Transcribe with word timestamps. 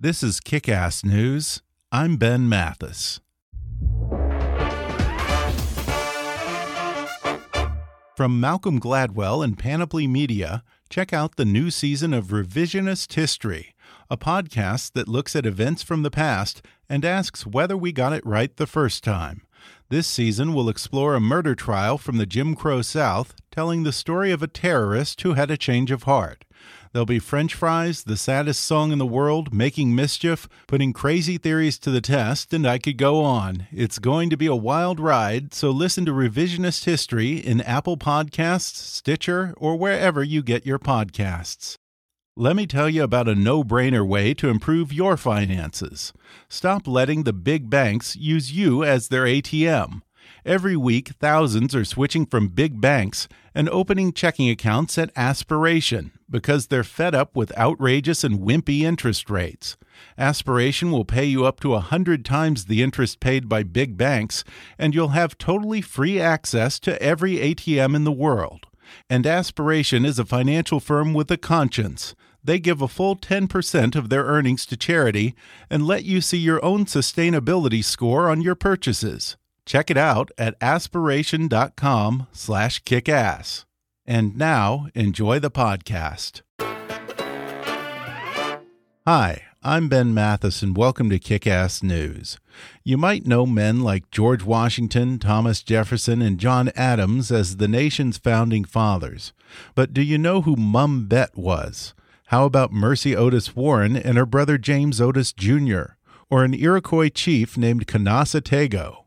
This 0.00 0.22
is 0.22 0.38
Kick 0.38 0.68
Ass 0.68 1.04
News. 1.04 1.60
I'm 1.90 2.18
Ben 2.18 2.48
Mathis. 2.48 3.18
From 8.16 8.38
Malcolm 8.38 8.78
Gladwell 8.78 9.42
and 9.42 9.58
Panoply 9.58 10.06
Media, 10.06 10.62
check 10.88 11.12
out 11.12 11.34
the 11.34 11.44
new 11.44 11.72
season 11.72 12.14
of 12.14 12.26
Revisionist 12.26 13.12
History, 13.14 13.74
a 14.08 14.16
podcast 14.16 14.92
that 14.92 15.08
looks 15.08 15.34
at 15.34 15.44
events 15.44 15.82
from 15.82 16.04
the 16.04 16.12
past 16.12 16.62
and 16.88 17.04
asks 17.04 17.44
whether 17.44 17.76
we 17.76 17.90
got 17.90 18.12
it 18.12 18.24
right 18.24 18.56
the 18.56 18.68
first 18.68 19.02
time. 19.02 19.42
This 19.88 20.06
season 20.06 20.54
will 20.54 20.68
explore 20.68 21.16
a 21.16 21.20
murder 21.20 21.56
trial 21.56 21.98
from 21.98 22.18
the 22.18 22.26
Jim 22.26 22.54
Crow 22.54 22.82
South, 22.82 23.34
telling 23.50 23.82
the 23.82 23.90
story 23.90 24.30
of 24.30 24.44
a 24.44 24.46
terrorist 24.46 25.22
who 25.22 25.32
had 25.32 25.50
a 25.50 25.56
change 25.56 25.90
of 25.90 26.04
heart. 26.04 26.44
There'll 26.92 27.06
be 27.06 27.18
French 27.18 27.54
fries, 27.54 28.04
the 28.04 28.16
saddest 28.16 28.62
song 28.62 28.92
in 28.92 28.98
the 28.98 29.06
world, 29.06 29.52
making 29.52 29.94
mischief, 29.94 30.48
putting 30.66 30.94
crazy 30.94 31.36
theories 31.36 31.78
to 31.80 31.90
the 31.90 32.00
test, 32.00 32.54
and 32.54 32.66
I 32.66 32.78
could 32.78 32.96
go 32.96 33.22
on. 33.22 33.66
It's 33.70 33.98
going 33.98 34.30
to 34.30 34.38
be 34.38 34.46
a 34.46 34.56
wild 34.56 34.98
ride, 34.98 35.52
so 35.52 35.70
listen 35.70 36.06
to 36.06 36.12
Revisionist 36.12 36.84
History 36.84 37.36
in 37.36 37.60
Apple 37.60 37.98
Podcasts, 37.98 38.76
Stitcher, 38.76 39.52
or 39.58 39.76
wherever 39.76 40.22
you 40.22 40.42
get 40.42 40.64
your 40.64 40.78
podcasts. 40.78 41.76
Let 42.36 42.56
me 42.56 42.66
tell 42.66 42.88
you 42.88 43.02
about 43.02 43.28
a 43.28 43.34
no 43.34 43.62
brainer 43.64 44.06
way 44.06 44.32
to 44.34 44.48
improve 44.48 44.92
your 44.92 45.16
finances. 45.16 46.14
Stop 46.48 46.86
letting 46.86 47.24
the 47.24 47.32
big 47.32 47.68
banks 47.68 48.16
use 48.16 48.52
you 48.52 48.82
as 48.82 49.08
their 49.08 49.24
ATM. 49.24 50.00
Every 50.44 50.76
week, 50.76 51.08
thousands 51.20 51.74
are 51.74 51.84
switching 51.84 52.24
from 52.24 52.48
big 52.48 52.80
banks 52.80 53.28
and 53.54 53.68
opening 53.68 54.12
checking 54.12 54.48
accounts 54.48 54.96
at 54.96 55.10
Aspiration 55.16 56.12
because 56.30 56.66
they're 56.66 56.84
fed 56.84 57.14
up 57.14 57.36
with 57.36 57.56
outrageous 57.56 58.24
and 58.24 58.40
wimpy 58.40 58.80
interest 58.80 59.30
rates. 59.30 59.76
Aspiration 60.16 60.90
will 60.90 61.04
pay 61.04 61.24
you 61.24 61.44
up 61.44 61.60
to 61.60 61.74
a 61.74 61.80
hundred 61.80 62.24
times 62.24 62.64
the 62.64 62.82
interest 62.82 63.20
paid 63.20 63.48
by 63.48 63.62
big 63.62 63.96
banks, 63.96 64.44
and 64.78 64.94
you'll 64.94 65.08
have 65.08 65.38
totally 65.38 65.80
free 65.80 66.20
access 66.20 66.78
to 66.80 67.00
every 67.02 67.36
ATM 67.36 67.94
in 67.94 68.04
the 68.04 68.12
world. 68.12 68.66
And 69.10 69.26
Aspiration 69.26 70.04
is 70.04 70.18
a 70.18 70.24
financial 70.24 70.80
firm 70.80 71.14
with 71.14 71.30
a 71.30 71.36
conscience. 71.36 72.14
They 72.42 72.58
give 72.58 72.80
a 72.80 72.88
full 72.88 73.16
10% 73.16 73.96
of 73.96 74.08
their 74.08 74.24
earnings 74.24 74.64
to 74.66 74.76
charity 74.76 75.34
and 75.68 75.86
let 75.86 76.04
you 76.04 76.20
see 76.20 76.38
your 76.38 76.64
own 76.64 76.86
sustainability 76.86 77.84
score 77.84 78.30
on 78.30 78.40
your 78.40 78.54
purchases. 78.54 79.36
Check 79.66 79.90
it 79.90 79.98
out 79.98 80.30
at 80.38 80.54
aspiration.com 80.62 82.26
slash 82.32 82.82
kickass. 82.84 83.66
And 84.10 84.38
now, 84.38 84.88
enjoy 84.94 85.38
the 85.38 85.50
podcast. 85.50 86.40
Hi, 89.06 89.42
I'm 89.62 89.90
Ben 89.90 90.14
Mathis, 90.14 90.62
and 90.62 90.74
welcome 90.74 91.10
to 91.10 91.18
Kick-Ass 91.18 91.82
News. 91.82 92.38
You 92.82 92.96
might 92.96 93.26
know 93.26 93.44
men 93.44 93.82
like 93.82 94.10
George 94.10 94.42
Washington, 94.42 95.18
Thomas 95.18 95.62
Jefferson, 95.62 96.22
and 96.22 96.40
John 96.40 96.70
Adams 96.74 97.30
as 97.30 97.58
the 97.58 97.68
nation's 97.68 98.16
founding 98.16 98.64
fathers. 98.64 99.34
But 99.74 99.92
do 99.92 100.00
you 100.00 100.16
know 100.16 100.40
who 100.40 100.56
Mum 100.56 101.06
Bet 101.06 101.36
was? 101.36 101.92
How 102.28 102.46
about 102.46 102.72
Mercy 102.72 103.14
Otis 103.14 103.54
Warren 103.54 103.94
and 103.94 104.16
her 104.16 104.24
brother 104.24 104.56
James 104.56 105.02
Otis 105.02 105.34
Jr., 105.34 105.82
or 106.30 106.44
an 106.44 106.54
Iroquois 106.54 107.10
chief 107.10 107.58
named 107.58 107.86
Canasatego? 107.86 109.04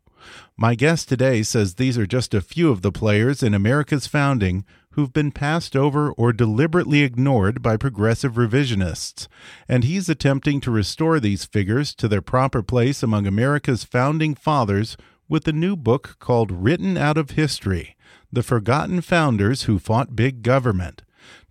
My 0.56 0.76
guest 0.76 1.10
today 1.10 1.42
says 1.42 1.74
these 1.74 1.98
are 1.98 2.06
just 2.06 2.36
a 2.36 2.42
few 2.42 2.70
of 2.70 2.84
the 2.84 2.92
players 2.92 3.42
in 3.42 3.56
America's 3.56 4.06
founding 4.06 4.64
who've 4.92 5.14
been 5.14 5.32
passed 5.32 5.76
over 5.76 6.12
or 6.12 6.34
deliberately 6.34 7.02
ignored 7.02 7.62
by 7.62 7.78
progressive 7.78 8.34
revisionists, 8.34 9.28
and 9.68 9.84
he's 9.84 10.10
attempting 10.10 10.60
to 10.62 10.72
restore 10.72 11.20
these 11.20 11.46
figures 11.46 11.94
to 11.96 12.08
their 12.08 12.22
proper 12.22 12.62
place 12.62 13.02
among 13.02 13.26
America's 13.26 13.84
founding 13.84 14.36
fathers 14.36 14.98
with 15.28 15.48
a 15.48 15.54
new 15.54 15.76
book 15.76 16.18
called 16.20 16.52
Written 16.52 16.98
Out 16.98 17.18
of 17.18 17.32
History 17.32 17.96
The 18.32 18.44
Forgotten 18.44 19.02
Founders 19.02 19.64
Who 19.64 19.80
Fought 19.80 20.16
Big 20.16 20.44
Government. 20.44 21.04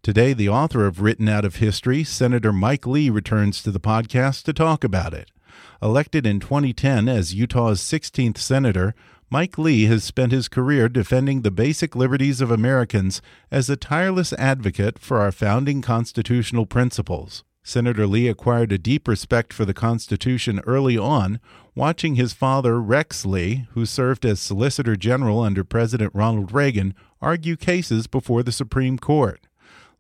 Today, 0.03 0.33
the 0.33 0.49
author 0.49 0.87
of 0.87 1.01
Written 1.01 1.29
Out 1.29 1.45
of 1.45 1.57
History, 1.57 2.05
Senator 2.05 2.53
Mike 2.53 2.87
Lee, 2.87 3.11
returns 3.11 3.63
to 3.63 3.71
the 3.71 3.81
podcast 3.81 4.45
to 4.45 4.53
talk 4.53 4.85
about 4.85 5.15
it. 5.15 5.31
Elected 5.83 6.27
in 6.27 6.41
2010 6.41 7.09
as 7.09 7.35
Utah's 7.35 7.81
16th 7.81 8.39
senator, 8.39 8.95
Mike 9.33 9.57
Lee 9.59 9.85
has 9.85 10.03
spent 10.03 10.33
his 10.33 10.49
career 10.49 10.89
defending 10.89 11.43
the 11.43 11.53
basic 11.53 11.95
liberties 11.95 12.41
of 12.41 12.51
Americans 12.51 13.23
as 13.49 13.71
a 13.71 13.77
tireless 13.77 14.33
advocate 14.33 14.99
for 14.99 15.19
our 15.19 15.31
founding 15.31 15.81
constitutional 15.81 16.67
principles. 16.67 17.45
Senator 17.63 18.09
Lee 18.09 18.27
acquired 18.27 18.73
a 18.73 18.79
deep 18.79 19.07
respect 19.07 19.53
for 19.53 19.65
the 19.65 19.73
Constitution 19.73 20.61
early 20.67 20.99
on, 20.99 21.39
watching 21.77 22.17
his 22.17 22.33
father, 22.33 22.81
Rex 22.81 23.25
Lee, 23.25 23.69
who 23.71 23.87
served 23.87 24.27
as 24.27 24.41
Solicitor 24.41 24.97
General 24.97 25.43
under 25.43 25.63
President 25.63 26.13
Ronald 26.13 26.51
Reagan, 26.51 26.93
argue 27.23 27.55
cases 27.55 28.09
before 28.09 28.43
the 28.43 28.51
Supreme 28.51 28.99
Court. 28.99 29.47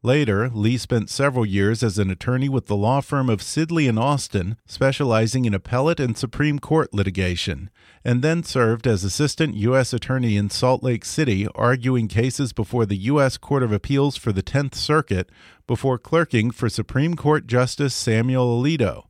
Later, 0.02 0.48
Lee 0.48 0.78
spent 0.78 1.10
several 1.10 1.44
years 1.44 1.82
as 1.82 1.98
an 1.98 2.10
attorney 2.10 2.48
with 2.48 2.68
the 2.68 2.76
law 2.76 3.02
firm 3.02 3.28
of 3.28 3.42
Sidley 3.42 3.86
and 3.86 3.98
Austin, 3.98 4.56
specializing 4.64 5.44
in 5.44 5.52
appellate 5.52 6.00
and 6.00 6.16
Supreme 6.16 6.58
Court 6.58 6.94
litigation, 6.94 7.68
and 8.02 8.22
then 8.22 8.42
served 8.42 8.86
as 8.86 9.04
assistant 9.04 9.56
U.S. 9.56 9.92
attorney 9.92 10.38
in 10.38 10.48
Salt 10.48 10.82
Lake 10.82 11.04
City, 11.04 11.46
arguing 11.54 12.08
cases 12.08 12.54
before 12.54 12.86
the 12.86 12.96
U.S. 12.96 13.36
Court 13.36 13.62
of 13.62 13.72
Appeals 13.72 14.16
for 14.16 14.32
the 14.32 14.40
Tenth 14.40 14.74
Circuit 14.74 15.28
before 15.66 15.98
clerking 15.98 16.50
for 16.50 16.70
Supreme 16.70 17.14
Court 17.14 17.46
Justice 17.46 17.94
Samuel 17.94 18.58
Alito. 18.58 19.04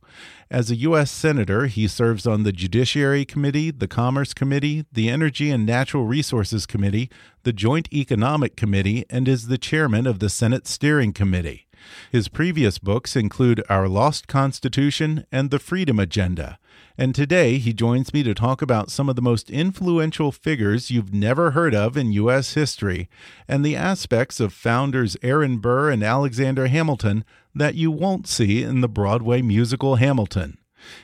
As 0.49 0.69
a 0.69 0.75
U.S. 0.75 1.09
Senator, 1.09 1.67
he 1.67 1.87
serves 1.87 2.27
on 2.27 2.43
the 2.43 2.51
Judiciary 2.51 3.23
Committee, 3.25 3.71
the 3.71 3.87
Commerce 3.87 4.33
Committee, 4.33 4.85
the 4.91 5.09
Energy 5.09 5.49
and 5.49 5.65
Natural 5.65 6.05
Resources 6.05 6.65
Committee, 6.65 7.09
the 7.43 7.53
Joint 7.53 7.87
Economic 7.93 8.55
Committee, 8.55 9.05
and 9.09 9.27
is 9.27 9.47
the 9.47 9.57
chairman 9.57 10.05
of 10.05 10.19
the 10.19 10.29
Senate 10.29 10.67
Steering 10.67 11.13
Committee. 11.13 11.67
His 12.11 12.27
previous 12.27 12.77
books 12.79 13.15
include 13.15 13.63
Our 13.69 13.87
Lost 13.87 14.27
Constitution 14.27 15.25
and 15.31 15.49
The 15.49 15.59
Freedom 15.59 15.99
Agenda. 15.99 16.59
And 17.01 17.15
today 17.15 17.57
he 17.57 17.73
joins 17.73 18.13
me 18.13 18.21
to 18.21 18.35
talk 18.35 18.61
about 18.61 18.91
some 18.91 19.09
of 19.09 19.15
the 19.15 19.23
most 19.23 19.49
influential 19.49 20.31
figures 20.31 20.91
you've 20.91 21.11
never 21.11 21.49
heard 21.49 21.73
of 21.73 21.97
in 21.97 22.11
U.S. 22.11 22.53
history 22.53 23.09
and 23.47 23.65
the 23.65 23.75
aspects 23.75 24.39
of 24.39 24.53
founders 24.53 25.17
Aaron 25.23 25.57
Burr 25.57 25.89
and 25.89 26.03
Alexander 26.03 26.67
Hamilton 26.67 27.25
that 27.55 27.73
you 27.73 27.89
won't 27.89 28.27
see 28.27 28.61
in 28.61 28.81
the 28.81 28.87
Broadway 28.87 29.41
musical 29.41 29.95
Hamilton. 29.95 30.59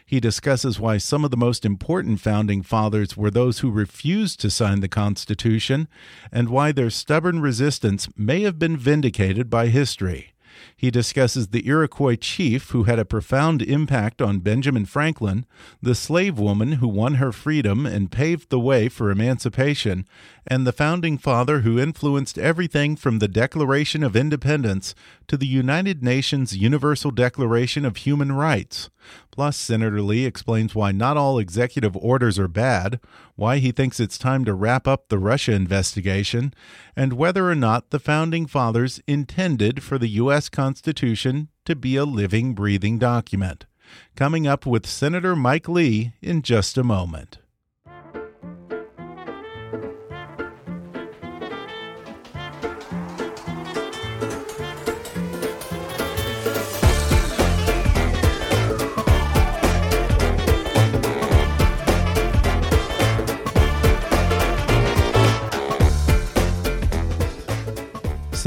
He 0.06 0.20
discusses 0.20 0.80
why 0.80 1.00
some 1.00 1.26
of 1.26 1.32
the 1.32 1.36
most 1.36 1.66
important 1.66 2.20
founding 2.20 2.62
fathers 2.62 3.18
were 3.18 3.32
those 3.32 3.60
who 3.60 3.72
refused 3.72 4.40
to 4.42 4.52
sign 4.52 4.82
the 4.82 4.88
Constitution 4.88 5.88
and 6.32 6.50
why 6.50 6.72
their 6.72 6.92
stubborn 6.92 7.42
resistance 7.42 8.08
may 8.16 8.42
have 8.42 8.60
been 8.60 8.78
vindicated 8.78 9.50
by 9.50 9.70
history. 9.70 10.36
He 10.76 10.92
discusses 10.92 11.48
the 11.48 11.68
Iroquois 11.68 12.16
chief 12.16 12.70
who 12.70 12.84
had 12.84 13.00
a 13.00 13.06
profound 13.06 13.62
impact 13.62 14.22
on 14.22 14.40
Benjamin 14.40 14.86
Franklin, 14.86 15.46
the 15.82 15.96
slave 15.96 16.38
woman 16.40 16.74
who 16.74 16.88
won 16.88 17.16
her 17.16 17.32
freedom 17.32 17.86
and 17.86 18.12
paved 18.12 18.50
the 18.50 18.60
way 18.60 18.90
for 18.90 19.12
emancipation, 19.12 20.06
and 20.46 20.66
the 20.66 20.72
founding 20.72 21.18
father 21.18 21.62
who 21.62 21.80
influenced 21.80 22.38
everything 22.38 22.96
from 22.96 23.20
the 23.20 23.28
Declaration 23.28 24.04
of 24.04 24.16
Independence 24.16 24.96
to 25.28 25.38
the 25.38 25.48
United 25.48 26.04
Nations 26.04 26.56
Universal 26.56 27.12
Declaration 27.12 27.86
of 27.86 27.98
Human 27.98 28.32
Rights. 28.32 28.90
Plus, 29.38 29.56
Senator 29.56 30.02
Lee 30.02 30.26
explains 30.26 30.74
why 30.74 30.92
not 30.92 31.16
all 31.16 31.38
executive 31.38 31.96
orders 31.96 32.40
are 32.40 32.48
bad, 32.48 33.00
why 33.36 33.60
he 33.60 33.72
thinks 33.72 34.00
it's 34.00 34.18
time 34.18 34.44
to 34.46 34.54
wrap 34.56 34.88
up 34.88 35.10
the 35.10 35.20
Russia 35.20 35.52
investigation, 35.52 36.56
and 36.96 37.14
whether 37.14 37.48
or 37.48 37.54
not 37.54 37.92
the 37.92 38.00
Founding 38.00 38.48
Fathers 38.48 39.00
intended 39.06 39.84
for 39.84 40.00
the 40.00 40.08
U.S. 40.08 40.50
Constitution 40.50 41.50
to 41.66 41.76
be 41.76 41.96
a 41.98 42.04
living, 42.04 42.56
breathing 42.56 42.98
document. 42.98 43.68
Coming 44.16 44.48
up 44.48 44.66
with 44.66 44.88
Senator 44.88 45.36
Mike 45.36 45.70
Lee 45.70 46.14
in 46.20 46.42
just 46.42 46.76
a 46.76 46.84
moment. 46.84 47.38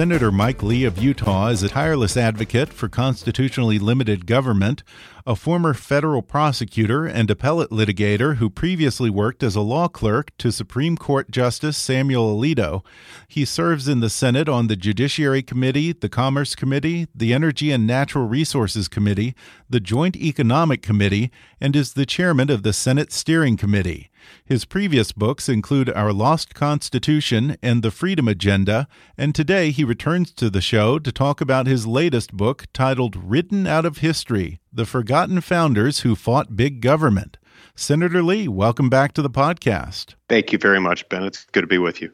Senator 0.01 0.33
Mike 0.33 0.63
Lee 0.63 0.85
of 0.85 0.97
Utah 0.97 1.49
is 1.49 1.63
a 1.63 1.69
tireless 1.69 2.17
advocate 2.17 2.73
for 2.73 2.89
constitutionally 2.89 3.79
limited 3.79 4.25
government, 4.25 4.83
a 5.27 5.37
former 5.37 5.75
federal 5.75 6.23
prosecutor 6.23 7.05
and 7.05 7.31
appellate 7.31 7.69
litigator 7.69 8.37
who 8.37 8.49
previously 8.49 9.11
worked 9.11 9.43
as 9.43 9.55
a 9.55 9.61
law 9.61 9.89
clerk 9.89 10.35
to 10.39 10.51
Supreme 10.51 10.97
Court 10.97 11.31
Justice 11.31 11.77
Samuel 11.77 12.35
Alito. 12.35 12.83
He 13.29 13.45
serves 13.45 13.89
in 13.89 14.01
the 14.01 14.09
Senate 14.09 14.49
on 14.49 14.69
the 14.69 14.75
Judiciary 14.75 15.43
Committee, 15.43 15.93
the 15.93 16.09
Commerce 16.09 16.55
Committee, 16.55 17.07
the 17.15 17.35
Energy 17.35 17.71
and 17.71 17.87
Natural 17.87 18.27
Resources 18.27 18.89
Committee, 18.89 19.35
the 19.69 19.81
Joint 19.81 20.17
Economic 20.17 20.81
Committee, 20.81 21.31
and 21.61 21.77
is 21.77 21.93
the 21.93 22.07
chairman 22.07 22.49
of 22.49 22.63
the 22.63 22.73
Senate 22.73 23.13
Steering 23.13 23.59
Committee. 23.59 24.10
His 24.45 24.65
previous 24.65 25.13
books 25.13 25.49
include 25.49 25.91
Our 25.91 26.13
Lost 26.13 26.55
Constitution 26.55 27.57
and 27.63 27.83
The 27.83 27.91
Freedom 27.91 28.29
Agenda, 28.29 28.89
and 29.17 29.35
today 29.35 29.71
he 29.71 29.85
returns 29.85 30.33
to 30.33 30.51
the 30.51 30.61
show 30.61 30.99
to 30.99 31.13
talk 31.13 31.41
about 31.41 31.67
his 31.67 31.87
latest 31.87 32.33
book 32.33 32.67
titled 32.73 33.17
Written 33.17 33.67
Out 33.67 33.85
of 33.85 33.99
History 33.99 34.61
The 34.73 34.87
Forgotten 34.87 35.41
Founders 35.41 36.01
Who 36.01 36.15
Fought 36.15 36.57
Big 36.57 36.81
Government. 36.81 37.39
Senator 37.75 38.23
Lee, 38.23 38.49
welcome 38.49 38.91
back 38.91 39.13
to 39.15 39.23
the 39.23 39.31
podcast. 39.31 40.15
Thank 40.29 40.53
you 40.53 40.59
very 40.59 40.81
much, 40.81 41.09
Ben. 41.09 41.23
It's 41.23 41.45
good 41.47 41.63
to 41.63 41.67
be 41.67 41.79
with 41.79 42.01
you. 42.01 42.13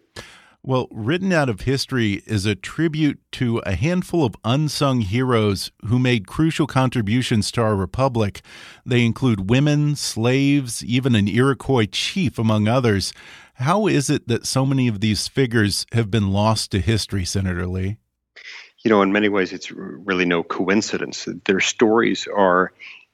Well, 0.68 0.88
Written 0.90 1.32
Out 1.32 1.48
of 1.48 1.60
History 1.60 2.24
is 2.26 2.44
a 2.44 2.56
tribute 2.56 3.20
to 3.32 3.58
a 3.58 3.76
handful 3.76 4.24
of 4.24 4.34
unsung 4.44 5.00
heroes 5.00 5.70
who 5.84 5.96
made 6.00 6.26
crucial 6.26 6.66
contributions 6.66 7.52
to 7.52 7.62
our 7.62 7.76
republic. 7.76 8.42
They 8.84 9.04
include 9.04 9.48
women, 9.48 9.94
slaves, 9.94 10.84
even 10.84 11.14
an 11.14 11.28
Iroquois 11.28 11.86
chief, 11.86 12.36
among 12.36 12.66
others. 12.66 13.12
How 13.54 13.86
is 13.86 14.10
it 14.10 14.26
that 14.26 14.44
so 14.44 14.66
many 14.66 14.88
of 14.88 14.98
these 14.98 15.28
figures 15.28 15.86
have 15.92 16.10
been 16.10 16.32
lost 16.32 16.72
to 16.72 16.80
history, 16.80 17.24
Senator 17.24 17.68
Lee? 17.68 17.98
You 18.82 18.90
know, 18.90 19.02
in 19.02 19.12
many 19.12 19.28
ways, 19.28 19.52
it's 19.52 19.70
really 19.70 20.24
no 20.24 20.42
coincidence. 20.42 21.28
Their 21.44 21.60
stories 21.60 22.26
are 22.26 22.72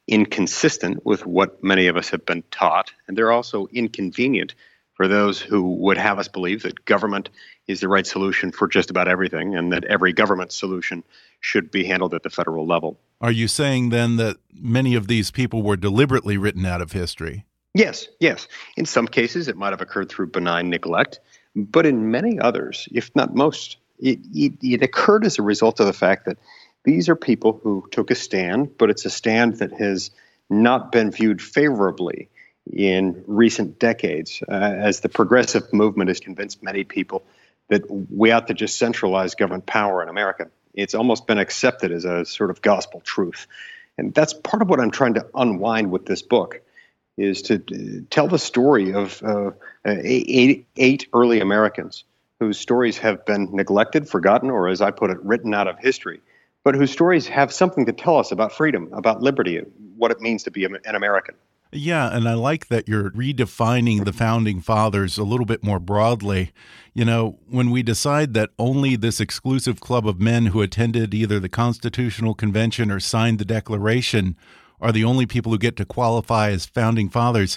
inconsistent 0.09 1.05
with 1.05 1.27
what 1.27 1.63
many 1.63 1.89
of 1.89 1.99
us 1.99 2.09
have 2.09 2.25
been 2.25 2.45
taught, 2.51 2.93
and 3.07 3.15
they're 3.15 3.31
also 3.31 3.67
inconvenient 3.75 4.55
for 5.03 5.09
those 5.09 5.41
who 5.41 5.75
would 5.79 5.99
have 5.99 6.21
us 6.21 6.29
believe 6.29 6.63
that 6.63 6.85
government 6.85 7.29
is 7.67 7.81
the 7.81 7.89
right 7.89 8.07
solution 8.07 8.53
for 8.53 8.69
just 8.69 8.89
about 8.89 9.09
everything 9.09 9.57
and 9.57 9.73
that 9.73 9.85
every 9.87 10.13
government 10.13 10.53
solution 10.53 11.03
should 11.41 11.73
be 11.73 11.83
handled 11.83 12.15
at 12.15 12.23
the 12.23 12.31
federal 12.31 12.69
level. 12.69 13.01
Are 13.21 13.33
you 13.33 13.49
saying 13.49 13.89
then 13.89 14.15
that 14.19 14.37
many 14.55 14.95
of 14.95 15.09
these 15.09 15.33
people 15.33 15.65
were 15.65 15.77
deliberately 15.77 16.37
written 16.37 16.65
out 16.65 16.81
of 16.81 16.93
history? 16.93 17.45
Yes, 17.75 18.07
yes. 18.21 18.47
In 18.77 18.87
some 18.87 19.09
cases, 19.09 19.49
it 19.49 19.57
might 19.57 19.71
have 19.71 19.81
occurred 19.81 20.09
through 20.09 20.29
benign 20.29 20.71
neglect, 20.71 21.19
but 21.57 21.85
in 21.85 22.13
many 22.13 22.39
others, 22.39 22.89
if 22.93 23.11
not 23.17 23.35
most, 23.35 23.79
it, 23.99 24.21
it, 24.33 24.53
it 24.63 24.83
occurred 24.85 25.27
as 25.27 25.37
a 25.37 25.43
result 25.43 25.81
of 25.81 25.87
the 25.87 25.93
fact 25.93 26.27
that 26.27 26.39
these 26.85 27.09
are 27.09 27.17
people 27.17 27.59
who 27.65 27.89
took 27.91 28.13
a 28.13 28.15
stand, 28.15 28.79
but 28.79 28.89
it's 28.89 29.05
a 29.05 29.11
stand 29.11 29.57
that 29.57 29.73
has 29.73 30.13
not 30.49 30.93
been 30.93 31.11
viewed 31.11 31.43
favorably 31.43 32.29
in 32.70 33.25
recent 33.26 33.79
decades 33.79 34.43
uh, 34.49 34.53
as 34.53 35.00
the 35.00 35.09
progressive 35.09 35.73
movement 35.73 36.09
has 36.09 36.20
convinced 36.20 36.62
many 36.62 36.85
people 36.85 37.25
that 37.69 37.82
we 37.91 38.31
ought 38.31 38.47
to 38.49 38.55
just 38.55 38.79
centralize 38.79 39.35
government 39.35 39.67
power 39.67 40.03
in 40.03 40.09
America. 40.09 40.50
It's 40.75 40.94
almost 40.94 41.26
been 41.26 41.38
accepted 41.38 41.93
as 41.93 42.05
a 42.05 42.25
sort 42.25 42.50
of 42.50 42.62
gospel 42.62 43.00
truth. 43.00 43.47
And 43.99 44.14
that's 44.14 44.32
part 44.32 44.62
of 44.62 44.69
what 44.69 44.81
I'm 44.81 44.91
trying 44.91 45.14
to 45.14 45.26
unwind 45.35 45.91
with 45.91 46.06
this 46.06 46.23
book 46.23 46.61
is 47.19 47.43
to 47.43 47.56
uh, 47.56 48.05
tell 48.11 48.26
the 48.26 48.38
story 48.38 48.94
of 48.94 49.23
uh, 49.23 49.50
eight, 49.85 50.67
eight 50.76 51.08
early 51.12 51.41
Americans 51.41 52.05
whose 52.41 52.58
stories 52.58 52.99
have 52.99 53.25
been 53.25 53.49
neglected, 53.53 54.08
forgotten, 54.08 54.50
or 54.50 54.69
as 54.69 54.81
I 54.81 54.91
put 54.91 55.11
it, 55.11 55.23
written 55.23 55.55
out 55.55 55.69
of 55.69 55.79
history, 55.79 56.20
but 56.65 56.75
whose 56.75 56.91
stories 56.91 57.26
have 57.29 57.53
something 57.53 57.87
to 57.87 57.93
tell 57.93 58.19
us 58.19 58.32
about 58.32 58.53
freedom, 58.53 58.88
about 58.93 59.23
liberty, 59.23 59.58
what 59.97 60.11
it 60.11 60.20
means 60.20 60.43
to 60.44 60.50
be 60.50 60.65
an 60.65 60.79
American. 60.87 61.35
Yeah, 61.73 62.15
and 62.15 62.29
I 62.29 62.35
like 62.35 62.69
that 62.69 62.87
you're 62.87 63.11
redefining 63.13 64.05
the 64.05 64.13
founding 64.13 64.61
fathers 64.61 65.17
a 65.17 65.25
little 65.25 65.47
bit 65.47 65.65
more 65.65 65.81
broadly. 65.81 66.53
You 66.93 67.07
know, 67.07 67.39
when 67.49 67.71
we 67.71 67.83
decide 67.83 68.35
that 68.35 68.51
only 68.59 68.95
this 68.95 69.21
exclusive 69.21 69.81
club 69.81 70.07
of 70.07 70.21
men 70.21 70.47
who 70.47 70.61
attended 70.61 71.15
either 71.15 71.41
the 71.41 71.49
Constitutional 71.49 72.35
Convention 72.35 72.91
or 72.91 73.01
signed 73.01 73.39
the 73.39 73.47
Declaration 73.47 74.37
are 74.83 74.93
the 74.93 75.05
only 75.05 75.25
people 75.25 75.53
who 75.53 75.59
get 75.59 75.77
to 75.77 75.87
qualify 75.87 76.51
as 76.51 76.67
founding 76.67 77.09
fathers, 77.09 77.57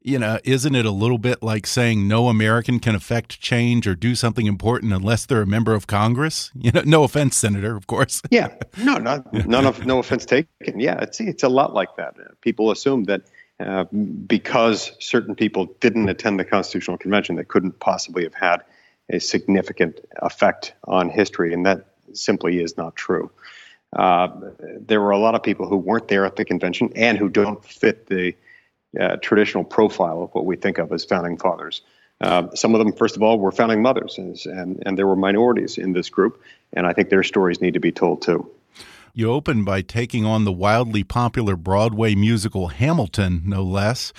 you 0.00 0.18
know, 0.18 0.38
isn't 0.44 0.74
it 0.74 0.84
a 0.84 0.90
little 0.90 1.18
bit 1.18 1.42
like 1.42 1.66
saying 1.66 2.08
no 2.08 2.28
American 2.28 2.80
can 2.80 2.94
affect 2.94 3.40
change 3.40 3.86
or 3.86 3.94
do 3.94 4.14
something 4.14 4.46
important 4.46 4.92
unless 4.92 5.26
they're 5.26 5.42
a 5.42 5.46
member 5.46 5.74
of 5.74 5.86
Congress? 5.86 6.50
You 6.64 6.72
know, 6.72 6.82
no 6.84 7.04
offense, 7.04 7.36
Senator, 7.36 7.76
of 7.76 7.86
course. 7.86 8.20
yeah, 8.30 8.48
no, 8.78 8.96
not, 8.96 9.32
none 9.46 9.66
of 9.66 9.86
no 9.86 9.98
offense 9.98 10.24
taken. 10.24 10.48
Yeah, 10.80 11.00
it's 11.00 11.20
it's 11.20 11.42
a 11.42 11.48
lot 11.48 11.74
like 11.74 11.96
that. 11.96 12.16
People 12.40 12.70
assume 12.70 13.04
that 13.04 13.22
uh, 13.60 13.84
because 13.84 14.92
certain 14.98 15.34
people 15.34 15.66
didn't 15.80 16.08
attend 16.08 16.40
the 16.40 16.44
Constitutional 16.44 16.98
Convention 16.98 17.36
that 17.36 17.48
couldn't 17.48 17.78
possibly 17.78 18.24
have 18.24 18.34
had 18.34 18.62
a 19.10 19.20
significant 19.20 20.00
effect 20.22 20.74
on 20.84 21.08
history, 21.08 21.52
and 21.52 21.64
that 21.66 21.86
simply 22.12 22.60
is 22.60 22.76
not 22.76 22.96
true. 22.96 23.30
Uh, 23.94 24.28
there 24.80 25.00
were 25.00 25.12
a 25.12 25.18
lot 25.18 25.34
of 25.34 25.42
people 25.42 25.68
who 25.68 25.76
weren't 25.76 26.08
there 26.08 26.24
at 26.24 26.36
the 26.36 26.44
convention 26.44 26.92
and 26.96 27.16
who 27.16 27.28
don't 27.28 27.64
fit 27.64 28.06
the 28.06 28.34
uh, 28.98 29.16
traditional 29.16 29.64
profile 29.64 30.22
of 30.22 30.34
what 30.34 30.44
we 30.44 30.56
think 30.56 30.78
of 30.78 30.92
as 30.92 31.04
founding 31.04 31.36
fathers. 31.36 31.82
Uh, 32.20 32.48
some 32.54 32.74
of 32.74 32.78
them, 32.78 32.92
first 32.92 33.16
of 33.16 33.22
all, 33.22 33.38
were 33.38 33.52
founding 33.52 33.82
mothers, 33.82 34.18
and, 34.18 34.38
and, 34.46 34.82
and 34.86 34.98
there 34.98 35.06
were 35.06 35.16
minorities 35.16 35.78
in 35.78 35.92
this 35.92 36.08
group, 36.08 36.42
and 36.72 36.86
I 36.86 36.92
think 36.92 37.08
their 37.08 37.22
stories 37.22 37.60
need 37.60 37.74
to 37.74 37.80
be 37.80 37.92
told 37.92 38.22
too. 38.22 38.50
You 39.16 39.30
open 39.30 39.62
by 39.62 39.80
taking 39.80 40.24
on 40.24 40.44
the 40.44 40.50
wildly 40.50 41.04
popular 41.04 41.54
Broadway 41.54 42.16
musical 42.16 42.66
Hamilton, 42.66 43.42
no 43.44 43.62
less. 43.62 44.12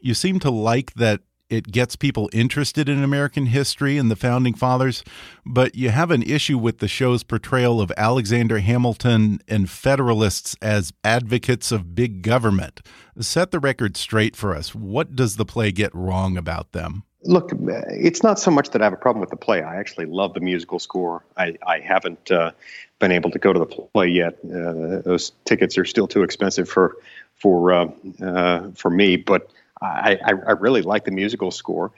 You 0.00 0.14
seem 0.14 0.38
to 0.40 0.50
like 0.50 0.94
that 0.94 1.20
it 1.50 1.70
gets 1.70 1.96
people 1.96 2.30
interested 2.32 2.88
in 2.88 3.04
American 3.04 3.44
history 3.46 3.98
and 3.98 4.10
the 4.10 4.16
founding 4.16 4.54
fathers, 4.54 5.04
but 5.44 5.74
you 5.74 5.90
have 5.90 6.10
an 6.10 6.22
issue 6.22 6.56
with 6.56 6.78
the 6.78 6.88
show's 6.88 7.22
portrayal 7.22 7.78
of 7.82 7.92
Alexander 7.98 8.60
Hamilton 8.60 9.40
and 9.48 9.68
Federalists 9.68 10.56
as 10.62 10.94
advocates 11.04 11.70
of 11.70 11.94
big 11.94 12.22
government. 12.22 12.80
Set 13.20 13.50
the 13.50 13.60
record 13.60 13.98
straight 13.98 14.34
for 14.34 14.56
us. 14.56 14.74
What 14.74 15.14
does 15.14 15.36
the 15.36 15.44
play 15.44 15.72
get 15.72 15.94
wrong 15.94 16.38
about 16.38 16.72
them? 16.72 17.02
Look, 17.24 17.50
it's 17.52 18.22
not 18.22 18.38
so 18.38 18.50
much 18.50 18.70
that 18.70 18.80
I 18.80 18.84
have 18.84 18.92
a 18.92 18.96
problem 18.96 19.20
with 19.20 19.30
the 19.30 19.36
play. 19.36 19.62
I 19.62 19.76
actually 19.76 20.06
love 20.06 20.34
the 20.34 20.40
musical 20.40 20.78
score. 20.78 21.24
I, 21.36 21.56
I 21.66 21.80
haven't 21.80 22.30
uh, 22.30 22.52
been 23.00 23.10
able 23.10 23.32
to 23.32 23.38
go 23.40 23.52
to 23.52 23.58
the 23.58 23.66
play 23.66 24.08
yet. 24.08 24.38
Uh, 24.44 25.02
those 25.02 25.32
tickets 25.44 25.78
are 25.78 25.84
still 25.84 26.06
too 26.06 26.22
expensive 26.22 26.68
for 26.68 26.96
for 27.34 27.72
uh, 27.72 27.90
uh 28.22 28.70
for 28.74 28.90
me, 28.90 29.16
but 29.16 29.50
I, 29.80 30.18
I, 30.24 30.30
I 30.30 30.52
really 30.52 30.82
like 30.82 31.04
the 31.04 31.10
musical 31.10 31.50
score. 31.50 31.92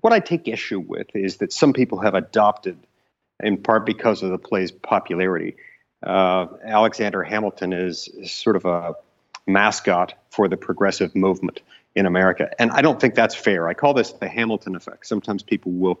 What 0.00 0.12
I 0.12 0.20
take 0.20 0.48
issue 0.48 0.80
with 0.80 1.14
is 1.14 1.38
that 1.38 1.52
some 1.52 1.72
people 1.72 2.00
have 2.00 2.14
adopted, 2.14 2.78
in 3.40 3.58
part 3.58 3.86
because 3.86 4.22
of 4.22 4.30
the 4.30 4.38
play's 4.38 4.72
popularity. 4.72 5.56
Uh, 6.02 6.46
Alexander 6.64 7.22
Hamilton 7.22 7.72
is, 7.72 8.08
is 8.08 8.32
sort 8.32 8.56
of 8.56 8.64
a 8.64 8.94
mascot 9.46 10.14
for 10.30 10.48
the 10.48 10.56
progressive 10.56 11.14
movement 11.14 11.60
in 11.96 12.06
America. 12.06 12.50
And 12.60 12.70
I 12.70 12.82
don't 12.82 13.00
think 13.00 13.14
that's 13.14 13.34
fair. 13.34 13.66
I 13.66 13.74
call 13.74 13.94
this 13.94 14.12
the 14.12 14.28
Hamilton 14.28 14.76
effect. 14.76 15.06
Sometimes 15.06 15.42
people 15.42 15.72
will 15.72 16.00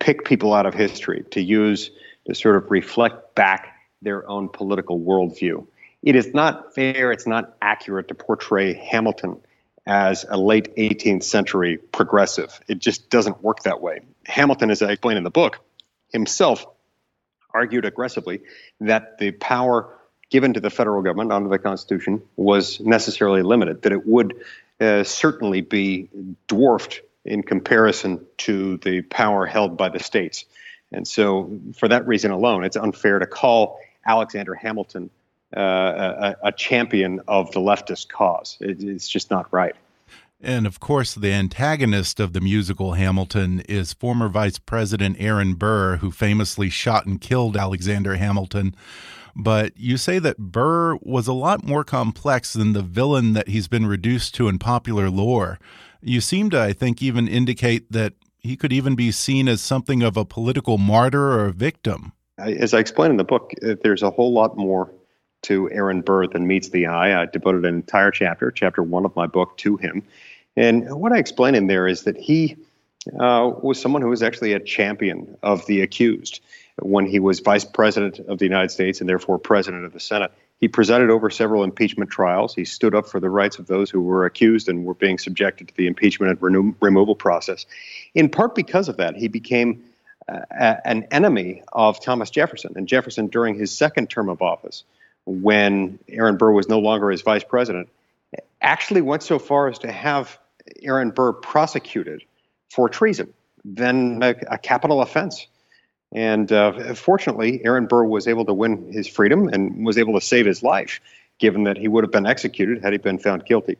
pick 0.00 0.24
people 0.24 0.52
out 0.52 0.66
of 0.66 0.74
history 0.74 1.24
to 1.30 1.40
use 1.40 1.90
to 2.26 2.34
sort 2.34 2.56
of 2.56 2.70
reflect 2.70 3.34
back 3.36 3.72
their 4.02 4.28
own 4.28 4.48
political 4.48 5.00
worldview. 5.00 5.66
It 6.02 6.16
is 6.16 6.34
not 6.34 6.74
fair, 6.74 7.12
it's 7.12 7.26
not 7.26 7.56
accurate 7.62 8.08
to 8.08 8.14
portray 8.14 8.74
Hamilton 8.74 9.40
as 9.86 10.26
a 10.28 10.36
late 10.36 10.74
18th 10.76 11.22
century 11.22 11.78
progressive. 11.78 12.60
It 12.66 12.80
just 12.80 13.08
doesn't 13.08 13.42
work 13.42 13.62
that 13.62 13.80
way. 13.80 14.00
Hamilton, 14.26 14.70
as 14.70 14.82
I 14.82 14.90
explain 14.90 15.16
in 15.16 15.22
the 15.22 15.30
book, 15.30 15.60
himself 16.12 16.66
argued 17.54 17.84
aggressively 17.84 18.40
that 18.80 19.18
the 19.18 19.30
power 19.30 19.88
given 20.28 20.54
to 20.54 20.60
the 20.60 20.70
federal 20.70 21.02
government 21.02 21.32
under 21.32 21.48
the 21.48 21.58
Constitution 21.58 22.20
was 22.34 22.80
necessarily 22.80 23.42
limited, 23.42 23.82
that 23.82 23.92
it 23.92 24.06
would 24.06 24.34
uh, 24.80 25.04
certainly 25.04 25.60
be 25.60 26.08
dwarfed 26.48 27.02
in 27.24 27.42
comparison 27.42 28.24
to 28.38 28.76
the 28.78 29.02
power 29.02 29.46
held 29.46 29.76
by 29.76 29.88
the 29.88 29.98
states. 29.98 30.44
And 30.92 31.06
so, 31.06 31.58
for 31.76 31.88
that 31.88 32.06
reason 32.06 32.30
alone, 32.30 32.64
it's 32.64 32.76
unfair 32.76 33.18
to 33.18 33.26
call 33.26 33.80
Alexander 34.06 34.54
Hamilton 34.54 35.10
uh, 35.56 35.60
a, 36.42 36.48
a, 36.48 36.52
champion 36.52 37.20
of 37.26 37.50
the 37.52 37.60
leftist 37.60 38.08
cause. 38.08 38.56
It, 38.60 38.82
it's 38.82 39.08
just 39.08 39.30
not 39.30 39.52
right. 39.52 39.74
And 40.40 40.66
of 40.66 40.80
course, 40.80 41.14
the 41.14 41.32
antagonist 41.32 42.20
of 42.20 42.32
the 42.32 42.40
musical 42.40 42.92
Hamilton 42.92 43.60
is 43.60 43.92
former 43.92 44.28
Vice 44.28 44.58
President 44.58 45.16
Aaron 45.18 45.54
Burr, 45.54 45.96
who 45.96 46.10
famously 46.10 46.68
shot 46.68 47.06
and 47.06 47.20
killed 47.20 47.56
Alexander 47.56 48.16
Hamilton. 48.16 48.74
But 49.38 49.76
you 49.76 49.98
say 49.98 50.18
that 50.18 50.38
Burr 50.38 50.96
was 51.02 51.28
a 51.28 51.34
lot 51.34 51.62
more 51.62 51.84
complex 51.84 52.54
than 52.54 52.72
the 52.72 52.80
villain 52.80 53.34
that 53.34 53.48
he's 53.48 53.68
been 53.68 53.86
reduced 53.86 54.34
to 54.36 54.48
in 54.48 54.58
popular 54.58 55.10
lore. 55.10 55.58
You 56.00 56.22
seem 56.22 56.48
to, 56.50 56.60
I 56.60 56.72
think, 56.72 57.02
even 57.02 57.28
indicate 57.28 57.92
that 57.92 58.14
he 58.38 58.56
could 58.56 58.72
even 58.72 58.94
be 58.94 59.12
seen 59.12 59.46
as 59.46 59.60
something 59.60 60.02
of 60.02 60.16
a 60.16 60.24
political 60.24 60.78
martyr 60.78 61.32
or 61.32 61.46
a 61.46 61.52
victim. 61.52 62.12
As 62.38 62.72
I 62.72 62.78
explain 62.78 63.10
in 63.10 63.18
the 63.18 63.24
book, 63.24 63.52
uh, 63.62 63.74
there's 63.82 64.02
a 64.02 64.10
whole 64.10 64.32
lot 64.32 64.56
more 64.56 64.90
to 65.42 65.70
Aaron 65.70 66.00
Burr 66.00 66.26
than 66.28 66.46
meets 66.46 66.70
the 66.70 66.86
eye. 66.86 67.20
I 67.20 67.26
devoted 67.26 67.66
an 67.66 67.74
entire 67.74 68.10
chapter, 68.10 68.50
chapter 68.50 68.82
one 68.82 69.04
of 69.04 69.14
my 69.16 69.26
book, 69.26 69.58
to 69.58 69.76
him. 69.76 70.02
And 70.56 70.88
what 70.98 71.12
I 71.12 71.18
explain 71.18 71.54
in 71.54 71.66
there 71.66 71.86
is 71.86 72.04
that 72.04 72.16
he 72.16 72.56
uh, 73.20 73.52
was 73.62 73.80
someone 73.80 74.00
who 74.00 74.08
was 74.08 74.22
actually 74.22 74.54
a 74.54 74.60
champion 74.60 75.36
of 75.42 75.66
the 75.66 75.82
accused 75.82 76.40
when 76.82 77.06
he 77.06 77.20
was 77.20 77.40
vice 77.40 77.64
president 77.64 78.18
of 78.18 78.38
the 78.38 78.44
United 78.44 78.70
States 78.70 79.00
and 79.00 79.08
therefore 79.08 79.38
president 79.38 79.84
of 79.84 79.92
the 79.92 80.00
Senate. 80.00 80.32
He 80.58 80.68
presided 80.68 81.10
over 81.10 81.30
several 81.30 81.64
impeachment 81.64 82.10
trials. 82.10 82.54
He 82.54 82.64
stood 82.64 82.94
up 82.94 83.08
for 83.08 83.20
the 83.20 83.30
rights 83.30 83.58
of 83.58 83.66
those 83.66 83.90
who 83.90 84.00
were 84.00 84.24
accused 84.24 84.68
and 84.68 84.84
were 84.84 84.94
being 84.94 85.18
subjected 85.18 85.68
to 85.68 85.76
the 85.76 85.86
impeachment 85.86 86.30
and 86.30 86.42
reno- 86.42 86.74
removal 86.80 87.14
process. 87.14 87.66
In 88.14 88.28
part 88.28 88.54
because 88.54 88.88
of 88.88 88.96
that, 88.98 89.16
he 89.16 89.28
became 89.28 89.84
uh, 90.28 90.40
an 90.84 91.06
enemy 91.10 91.62
of 91.72 92.00
Thomas 92.00 92.30
Jefferson. 92.30 92.72
And 92.76 92.88
Jefferson, 92.88 93.28
during 93.28 93.58
his 93.58 93.76
second 93.76 94.08
term 94.10 94.28
of 94.28 94.42
office, 94.42 94.84
when 95.24 95.98
Aaron 96.08 96.36
Burr 96.36 96.52
was 96.52 96.68
no 96.68 96.78
longer 96.78 97.10
his 97.10 97.22
vice 97.22 97.44
president, 97.44 97.88
actually 98.60 99.02
went 99.02 99.22
so 99.22 99.38
far 99.38 99.68
as 99.68 99.78
to 99.80 99.92
have 99.92 100.38
Aaron 100.82 101.10
Burr 101.10 101.32
prosecuted 101.32 102.24
for 102.70 102.88
treason, 102.88 103.32
then 103.64 104.20
a, 104.22 104.34
a 104.48 104.58
capital 104.58 105.02
offense. 105.02 105.46
And 106.16 106.50
uh, 106.50 106.94
fortunately, 106.94 107.60
Aaron 107.62 107.86
Burr 107.86 108.04
was 108.04 108.26
able 108.26 108.46
to 108.46 108.54
win 108.54 108.90
his 108.90 109.06
freedom 109.06 109.48
and 109.48 109.84
was 109.84 109.98
able 109.98 110.14
to 110.14 110.20
save 110.22 110.46
his 110.46 110.62
life, 110.62 110.98
given 111.38 111.64
that 111.64 111.76
he 111.76 111.88
would 111.88 112.04
have 112.04 112.10
been 112.10 112.24
executed 112.24 112.82
had 112.82 112.94
he 112.94 112.98
been 112.98 113.18
found 113.18 113.44
guilty. 113.44 113.76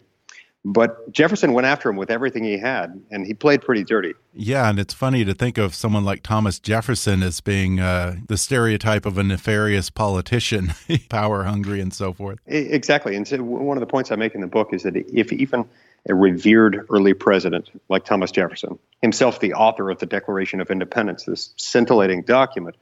But 0.63 1.11
Jefferson 1.13 1.55
went 1.55 1.67
after 1.67 1.89
him 1.89 1.97
with 1.97 2.11
everything 2.11 2.45
he 2.45 2.59
had, 2.59 3.01
and 3.11 3.27
he 3.27 3.33
played 3.33 3.63
pretty 3.63 3.85
dirty. 3.85 4.13
Yeah, 4.35 4.69
and 4.69 4.79
it's 4.79 4.93
funny 4.93 5.25
to 5.25 5.33
think 5.33 5.57
of 5.57 5.75
someone 5.75 6.05
like 6.05 6.23
Thomas 6.23 6.59
Jefferson 6.59 7.23
as 7.23 7.41
being 7.41 7.81
uh, 7.81 8.17
the 8.29 8.37
stereotype 8.37 9.07
of 9.07 9.17
a 9.17 9.23
nefarious 9.23 9.89
politician, 9.89 10.75
power 11.09 11.45
hungry, 11.45 11.81
and 11.81 11.95
so 11.95 12.13
forth. 12.13 12.41
Exactly. 12.47 13.17
And 13.17 13.27
so 13.27 13.43
one 13.43 13.79
of 13.79 13.81
the 13.81 13.87
points 13.87 14.11
I 14.11 14.17
make 14.17 14.35
in 14.35 14.43
the 14.43 14.47
book 14.47 14.75
is 14.75 14.83
that 14.83 14.95
if 14.97 15.33
even 15.33 15.65
a 16.09 16.15
revered 16.15 16.87
early 16.91 17.15
president 17.15 17.71
like 17.89 18.05
Thomas 18.05 18.31
Jefferson, 18.31 18.79
himself 19.03 19.41
the 19.41 19.55
author 19.55 19.91
of 19.91 19.99
the 19.99 20.07
Declaration 20.07 20.61
of 20.61 20.71
Independence, 20.71 21.25
this 21.25 21.53
scintillating 21.57 22.23
document 22.23 22.77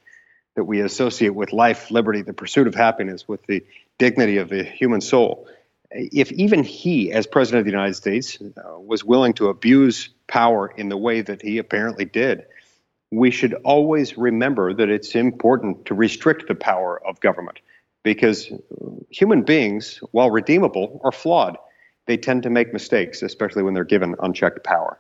that 0.56 0.64
we 0.64 0.80
associate 0.80 1.34
with 1.34 1.52
life, 1.52 1.90
liberty, 1.90 2.22
the 2.22 2.32
pursuit 2.32 2.66
of 2.66 2.74
happiness, 2.74 3.26
with 3.26 3.44
the 3.46 3.64
dignity 3.98 4.36
of 4.36 4.48
the 4.48 4.62
human 4.62 5.00
soul. 5.00 5.48
If 5.90 6.32
even 6.32 6.64
he, 6.64 7.12
as 7.12 7.26
president 7.26 7.60
of 7.60 7.64
the 7.66 7.72
United 7.72 7.94
States, 7.94 8.38
uh, 8.40 8.78
was 8.78 9.04
willing 9.04 9.32
to 9.34 9.48
abuse 9.48 10.10
power 10.26 10.68
in 10.76 10.88
the 10.88 10.96
way 10.96 11.20
that 11.20 11.42
he 11.42 11.58
apparently 11.58 12.04
did, 12.04 12.44
we 13.10 13.30
should 13.30 13.54
always 13.64 14.18
remember 14.18 14.74
that 14.74 14.88
it's 14.88 15.14
important 15.14 15.86
to 15.86 15.94
restrict 15.94 16.48
the 16.48 16.54
power 16.54 17.00
of 17.06 17.20
government 17.20 17.60
because 18.02 18.52
human 19.10 19.42
beings, 19.42 20.00
while 20.10 20.30
redeemable, 20.30 21.00
are 21.04 21.12
flawed 21.12 21.56
they 22.06 22.16
tend 22.16 22.42
to 22.42 22.50
make 22.50 22.72
mistakes, 22.72 23.22
especially 23.22 23.62
when 23.62 23.74
they're 23.74 23.84
given 23.84 24.14
unchecked 24.20 24.64
power. 24.64 24.98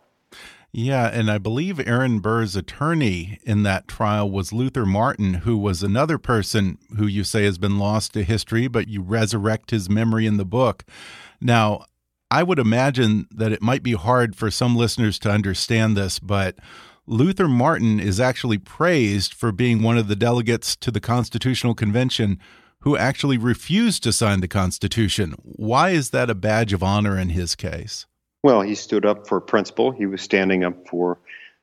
Yeah, 0.76 1.06
and 1.06 1.30
I 1.30 1.38
believe 1.38 1.78
Aaron 1.86 2.18
Burr's 2.18 2.56
attorney 2.56 3.38
in 3.44 3.62
that 3.62 3.86
trial 3.86 4.28
was 4.28 4.52
Luther 4.52 4.84
Martin, 4.84 5.34
who 5.34 5.56
was 5.56 5.84
another 5.84 6.18
person 6.18 6.78
who 6.96 7.06
you 7.06 7.22
say 7.22 7.44
has 7.44 7.58
been 7.58 7.78
lost 7.78 8.12
to 8.14 8.24
history, 8.24 8.66
but 8.66 8.88
you 8.88 9.00
resurrect 9.00 9.70
his 9.70 9.88
memory 9.88 10.26
in 10.26 10.36
the 10.36 10.44
book. 10.44 10.82
Now, 11.40 11.84
I 12.28 12.42
would 12.42 12.58
imagine 12.58 13.28
that 13.30 13.52
it 13.52 13.62
might 13.62 13.84
be 13.84 13.92
hard 13.92 14.34
for 14.34 14.50
some 14.50 14.74
listeners 14.74 15.20
to 15.20 15.30
understand 15.30 15.96
this, 15.96 16.18
but 16.18 16.56
Luther 17.06 17.46
Martin 17.46 18.00
is 18.00 18.18
actually 18.18 18.58
praised 18.58 19.32
for 19.32 19.52
being 19.52 19.80
one 19.80 19.96
of 19.96 20.08
the 20.08 20.16
delegates 20.16 20.74
to 20.74 20.90
the 20.90 21.00
Constitutional 21.00 21.76
Convention 21.76 22.40
who 22.84 22.96
actually 22.98 23.38
refused 23.38 24.02
to 24.02 24.12
sign 24.12 24.40
the 24.40 24.48
Constitution. 24.48 25.34
Why 25.42 25.90
is 25.90 26.10
that 26.10 26.28
a 26.28 26.34
badge 26.34 26.74
of 26.74 26.82
honor 26.82 27.18
in 27.18 27.30
his 27.30 27.54
case? 27.54 28.04
Well, 28.42 28.60
he 28.60 28.74
stood 28.74 29.06
up 29.06 29.26
for 29.26 29.40
principle. 29.40 29.90
He 29.90 30.04
was 30.04 30.20
standing 30.20 30.64
up 30.64 30.86
for 30.86 31.18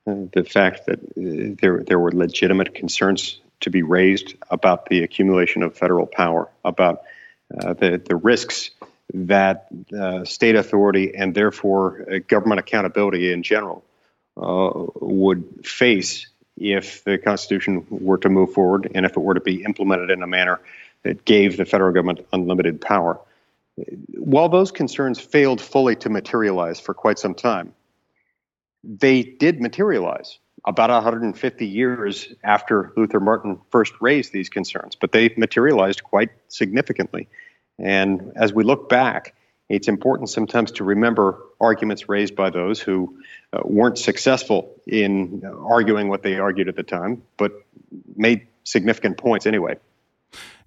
uh, 0.07 0.15
the 0.33 0.43
fact 0.43 0.87
that 0.87 0.99
uh, 0.99 1.55
there 1.61 1.83
there 1.83 1.99
were 1.99 2.11
legitimate 2.11 2.73
concerns 2.73 3.39
to 3.59 3.69
be 3.69 3.83
raised 3.83 4.33
about 4.49 4.87
the 4.87 5.03
accumulation 5.03 5.61
of 5.61 5.77
federal 5.77 6.07
power, 6.07 6.49
about 6.65 7.03
uh, 7.55 7.73
the 7.73 8.01
the 8.03 8.15
risks 8.15 8.71
that 9.13 9.67
uh, 9.95 10.25
state 10.25 10.55
authority 10.55 11.13
and 11.15 11.35
therefore 11.35 12.05
uh, 12.11 12.17
government 12.27 12.59
accountability 12.59 13.31
in 13.31 13.43
general 13.43 13.83
uh, 14.37 14.71
would 15.01 15.45
face 15.63 16.27
if 16.57 17.03
the 17.03 17.19
Constitution 17.19 17.85
were 17.89 18.17
to 18.17 18.29
move 18.29 18.53
forward 18.53 18.89
and 18.95 19.05
if 19.05 19.11
it 19.11 19.19
were 19.19 19.35
to 19.35 19.41
be 19.41 19.63
implemented 19.63 20.09
in 20.09 20.23
a 20.23 20.27
manner 20.27 20.59
that 21.03 21.25
gave 21.25 21.57
the 21.57 21.65
federal 21.65 21.93
government 21.93 22.25
unlimited 22.33 22.79
power. 22.81 23.19
While 24.17 24.49
those 24.49 24.71
concerns 24.71 25.19
failed 25.19 25.61
fully 25.61 25.95
to 25.97 26.09
materialize 26.09 26.79
for 26.79 26.93
quite 26.93 27.19
some 27.19 27.33
time, 27.33 27.73
they 28.83 29.23
did 29.23 29.61
materialize 29.61 30.39
about 30.65 30.89
150 30.89 31.65
years 31.65 32.27
after 32.43 32.91
Luther 32.95 33.19
Martin 33.19 33.59
first 33.71 33.93
raised 33.99 34.31
these 34.31 34.49
concerns, 34.49 34.95
but 34.95 35.11
they 35.11 35.33
materialized 35.37 36.03
quite 36.03 36.29
significantly. 36.49 37.27
And 37.79 38.31
as 38.35 38.53
we 38.53 38.63
look 38.63 38.89
back, 38.89 39.33
it's 39.69 39.87
important 39.87 40.29
sometimes 40.29 40.71
to 40.73 40.83
remember 40.83 41.39
arguments 41.59 42.09
raised 42.09 42.35
by 42.35 42.49
those 42.49 42.79
who 42.79 43.17
uh, 43.53 43.61
weren't 43.63 43.97
successful 43.97 44.75
in 44.85 45.43
arguing 45.65 46.09
what 46.09 46.23
they 46.23 46.37
argued 46.37 46.67
at 46.67 46.75
the 46.75 46.83
time, 46.83 47.23
but 47.37 47.53
made 48.15 48.47
significant 48.63 49.17
points 49.17 49.45
anyway. 49.45 49.77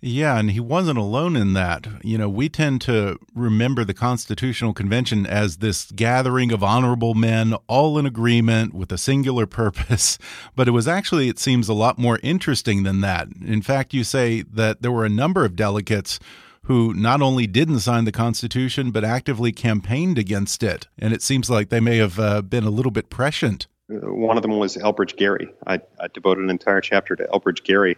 Yeah, 0.01 0.39
and 0.39 0.51
he 0.51 0.61
wasn't 0.61 0.99
alone 0.99 1.37
in 1.37 1.55
that. 1.55 1.87
You 2.03 2.19
know, 2.19 2.29
we 2.29 2.49
tend 2.49 2.81
to 2.83 3.19
remember 3.35 3.85
the 3.85 3.95
Constitutional 3.95 4.75
Convention 4.75 5.27
as 5.27 5.59
this 5.59 5.91
gathering 5.93 6.53
of 6.53 6.63
honorable 6.63 7.15
men, 7.15 7.55
all 7.69 7.99
in 7.99 8.07
agreement 8.07 8.75
with 8.75 8.93
a 8.93 8.99
singular 8.99 9.47
purpose. 9.63 10.19
But 10.55 10.69
it 10.69 10.73
was 10.73 10.87
actually, 10.87 11.29
it 11.29 11.39
seems, 11.39 11.69
a 11.69 11.75
lot 11.75 11.99
more 11.99 12.19
interesting 12.23 12.83
than 12.83 13.01
that. 13.01 13.29
In 13.45 13.63
fact, 13.63 13.95
you 13.95 14.05
say 14.05 14.43
that 14.43 14.83
there 14.83 14.93
were 14.93 15.05
a 15.05 15.11
number 15.11 15.45
of 15.45 15.57
delegates 15.57 16.21
who 16.65 16.95
not 16.95 17.21
only 17.21 17.47
didn't 17.47 17.81
sign 17.81 18.05
the 18.05 18.13
Constitution, 18.13 18.91
but 18.91 19.05
actively 19.05 19.53
campaigned 19.53 20.19
against 20.19 20.63
it. 20.63 20.89
And 20.99 21.13
it 21.13 21.23
seems 21.23 21.51
like 21.51 21.69
they 21.69 21.81
may 21.81 21.99
have 21.99 22.19
uh, 22.19 22.43
been 22.43 22.65
a 22.65 22.71
little 22.71 22.93
bit 22.93 23.11
prescient. 23.11 23.67
One 23.89 24.39
of 24.39 24.43
them 24.43 24.59
was 24.59 24.77
Elbridge 24.79 25.17
Gerry. 25.19 25.53
I, 25.67 25.81
I 26.01 26.09
devoted 26.13 26.43
an 26.43 26.51
entire 26.51 26.81
chapter 26.81 27.17
to 27.17 27.25
Elbridge 27.25 27.65
Gerry 27.65 27.97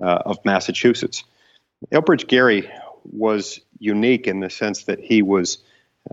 uh, 0.00 0.22
of 0.26 0.44
Massachusetts. 0.44 1.24
Elbridge 1.92 2.26
Gerry 2.26 2.70
was 3.04 3.60
unique 3.78 4.26
in 4.26 4.40
the 4.40 4.50
sense 4.50 4.84
that 4.84 5.00
he 5.00 5.22
was 5.22 5.58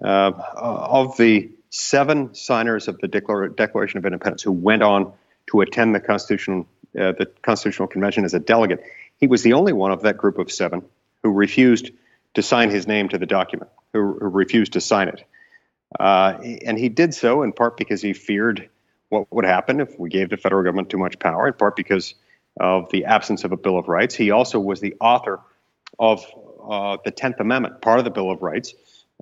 uh, 0.02 0.32
of 0.56 1.18
the 1.18 1.52
seven 1.70 2.34
signers 2.36 2.88
of 2.88 2.98
the 3.00 3.08
Declar- 3.08 3.50
Declaration 3.50 3.98
of 3.98 4.06
Independence 4.06 4.44
who 4.44 4.52
went 4.52 4.84
on 4.84 5.14
to 5.48 5.62
attend 5.62 5.96
the 5.96 6.00
Constitutional 6.00 6.68
uh, 7.00 7.14
the 7.14 7.26
Constitutional 7.42 7.88
Convention 7.88 8.26
as 8.26 8.34
a 8.34 8.40
delegate. 8.40 8.84
He 9.18 9.28
was 9.28 9.44
the 9.44 9.54
only 9.54 9.72
one 9.72 9.92
of 9.92 10.02
that 10.02 10.18
group 10.18 10.38
of 10.38 10.52
seven 10.52 10.84
who 11.24 11.32
refused 11.32 11.92
to 12.34 12.42
sign 12.42 12.70
his 12.70 12.86
name 12.86 13.08
to 13.10 13.18
the 13.18 13.26
document, 13.26 13.72
who, 13.94 14.18
who 14.20 14.28
refused 14.28 14.74
to 14.74 14.82
sign 14.82 15.08
it. 15.08 15.24
Uh, 15.98 16.38
and 16.66 16.78
he 16.78 16.90
did 16.90 17.14
so 17.14 17.44
in 17.44 17.54
part 17.54 17.78
because 17.78 18.02
he 18.02 18.14
feared 18.14 18.70
what 19.10 19.32
would 19.32 19.46
happen 19.46 19.80
if 19.80 19.98
we 20.00 20.10
gave 20.10 20.30
the 20.30 20.38
federal 20.38 20.64
government 20.64 20.90
too 20.90 20.98
much 20.98 21.20
power, 21.20 21.48
in 21.48 21.54
part 21.54 21.76
because 21.76 22.16
of 22.60 22.90
the 22.92 23.06
absence 23.06 23.44
of 23.44 23.52
a 23.52 23.58
Bill 23.58 23.78
of 23.78 23.88
Rights. 23.88 24.16
He 24.16 24.32
also 24.32 24.60
was 24.60 24.80
the 24.80 24.96
author 25.00 25.40
of 25.98 26.26
uh, 26.68 26.98
the 27.04 27.12
Tenth 27.12 27.40
Amendment, 27.40 27.82
part 27.82 28.00
of 28.00 28.06
the 28.06 28.12
Bill 28.12 28.32
of 28.32 28.42
Rights. 28.42 28.74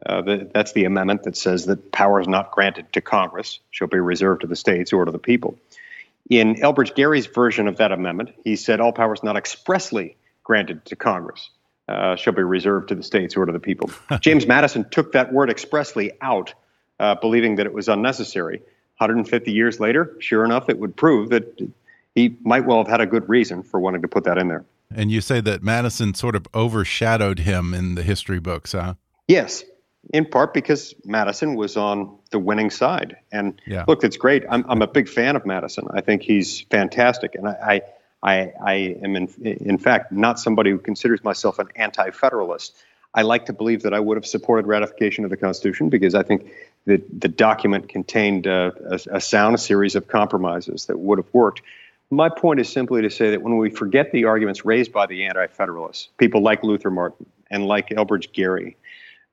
Uh, 0.06 0.22
the, 0.22 0.50
that's 0.54 0.72
the 0.72 0.86
amendment 0.86 1.24
that 1.24 1.36
says 1.36 1.66
that 1.66 1.92
powers 1.92 2.28
not 2.28 2.52
granted 2.52 2.92
to 2.94 3.02
Congress 3.02 3.60
shall 3.70 3.88
be 3.88 4.00
reserved 4.00 4.42
to 4.42 4.48
the 4.48 4.56
states 4.56 4.94
or 4.94 5.06
to 5.06 5.12
the 5.12 5.20
people. 5.20 5.58
In 6.30 6.56
Elbridge 6.56 6.96
Gerry's 6.96 7.26
version 7.26 7.68
of 7.68 7.78
that 7.78 7.92
amendment, 7.92 8.34
he 8.44 8.56
said 8.56 8.80
all 8.80 8.94
powers 8.94 9.24
not 9.24 9.36
expressly 9.36 10.16
granted 10.44 10.86
to 10.86 10.96
Congress 10.96 11.50
uh, 11.88 12.16
shall 12.16 12.34
be 12.34 12.44
reserved 12.44 12.90
to 12.90 12.96
the 12.96 13.04
states 13.04 13.36
or 13.36 13.46
to 13.46 13.52
the 13.52 13.60
people. 13.60 13.90
James 14.22 14.46
Madison 14.46 14.88
took 14.90 15.14
that 15.14 15.34
word 15.34 15.50
expressly 15.50 16.12
out, 16.22 16.54
uh, 17.00 17.16
believing 17.16 17.56
that 17.56 17.66
it 17.66 17.74
was 17.74 17.90
unnecessary. 17.90 18.60
150 18.98 19.52
years 19.52 19.80
later, 19.80 20.16
sure 20.20 20.46
enough, 20.46 20.70
it 20.70 20.78
would 20.78 20.96
prove 20.96 21.30
that 21.30 21.58
he 22.20 22.36
might 22.44 22.66
well 22.66 22.80
have 22.80 22.88
had 22.88 23.00
a 23.00 23.06
good 23.06 23.28
reason 23.30 23.64
for 23.64 23.80
wanting 23.80 24.02
to 24.02 24.08
put 24.08 24.26
that 24.26 24.38
in 24.38 24.50
there. 24.50 24.66
And 24.94 25.10
you 25.10 25.22
say 25.22 25.40
that 25.42 25.64
Madison 25.64 26.14
sort 26.14 26.36
of 26.36 26.48
overshadowed 26.54 27.40
him 27.40 27.74
in 27.74 27.96
the 27.96 28.04
history 28.04 28.40
books, 28.40 28.74
huh? 28.74 28.96
Yes, 29.28 29.64
in 30.14 30.26
part 30.26 30.54
because 30.54 30.94
Madison 31.06 31.56
was 31.56 31.78
on 31.78 32.18
the 32.32 32.40
winning 32.40 32.72
side. 32.72 33.16
And 33.32 33.62
yeah. 33.66 33.86
look, 33.88 34.04
it's 34.04 34.18
great. 34.18 34.44
I'm, 34.50 34.66
I'm 34.68 34.82
a 34.82 34.88
big 34.88 35.08
fan 35.08 35.36
of 35.36 35.46
Madison. 35.46 35.88
I 35.92 36.02
think 36.02 36.24
he's 36.24 36.62
fantastic. 36.72 37.36
And 37.36 37.48
I, 37.48 37.82
I, 38.24 38.32
I, 38.32 38.54
I 38.62 38.74
am, 39.04 39.16
in, 39.16 39.28
in 39.44 39.78
fact, 39.78 40.12
not 40.12 40.40
somebody 40.40 40.72
who 40.72 40.80
considers 40.80 41.24
myself 41.24 41.60
an 41.60 41.68
anti 41.76 42.10
federalist. 42.12 42.76
I 43.14 43.22
like 43.22 43.46
to 43.46 43.54
believe 43.54 43.84
that 43.84 43.94
I 43.94 44.00
would 44.00 44.18
have 44.18 44.26
supported 44.26 44.68
ratification 44.68 45.24
of 45.24 45.30
the 45.30 45.38
Constitution 45.38 45.90
because 45.90 46.16
I 46.16 46.24
think 46.24 46.52
that 46.86 47.22
the 47.22 47.28
document 47.28 47.90
contained 47.90 48.46
uh, 48.46 48.72
a, 48.90 49.00
a 49.14 49.22
sound 49.22 49.60
series 49.60 49.96
of 49.96 50.08
compromises 50.08 50.86
that 50.86 51.00
would 51.00 51.18
have 51.18 51.34
worked. 51.34 51.62
My 52.12 52.30
point 52.30 52.60
is 52.60 52.70
simply 52.70 53.04
to 53.04 53.10
say 53.10 53.30
that 53.32 53.44
when 53.44 53.58
we 53.58 53.70
forget 53.70 54.12
the 54.12 54.26
arguments 54.26 54.66
raised 54.66 54.92
by 54.92 55.06
the 55.06 55.26
anti 55.26 55.48
federalists, 55.48 56.10
people 56.18 56.42
like 56.42 56.64
Luther 56.64 56.90
Martin 56.90 57.28
and 57.52 57.66
like 57.66 57.90
Elbridge 57.90 58.32
Gerry, 58.32 58.78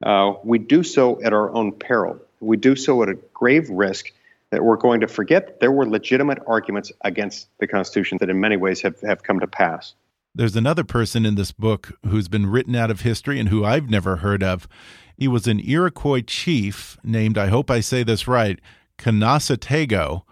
uh, 0.02 0.35
we 0.45 0.59
do 0.59 0.83
so 0.83 1.23
at 1.23 1.33
our 1.33 1.50
own 1.52 1.73
peril. 1.73 2.18
We 2.40 2.59
do 2.59 2.76
so 2.76 3.02
at 3.02 3.09
a 3.09 3.14
grave 3.33 3.71
risk 3.71 4.12
that 4.50 4.62
we're 4.62 4.76
going 4.76 5.00
to 5.00 5.09
forget 5.09 5.59
there 5.61 5.73
were 5.73 5.87
legitimate 5.87 6.38
arguments 6.47 6.92
against 7.02 7.49
the 7.59 7.66
Constitution 7.66 8.18
that 8.21 8.28
in 8.28 8.40
many 8.40 8.56
ways 8.56 8.83
have, 8.83 9.00
have 9.00 9.23
come 9.23 9.40
to 9.40 9.47
pass. 9.47 9.95
There's 10.35 10.54
another 10.54 10.85
person 10.85 11.25
in 11.25 11.35
this 11.35 11.52
book 11.52 11.92
who's 12.06 12.28
been 12.28 12.47
written 12.47 12.76
out 12.76 12.90
of 12.90 13.00
history 13.00 13.40
and 13.40 13.49
who 13.49 13.64
I've 13.64 13.88
never 13.88 14.16
heard 14.16 14.42
of. 14.42 14.68
He 15.16 15.28
was 15.28 15.47
an 15.47 15.61
Iroquois 15.61 16.21
chief 16.26 16.99
named, 17.02 17.38
I 17.38 17.47
hope 17.47 17.71
I 17.71 17.80
say 17.80 18.02
this 18.02 18.28
right, 18.28 18.61
Canasatego, 18.99 20.25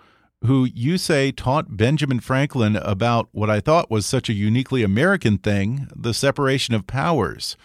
who 0.45 0.65
you 0.65 0.99
say 0.99 1.33
taught 1.33 1.77
Benjamin 1.77 2.21
Franklin 2.21 2.77
about 2.77 3.29
what 3.33 3.49
I 3.49 3.61
thought 3.61 3.91
was 3.91 4.05
such 4.05 4.29
a 4.29 4.35
uniquely 4.35 4.83
American 4.83 5.39
thing 5.39 5.89
the 5.95 6.15
separation 6.15 6.75
of 6.75 6.87
powers. 6.87 7.57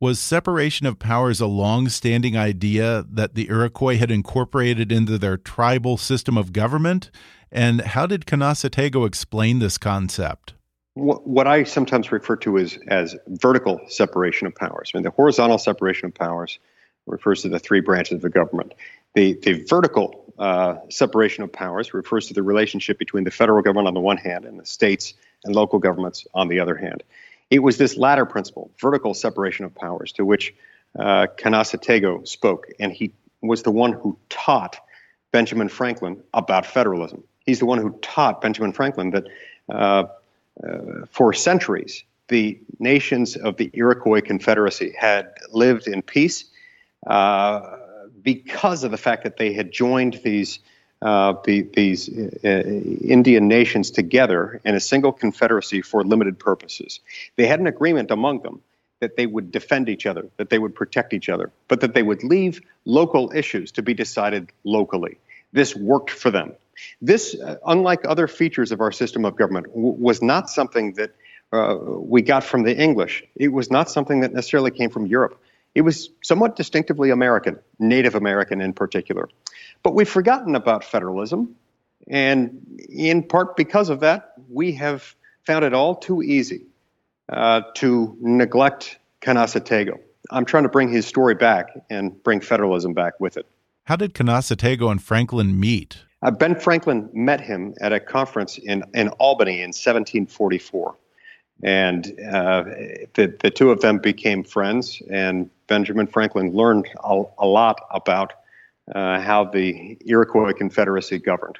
Was 0.00 0.20
separation 0.20 0.86
of 0.86 0.98
powers 0.98 1.40
a 1.40 1.46
long 1.46 1.88
standing 1.88 2.36
idea 2.36 3.04
that 3.10 3.34
the 3.34 3.48
Iroquois 3.48 3.96
had 3.96 4.10
incorporated 4.10 4.92
into 4.92 5.18
their 5.18 5.36
tribal 5.36 5.96
system 5.96 6.38
of 6.38 6.52
government? 6.52 7.10
And 7.50 7.80
how 7.80 8.06
did 8.06 8.26
Canasatego 8.26 9.06
explain 9.06 9.58
this 9.58 9.78
concept? 9.78 10.54
What 10.94 11.46
I 11.46 11.64
sometimes 11.64 12.12
refer 12.12 12.36
to 12.36 12.58
as, 12.58 12.78
as 12.88 13.16
vertical 13.28 13.80
separation 13.88 14.46
of 14.46 14.54
powers. 14.54 14.90
I 14.92 14.98
mean, 14.98 15.04
the 15.04 15.10
horizontal 15.10 15.58
separation 15.58 16.06
of 16.06 16.14
powers 16.14 16.58
refers 17.06 17.42
to 17.42 17.48
the 17.48 17.58
three 17.58 17.80
branches 17.80 18.16
of 18.16 18.22
the 18.22 18.30
government. 18.30 18.74
The, 19.18 19.32
the 19.32 19.64
vertical 19.64 20.32
uh, 20.38 20.76
separation 20.90 21.42
of 21.42 21.52
powers 21.52 21.92
refers 21.92 22.28
to 22.28 22.34
the 22.34 22.42
relationship 22.44 23.00
between 23.00 23.24
the 23.24 23.32
federal 23.32 23.62
government 23.62 23.88
on 23.88 23.94
the 23.94 24.00
one 24.00 24.16
hand 24.16 24.44
and 24.44 24.60
the 24.60 24.64
states 24.64 25.14
and 25.42 25.56
local 25.56 25.80
governments 25.80 26.24
on 26.34 26.46
the 26.46 26.60
other 26.60 26.76
hand. 26.76 27.02
It 27.50 27.58
was 27.58 27.78
this 27.78 27.96
latter 27.96 28.24
principle, 28.24 28.70
vertical 28.80 29.14
separation 29.14 29.64
of 29.64 29.74
powers, 29.74 30.12
to 30.12 30.24
which 30.24 30.54
uh, 30.96 31.26
spoke, 32.26 32.68
and 32.78 32.92
he 32.92 33.10
was 33.42 33.64
the 33.64 33.72
one 33.72 33.92
who 33.92 34.16
taught 34.28 34.78
Benjamin 35.32 35.68
Franklin 35.68 36.22
about 36.32 36.64
federalism. 36.64 37.24
He's 37.44 37.58
the 37.58 37.66
one 37.66 37.78
who 37.78 37.98
taught 38.00 38.40
Benjamin 38.40 38.72
Franklin 38.72 39.10
that 39.10 39.26
uh, 39.68 40.04
uh, 40.62 41.06
for 41.10 41.32
centuries 41.32 42.04
the 42.28 42.56
nations 42.78 43.34
of 43.34 43.56
the 43.56 43.68
Iroquois 43.72 44.20
Confederacy 44.20 44.94
had 44.96 45.32
lived 45.50 45.88
in 45.88 46.02
peace 46.02 46.44
uh, 47.04 47.78
because 48.22 48.84
of 48.84 48.90
the 48.90 48.96
fact 48.96 49.24
that 49.24 49.36
they 49.36 49.52
had 49.52 49.72
joined 49.72 50.20
these 50.24 50.60
uh, 51.00 51.34
the, 51.44 51.62
these 51.62 52.08
uh, 52.08 52.48
Indian 52.48 53.46
nations 53.46 53.92
together 53.92 54.60
in 54.64 54.74
a 54.74 54.80
single 54.80 55.12
confederacy 55.12 55.80
for 55.80 56.02
limited 56.02 56.40
purposes. 56.40 56.98
They 57.36 57.46
had 57.46 57.60
an 57.60 57.68
agreement 57.68 58.10
among 58.10 58.42
them 58.42 58.62
that 59.00 59.16
they 59.16 59.26
would 59.26 59.52
defend 59.52 59.88
each 59.88 60.06
other, 60.06 60.26
that 60.38 60.50
they 60.50 60.58
would 60.58 60.74
protect 60.74 61.12
each 61.12 61.28
other, 61.28 61.52
but 61.68 61.82
that 61.82 61.94
they 61.94 62.02
would 62.02 62.24
leave 62.24 62.60
local 62.84 63.30
issues 63.32 63.70
to 63.72 63.82
be 63.82 63.94
decided 63.94 64.50
locally. 64.64 65.18
This 65.52 65.76
worked 65.76 66.10
for 66.10 66.32
them. 66.32 66.54
This, 67.00 67.36
uh, 67.40 67.56
unlike 67.66 68.00
other 68.04 68.26
features 68.26 68.72
of 68.72 68.80
our 68.80 68.92
system 68.92 69.24
of 69.24 69.36
government, 69.36 69.66
w- 69.68 69.96
was 69.98 70.20
not 70.20 70.50
something 70.50 70.94
that 70.94 71.12
uh, 71.52 71.76
we 71.80 72.22
got 72.22 72.44
from 72.44 72.62
the 72.62 72.76
English. 72.76 73.24
It 73.36 73.48
was 73.48 73.70
not 73.70 73.90
something 73.90 74.20
that 74.20 74.32
necessarily 74.32 74.70
came 74.70 74.90
from 74.90 75.06
Europe. 75.06 75.40
It 75.74 75.82
was 75.82 76.10
somewhat 76.22 76.56
distinctively 76.56 77.10
American, 77.10 77.58
Native 77.78 78.14
American 78.14 78.60
in 78.60 78.72
particular. 78.72 79.28
But 79.82 79.94
we've 79.94 80.08
forgotten 80.08 80.56
about 80.56 80.84
federalism. 80.84 81.54
And 82.08 82.80
in 82.88 83.22
part 83.22 83.56
because 83.56 83.90
of 83.90 84.00
that, 84.00 84.32
we 84.48 84.72
have 84.72 85.14
found 85.44 85.64
it 85.64 85.74
all 85.74 85.94
too 85.94 86.22
easy 86.22 86.66
uh, 87.28 87.62
to 87.74 88.16
neglect 88.20 88.98
Canasatego. 89.20 89.98
I'm 90.30 90.44
trying 90.44 90.64
to 90.64 90.68
bring 90.68 90.90
his 90.90 91.06
story 91.06 91.34
back 91.34 91.70
and 91.88 92.22
bring 92.22 92.40
federalism 92.40 92.92
back 92.92 93.20
with 93.20 93.36
it. 93.36 93.46
How 93.84 93.96
did 93.96 94.14
Canasatego 94.14 94.90
and 94.90 95.02
Franklin 95.02 95.58
meet? 95.58 95.98
Uh, 96.20 96.30
ben 96.30 96.58
Franklin 96.58 97.08
met 97.12 97.40
him 97.40 97.74
at 97.80 97.92
a 97.92 98.00
conference 98.00 98.58
in, 98.58 98.82
in 98.92 99.08
Albany 99.08 99.60
in 99.60 99.68
1744. 99.68 100.96
And 101.62 102.06
uh, 102.20 102.64
the, 103.14 103.36
the 103.40 103.50
two 103.50 103.70
of 103.70 103.80
them 103.80 103.98
became 103.98 104.44
friends, 104.44 105.02
and 105.10 105.50
Benjamin 105.66 106.06
Franklin 106.06 106.52
learned 106.52 106.86
a, 107.02 107.22
a 107.38 107.46
lot 107.46 107.80
about 107.90 108.32
uh, 108.94 109.20
how 109.20 109.44
the 109.44 109.98
Iroquois 110.06 110.52
Confederacy 110.52 111.18
governed. 111.18 111.58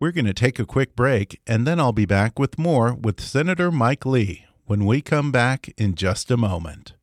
We're 0.00 0.12
going 0.12 0.26
to 0.26 0.34
take 0.34 0.58
a 0.58 0.64
quick 0.64 0.96
break, 0.96 1.40
and 1.46 1.66
then 1.66 1.78
I'll 1.78 1.92
be 1.92 2.06
back 2.06 2.38
with 2.38 2.58
more 2.58 2.94
with 2.94 3.20
Senator 3.20 3.70
Mike 3.70 4.06
Lee 4.06 4.46
when 4.64 4.84
we 4.84 5.00
come 5.00 5.30
back 5.30 5.72
in 5.76 5.94
just 5.94 6.30
a 6.30 6.36
moment. 6.36 6.94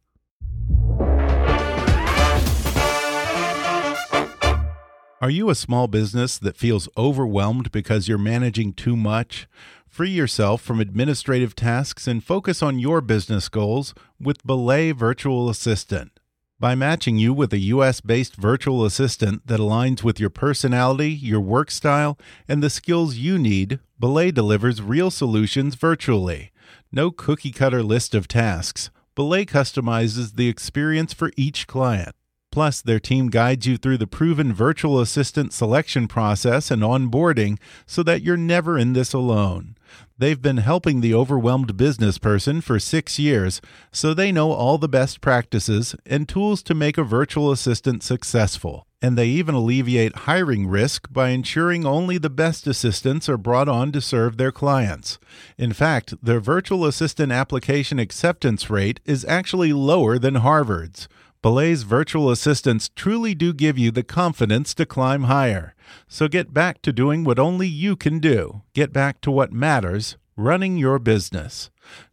Are 5.22 5.30
you 5.30 5.50
a 5.50 5.56
small 5.56 5.88
business 5.88 6.38
that 6.38 6.56
feels 6.56 6.88
overwhelmed 6.98 7.74
because 7.74 8.08
you're 8.08 8.18
managing 8.18 8.72
too 8.72 8.96
much? 8.96 9.50
Free 9.90 10.12
yourself 10.12 10.62
from 10.62 10.80
administrative 10.80 11.56
tasks 11.56 12.08
and 12.08 12.24
focus 12.24 12.62
on 12.62 12.78
your 12.78 13.02
business 13.02 13.50
goals 13.50 13.96
with 14.22 14.46
Belay 14.46 14.92
Virtual 14.92 15.50
Assistant. 15.50 16.20
By 16.60 16.76
matching 16.76 17.18
you 17.18 17.34
with 17.34 17.52
a 17.54 17.58
US 17.74 18.00
based 18.00 18.36
virtual 18.36 18.86
assistant 18.86 19.48
that 19.48 19.60
aligns 19.60 20.04
with 20.04 20.20
your 20.20 20.30
personality, 20.30 21.10
your 21.10 21.42
work 21.42 21.72
style, 21.72 22.20
and 22.48 22.62
the 22.62 22.70
skills 22.70 23.16
you 23.16 23.40
need, 23.40 23.80
Belay 24.00 24.30
delivers 24.30 24.82
real 24.82 25.10
solutions 25.10 25.74
virtually. 25.74 26.52
No 26.92 27.10
cookie 27.10 27.52
cutter 27.52 27.82
list 27.82 28.14
of 28.14 28.28
tasks. 28.28 28.92
Belay 29.16 29.44
customizes 29.44 30.36
the 30.36 30.48
experience 30.50 31.14
for 31.14 31.32
each 31.36 31.66
client. 31.66 32.16
Plus, 32.52 32.82
their 32.82 33.00
team 33.00 33.30
guides 33.30 33.68
you 33.68 33.78
through 33.78 33.98
the 33.98 34.08
proven 34.08 34.52
virtual 34.54 35.00
assistant 35.00 35.54
selection 35.54 36.08
process 36.08 36.72
and 36.72 36.82
onboarding 36.82 37.60
so 37.86 38.02
that 38.04 38.24
you're 38.24 38.38
never 38.38 38.78
in 38.78 38.94
this 38.94 39.14
alone. 39.14 39.76
They've 40.18 40.42
been 40.42 40.58
helping 40.58 41.00
the 41.00 41.14
overwhelmed 41.14 41.78
business 41.78 42.18
person 42.18 42.62
for 42.62 42.80
six 42.80 43.18
years, 43.18 43.62
so 43.92 44.14
they 44.14 44.32
know 44.32 44.52
all 44.52 44.78
the 44.78 44.90
best 44.90 45.22
practices 45.22 45.96
and 46.06 46.28
tools 46.28 46.62
to 46.64 46.76
make 46.76 46.98
a 46.98 47.04
virtual 47.04 47.52
assistant 47.52 48.04
successful. 48.04 48.86
And 49.02 49.18
they 49.18 49.28
even 49.28 49.56
alleviate 49.56 50.28
hiring 50.28 50.68
risk 50.68 51.08
by 51.10 51.30
ensuring 51.30 51.86
only 51.86 52.18
the 52.18 52.30
best 52.30 52.68
assistants 52.68 53.30
are 53.30 53.38
brought 53.38 53.70
on 53.70 53.94
to 53.94 54.02
serve 54.02 54.36
their 54.36 54.52
clients. 54.52 55.20
In 55.58 55.72
fact, 55.72 56.16
their 56.22 56.42
virtual 56.42 56.86
assistant 56.86 57.32
application 57.32 57.98
acceptance 57.98 58.70
rate 58.70 59.00
is 59.06 59.24
actually 59.24 59.72
lower 59.72 60.20
than 60.20 60.36
Harvard's. 60.36 61.08
Belay's 61.42 61.84
virtual 61.84 62.30
assistants 62.30 62.90
truly 62.96 63.34
do 63.34 63.54
give 63.54 63.78
you 63.78 63.92
the 63.92 64.04
confidence 64.04 64.74
to 64.74 64.86
climb 64.86 65.24
higher. 65.24 65.74
So 66.08 66.28
get 66.28 66.54
back 66.54 66.82
to 66.82 66.92
doing 66.92 67.24
what 67.24 67.40
only 67.40 67.68
you 67.68 67.96
can 67.96 68.20
do. 68.20 68.64
Get 68.74 68.92
back 68.92 69.22
to 69.22 69.32
what 69.32 69.54
matters 69.54 70.18
running 70.36 70.76
your 70.78 71.00
business. 71.00 71.70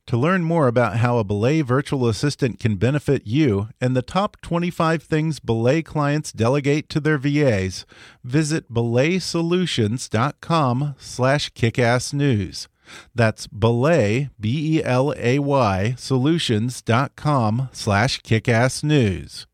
To 0.07 0.17
learn 0.17 0.45
more 0.45 0.69
about 0.69 0.99
how 0.99 1.19
a 1.19 1.25
Belay 1.25 1.63
virtual 1.63 2.07
assistant 2.09 2.61
can 2.61 2.77
benefit 2.77 3.27
you 3.27 3.71
and 3.81 3.97
the 3.97 4.03
top 4.03 4.37
25 4.43 5.03
things 5.03 5.41
Belay 5.41 5.83
clients 5.83 6.31
delegate 6.33 6.89
to 6.91 7.01
their 7.01 7.19
VAs, 7.19 7.85
visit 8.23 8.73
belaysolutions.com 8.73 10.95
slash 10.99 11.53
kickassnews. 11.53 12.69
That's 13.15 13.47
belay, 13.47 14.31
B-E-L-A-Y, 14.39 15.95
solutions.com 15.99 17.69
slash 17.73 18.21
kickassnews. 18.21 19.47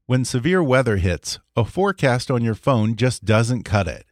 When 0.07 0.27
severe 0.27 0.63
weather 0.63 0.99
hits, 0.99 1.39
a 1.57 1.65
forecast 1.65 2.31
on 2.31 2.45
your 2.45 2.55
phone 2.55 2.95
just 2.95 3.25
doesn't 3.25 3.63
cut 3.63 3.89
it. 3.89 4.05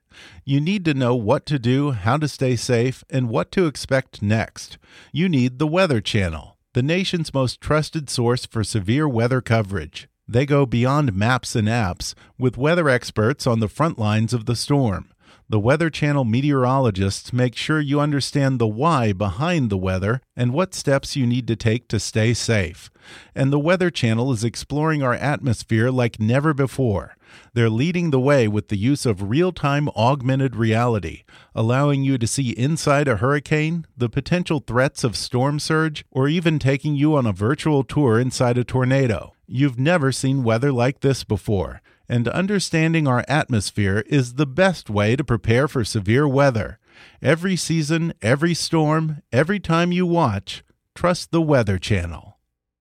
You 0.42 0.58
need 0.58 0.86
to 0.86 0.94
know 0.94 1.14
what 1.14 1.44
to 1.46 1.58
do, 1.58 1.90
how 1.90 2.16
to 2.16 2.28
stay 2.28 2.56
safe, 2.56 3.04
and 3.10 3.28
what 3.28 3.52
to 3.52 3.66
expect 3.66 4.22
next. 4.22 4.78
You 5.12 5.28
need 5.28 5.58
the 5.58 5.66
Weather 5.66 6.00
Channel, 6.00 6.56
the 6.72 6.82
nation's 6.82 7.34
most 7.34 7.60
trusted 7.60 8.08
source 8.08 8.46
for 8.46 8.64
severe 8.64 9.06
weather 9.06 9.42
coverage. 9.42 10.08
They 10.26 10.46
go 10.46 10.64
beyond 10.64 11.14
maps 11.14 11.54
and 11.54 11.68
apps 11.68 12.14
with 12.38 12.56
weather 12.56 12.88
experts 12.88 13.46
on 13.46 13.60
the 13.60 13.68
front 13.68 13.98
lines 13.98 14.32
of 14.32 14.46
the 14.46 14.56
storm. 14.56 15.11
The 15.52 15.60
Weather 15.60 15.90
Channel 15.90 16.24
meteorologists 16.24 17.30
make 17.30 17.54
sure 17.54 17.78
you 17.78 18.00
understand 18.00 18.58
the 18.58 18.66
why 18.66 19.12
behind 19.12 19.68
the 19.68 19.76
weather 19.76 20.22
and 20.34 20.54
what 20.54 20.72
steps 20.72 21.14
you 21.14 21.26
need 21.26 21.46
to 21.46 21.56
take 21.56 21.88
to 21.88 22.00
stay 22.00 22.32
safe. 22.32 22.90
And 23.34 23.52
the 23.52 23.58
Weather 23.58 23.90
Channel 23.90 24.32
is 24.32 24.44
exploring 24.44 25.02
our 25.02 25.12
atmosphere 25.12 25.90
like 25.90 26.18
never 26.18 26.54
before. 26.54 27.18
They're 27.52 27.68
leading 27.68 28.12
the 28.12 28.18
way 28.18 28.48
with 28.48 28.68
the 28.68 28.78
use 28.78 29.04
of 29.04 29.28
real 29.28 29.52
time 29.52 29.90
augmented 29.90 30.56
reality, 30.56 31.24
allowing 31.54 32.02
you 32.02 32.16
to 32.16 32.26
see 32.26 32.52
inside 32.52 33.06
a 33.06 33.16
hurricane, 33.16 33.84
the 33.94 34.08
potential 34.08 34.60
threats 34.66 35.04
of 35.04 35.18
storm 35.18 35.60
surge, 35.60 36.06
or 36.10 36.28
even 36.28 36.58
taking 36.58 36.94
you 36.94 37.14
on 37.14 37.26
a 37.26 37.32
virtual 37.32 37.84
tour 37.84 38.18
inside 38.18 38.56
a 38.56 38.64
tornado. 38.64 39.34
You've 39.46 39.78
never 39.78 40.12
seen 40.12 40.44
weather 40.44 40.72
like 40.72 41.00
this 41.00 41.24
before 41.24 41.82
and 42.12 42.28
understanding 42.28 43.08
our 43.08 43.24
atmosphere 43.26 44.04
is 44.06 44.34
the 44.34 44.44
best 44.44 44.90
way 44.90 45.16
to 45.16 45.24
prepare 45.24 45.66
for 45.66 45.82
severe 45.82 46.28
weather. 46.28 46.78
Every 47.22 47.56
season, 47.56 48.12
every 48.20 48.52
storm, 48.52 49.22
every 49.32 49.58
time 49.58 49.92
you 49.92 50.04
watch, 50.04 50.62
trust 50.94 51.30
the 51.30 51.40
Weather 51.40 51.78
Channel. 51.78 52.36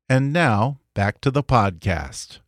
And 0.09 0.33
now, 0.33 0.81
back 0.93 1.21
to 1.21 1.31
the 1.31 1.43
podcast. 1.43 2.39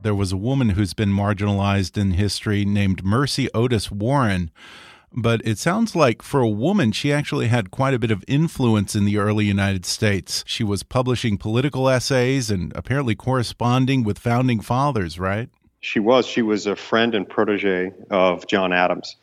There 0.00 0.14
was 0.14 0.30
a 0.30 0.36
woman 0.36 0.68
who's 0.70 0.94
been 0.94 1.10
marginalized 1.10 1.98
in 2.00 2.12
history 2.12 2.64
named 2.64 3.02
Mercy 3.02 3.48
Otis 3.54 3.90
Warren 3.90 4.52
but 5.16 5.40
it 5.44 5.58
sounds 5.58 5.96
like 5.96 6.20
for 6.20 6.40
a 6.40 6.48
woman, 6.48 6.92
she 6.92 7.10
actually 7.10 7.48
had 7.48 7.70
quite 7.70 7.94
a 7.94 7.98
bit 7.98 8.10
of 8.10 8.22
influence 8.28 8.94
in 8.94 9.06
the 9.06 9.16
early 9.16 9.46
United 9.46 9.86
States. 9.86 10.44
She 10.46 10.62
was 10.62 10.82
publishing 10.82 11.38
political 11.38 11.88
essays 11.88 12.50
and 12.50 12.70
apparently 12.76 13.14
corresponding 13.14 14.04
with 14.04 14.18
founding 14.18 14.60
fathers, 14.60 15.18
right? 15.18 15.48
She 15.80 16.00
was. 16.00 16.26
She 16.26 16.42
was 16.42 16.66
a 16.66 16.76
friend 16.76 17.14
and 17.14 17.26
protege 17.26 17.92
of 18.10 18.46
John 18.46 18.74
Adams. 18.74 19.16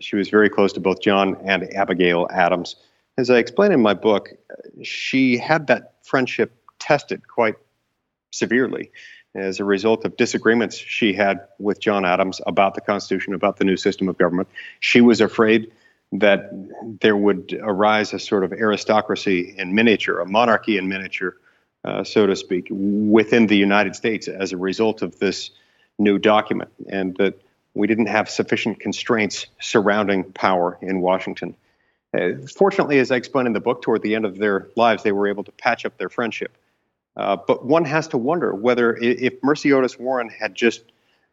She 0.00 0.14
was 0.14 0.28
very 0.28 0.50
close 0.50 0.74
to 0.74 0.80
both 0.80 1.00
John 1.00 1.36
and 1.44 1.74
Abigail 1.74 2.28
Adams. 2.30 2.76
As 3.16 3.30
I 3.30 3.38
explain 3.38 3.72
in 3.72 3.80
my 3.80 3.94
book, 3.94 4.28
she 4.82 5.38
had 5.38 5.66
that 5.68 5.94
friendship 6.02 6.52
tested 6.78 7.26
quite 7.28 7.54
severely 8.30 8.90
as 9.34 9.60
a 9.60 9.64
result 9.64 10.04
of 10.04 10.16
disagreements 10.16 10.76
she 10.76 11.12
had 11.12 11.40
with 11.58 11.80
John 11.80 12.04
Adams 12.04 12.40
about 12.46 12.74
the 12.74 12.80
Constitution, 12.80 13.34
about 13.34 13.58
the 13.58 13.64
new 13.64 13.76
system 13.76 14.08
of 14.08 14.18
government. 14.18 14.48
She 14.80 15.00
was 15.00 15.20
afraid 15.20 15.70
that 16.12 16.50
there 17.00 17.16
would 17.16 17.56
arise 17.62 18.12
a 18.12 18.18
sort 18.18 18.42
of 18.42 18.52
aristocracy 18.52 19.54
in 19.56 19.74
miniature, 19.74 20.18
a 20.18 20.26
monarchy 20.26 20.76
in 20.76 20.88
miniature, 20.88 21.36
uh, 21.84 22.02
so 22.02 22.26
to 22.26 22.34
speak, 22.34 22.66
within 22.70 23.46
the 23.46 23.56
United 23.56 23.94
States 23.94 24.26
as 24.26 24.52
a 24.52 24.56
result 24.56 25.02
of 25.02 25.18
this 25.20 25.50
new 25.98 26.18
document, 26.18 26.70
and 26.88 27.16
that 27.18 27.40
we 27.74 27.86
didn't 27.86 28.06
have 28.06 28.28
sufficient 28.28 28.80
constraints 28.80 29.46
surrounding 29.60 30.24
power 30.32 30.76
in 30.82 31.00
Washington. 31.00 31.54
Uh, 32.12 32.30
fortunately, 32.56 32.98
as 32.98 33.12
I 33.12 33.16
explain 33.16 33.46
in 33.46 33.52
the 33.52 33.60
book, 33.60 33.82
toward 33.82 34.02
the 34.02 34.16
end 34.16 34.24
of 34.24 34.36
their 34.36 34.68
lives, 34.74 35.04
they 35.04 35.12
were 35.12 35.28
able 35.28 35.44
to 35.44 35.52
patch 35.52 35.86
up 35.86 35.96
their 35.96 36.08
friendship. 36.08 36.56
Uh, 37.20 37.36
but 37.36 37.66
one 37.66 37.84
has 37.84 38.08
to 38.08 38.16
wonder 38.16 38.54
whether 38.54 38.96
if 38.96 39.42
Mercy 39.42 39.74
Otis 39.74 39.98
Warren 39.98 40.30
had 40.30 40.54
just 40.54 40.82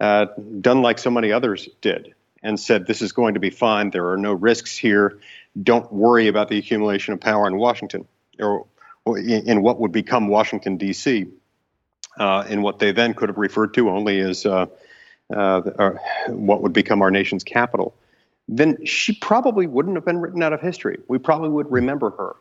uh, 0.01 0.25
done 0.59 0.81
like 0.81 0.99
so 0.99 1.09
many 1.09 1.31
others 1.31 1.69
did 1.79 2.13
and 2.43 2.59
said, 2.59 2.85
This 2.85 3.01
is 3.01 3.13
going 3.13 3.35
to 3.35 3.39
be 3.39 3.49
fine, 3.49 3.91
there 3.91 4.09
are 4.11 4.17
no 4.17 4.33
risks 4.33 4.77
here, 4.77 5.19
don't 5.63 5.91
worry 5.91 6.27
about 6.27 6.49
the 6.49 6.57
accumulation 6.57 7.13
of 7.13 7.21
power 7.21 7.47
in 7.47 7.55
Washington, 7.55 8.05
or, 8.37 8.65
or 9.05 9.17
in, 9.17 9.61
what 9.61 9.79
would 9.79 9.93
become 9.93 10.27
Washington, 10.27 10.75
D.C., 10.75 11.27
uh, 12.19 12.43
in 12.49 12.61
what 12.61 12.79
they 12.79 12.91
then 12.91 13.13
could 13.13 13.29
have 13.29 13.37
referred 13.37 13.73
to 13.75 13.89
only 13.89 14.19
as 14.19 14.45
uh, 14.45 14.65
uh, 15.33 15.61
what 16.27 16.61
would 16.63 16.73
become 16.73 17.01
our 17.01 17.11
nation's 17.11 17.45
capital, 17.45 17.95
then 18.49 18.83
she 18.85 19.13
probably 19.13 19.67
wouldn't 19.67 19.95
have 19.95 20.05
been 20.05 20.19
written 20.19 20.43
out 20.43 20.51
of 20.51 20.59
history. 20.59 20.99
We 21.07 21.17
probably 21.17 21.49
would 21.49 21.71
remember 21.71 22.09
her 22.09 22.35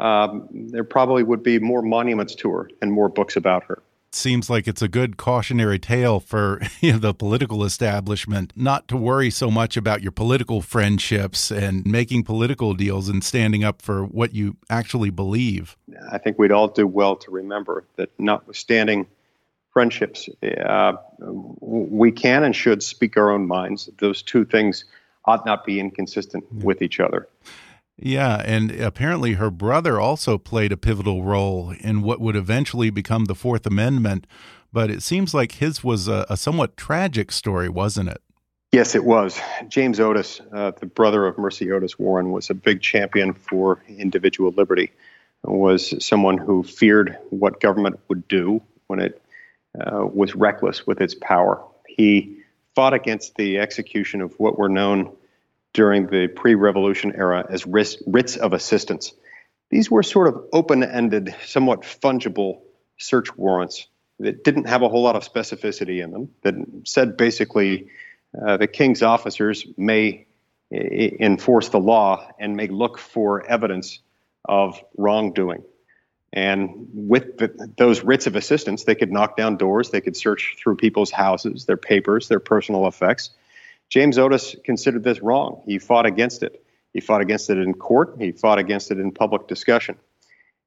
um, 0.00 0.48
there 0.50 0.84
probably 0.84 1.22
would 1.22 1.42
be 1.42 1.58
more 1.58 1.82
monuments 1.82 2.34
to 2.36 2.50
her 2.50 2.70
and 2.80 2.92
more 2.92 3.08
books 3.08 3.36
about 3.36 3.64
her. 3.64 3.82
Seems 4.12 4.50
like 4.50 4.66
it's 4.66 4.82
a 4.82 4.88
good 4.88 5.16
cautionary 5.16 5.78
tale 5.78 6.18
for 6.18 6.60
you 6.80 6.92
know, 6.92 6.98
the 6.98 7.14
political 7.14 7.64
establishment 7.64 8.52
not 8.56 8.88
to 8.88 8.96
worry 8.96 9.30
so 9.30 9.50
much 9.50 9.76
about 9.76 10.02
your 10.02 10.10
political 10.10 10.62
friendships 10.62 11.52
and 11.52 11.86
making 11.86 12.24
political 12.24 12.74
deals 12.74 13.08
and 13.08 13.22
standing 13.22 13.62
up 13.62 13.80
for 13.82 14.04
what 14.04 14.34
you 14.34 14.56
actually 14.68 15.10
believe. 15.10 15.76
I 16.10 16.18
think 16.18 16.38
we'd 16.38 16.50
all 16.50 16.66
do 16.66 16.86
well 16.86 17.14
to 17.16 17.30
remember 17.30 17.84
that, 17.96 18.10
notwithstanding 18.18 19.06
friendships, 19.72 20.28
uh, 20.42 20.94
we 21.60 22.10
can 22.10 22.42
and 22.42 22.56
should 22.56 22.82
speak 22.82 23.16
our 23.16 23.30
own 23.30 23.46
minds. 23.46 23.88
Those 23.98 24.22
two 24.22 24.44
things 24.44 24.84
ought 25.26 25.46
not 25.46 25.64
be 25.64 25.78
inconsistent 25.78 26.44
yeah. 26.50 26.64
with 26.64 26.82
each 26.82 26.98
other. 26.98 27.28
Yeah, 28.02 28.42
and 28.46 28.70
apparently 28.70 29.34
her 29.34 29.50
brother 29.50 30.00
also 30.00 30.38
played 30.38 30.72
a 30.72 30.76
pivotal 30.76 31.22
role 31.22 31.74
in 31.80 32.00
what 32.02 32.20
would 32.20 32.34
eventually 32.34 32.88
become 32.88 33.26
the 33.26 33.34
Fourth 33.34 33.66
Amendment. 33.66 34.26
But 34.72 34.90
it 34.90 35.02
seems 35.02 35.34
like 35.34 35.52
his 35.52 35.84
was 35.84 36.08
a, 36.08 36.24
a 36.30 36.36
somewhat 36.36 36.76
tragic 36.76 37.30
story, 37.30 37.68
wasn't 37.68 38.08
it? 38.08 38.22
Yes, 38.72 38.94
it 38.94 39.04
was. 39.04 39.38
James 39.68 40.00
Otis, 40.00 40.40
uh, 40.52 40.70
the 40.70 40.86
brother 40.86 41.26
of 41.26 41.36
Mercy 41.36 41.70
Otis 41.72 41.98
Warren, 41.98 42.30
was 42.30 42.48
a 42.50 42.54
big 42.54 42.80
champion 42.80 43.34
for 43.34 43.82
individual 43.88 44.52
liberty. 44.52 44.92
Was 45.42 45.94
someone 46.04 46.38
who 46.38 46.62
feared 46.62 47.18
what 47.30 47.60
government 47.60 47.98
would 48.08 48.26
do 48.28 48.62
when 48.86 49.00
it 49.00 49.20
uh, 49.78 50.06
was 50.06 50.34
reckless 50.34 50.86
with 50.86 51.00
its 51.00 51.14
power. 51.14 51.62
He 51.86 52.38
fought 52.74 52.94
against 52.94 53.36
the 53.36 53.58
execution 53.58 54.20
of 54.20 54.34
what 54.38 54.58
were 54.58 54.68
known 54.68 55.12
during 55.72 56.06
the 56.06 56.28
pre 56.28 56.54
revolution 56.54 57.12
era 57.14 57.46
as 57.48 57.66
writs 57.66 58.36
of 58.36 58.52
assistance. 58.52 59.12
These 59.70 59.90
were 59.90 60.02
sort 60.02 60.28
of 60.28 60.44
open 60.52 60.82
ended, 60.82 61.34
somewhat 61.44 61.82
fungible 61.82 62.60
search 62.98 63.36
warrants 63.36 63.86
that 64.18 64.44
didn't 64.44 64.66
have 64.66 64.82
a 64.82 64.88
whole 64.88 65.02
lot 65.02 65.16
of 65.16 65.30
specificity 65.30 66.02
in 66.02 66.10
them, 66.10 66.28
that 66.42 66.54
said 66.84 67.16
basically 67.16 67.88
uh, 68.40 68.56
the 68.56 68.66
king's 68.66 69.02
officers 69.02 69.66
may 69.76 70.26
enforce 70.72 71.68
the 71.70 71.80
law 71.80 72.30
and 72.38 72.56
may 72.56 72.68
look 72.68 72.98
for 72.98 73.44
evidence 73.46 74.00
of 74.44 74.82
wrongdoing. 74.96 75.62
And 76.32 76.88
with 76.92 77.38
the, 77.38 77.72
those 77.76 78.04
writs 78.04 78.26
of 78.26 78.36
assistance, 78.36 78.84
they 78.84 78.94
could 78.94 79.10
knock 79.10 79.36
down 79.36 79.56
doors, 79.56 79.90
they 79.90 80.00
could 80.00 80.16
search 80.16 80.56
through 80.58 80.76
people's 80.76 81.10
houses, 81.10 81.64
their 81.64 81.76
papers, 81.76 82.28
their 82.28 82.38
personal 82.38 82.86
effects. 82.86 83.30
James 83.90 84.18
Otis 84.18 84.54
considered 84.64 85.02
this 85.02 85.20
wrong. 85.20 85.62
He 85.66 85.78
fought 85.78 86.06
against 86.06 86.42
it. 86.42 86.64
He 86.94 87.00
fought 87.00 87.20
against 87.20 87.50
it 87.50 87.58
in 87.58 87.74
court, 87.74 88.16
he 88.18 88.32
fought 88.32 88.58
against 88.58 88.90
it 88.90 88.98
in 88.98 89.12
public 89.12 89.46
discussion. 89.46 89.96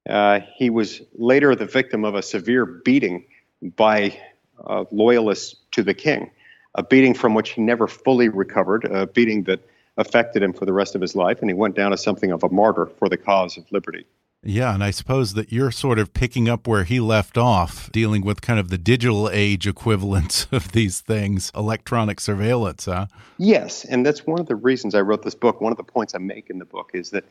Uh, 0.08 0.42
he 0.56 0.70
was 0.70 1.02
later 1.16 1.56
the 1.56 1.66
victim 1.66 2.06
of 2.06 2.16
a 2.16 2.22
severe 2.22 2.66
beating 2.66 3.26
by 3.62 4.18
uh, 4.66 4.86
loyalists 4.92 5.56
to 5.72 5.84
the 5.84 5.94
king, 5.94 6.30
a 6.76 6.84
beating 6.84 7.14
from 7.14 7.34
which 7.34 7.52
he 7.52 7.62
never 7.62 7.88
fully 7.88 8.30
recovered, 8.30 8.86
a 8.86 9.08
beating 9.08 9.44
that 9.44 9.60
affected 9.98 10.44
him 10.44 10.54
for 10.54 10.66
the 10.66 10.74
rest 10.74 10.96
of 10.96 11.02
his 11.02 11.16
life, 11.16 11.40
and 11.42 11.50
he 11.50 11.54
went 11.54 11.76
down 11.76 11.94
as 11.94 12.04
something 12.04 12.32
of 12.32 12.44
a 12.44 12.50
martyr 12.50 12.86
for 12.86 13.08
the 13.10 13.18
cause 13.18 13.58
of 13.58 13.70
liberty. 13.72 14.06
Yeah, 14.45 14.73
and 14.73 14.84
I 14.84 14.91
suppose 14.91 15.34
that 15.36 15.51
you're 15.51 15.71
sort 15.71 15.99
of 15.99 16.13
picking 16.13 16.49
up 16.49 16.67
where 16.67 16.84
he 16.84 16.99
left 16.99 17.38
off, 17.38 17.91
dealing 17.91 18.25
with 18.25 18.41
kind 18.41 18.60
of 18.60 18.69
the 18.69 18.77
digital 18.77 19.29
age 19.29 19.67
equivalents 19.67 20.47
of 20.51 20.73
these 20.73 21.01
things, 21.01 21.51
electronic 21.56 22.19
surveillance, 22.19 22.86
huh? 22.86 23.08
Yes, 23.38 23.86
and 23.86 24.06
that's 24.06 24.25
one 24.25 24.39
of 24.39 24.47
the 24.47 24.56
reasons 24.56 24.95
I 24.95 25.01
wrote 25.01 25.23
this 25.23 25.36
book. 25.36 25.62
One 25.62 25.71
of 25.71 25.77
the 25.77 25.84
points 25.84 26.13
I 26.13 26.19
make 26.19 26.49
in 26.49 26.60
the 26.60 26.65
book 26.65 26.91
is 26.93 27.12
that 27.12 27.25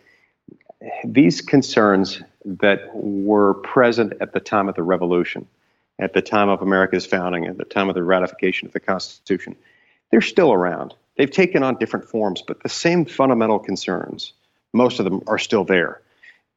these 1.05 1.41
concerns 1.41 2.23
that 2.45 2.91
were 2.95 3.55
present 3.55 4.15
at 4.21 4.33
the 4.33 4.41
time 4.41 4.69
of 4.69 4.75
the 4.75 4.83
revolution, 4.83 5.47
at 5.99 6.15
the 6.15 6.23
time 6.23 6.49
of 6.49 6.63
America's 6.63 7.07
founding, 7.07 7.47
at 7.47 7.59
the 7.59 7.65
time 7.65 7.89
of 7.89 7.95
the 7.95 8.03
ratification 8.03 8.67
of 8.67 8.73
the 8.73 8.81
Constitution, 8.81 9.55
they're 10.11 10.21
still 10.21 10.53
around. 10.53 10.95
They've 11.17 11.31
taken 11.31 11.63
on 11.63 11.77
different 11.77 12.09
forms, 12.09 12.43
but 12.43 12.63
the 12.63 12.69
same 12.69 13.05
fundamental 13.05 13.59
concerns, 13.59 14.33
most 14.73 14.99
of 14.99 15.05
them 15.05 15.23
are 15.27 15.39
still 15.39 15.65
there. 15.65 16.02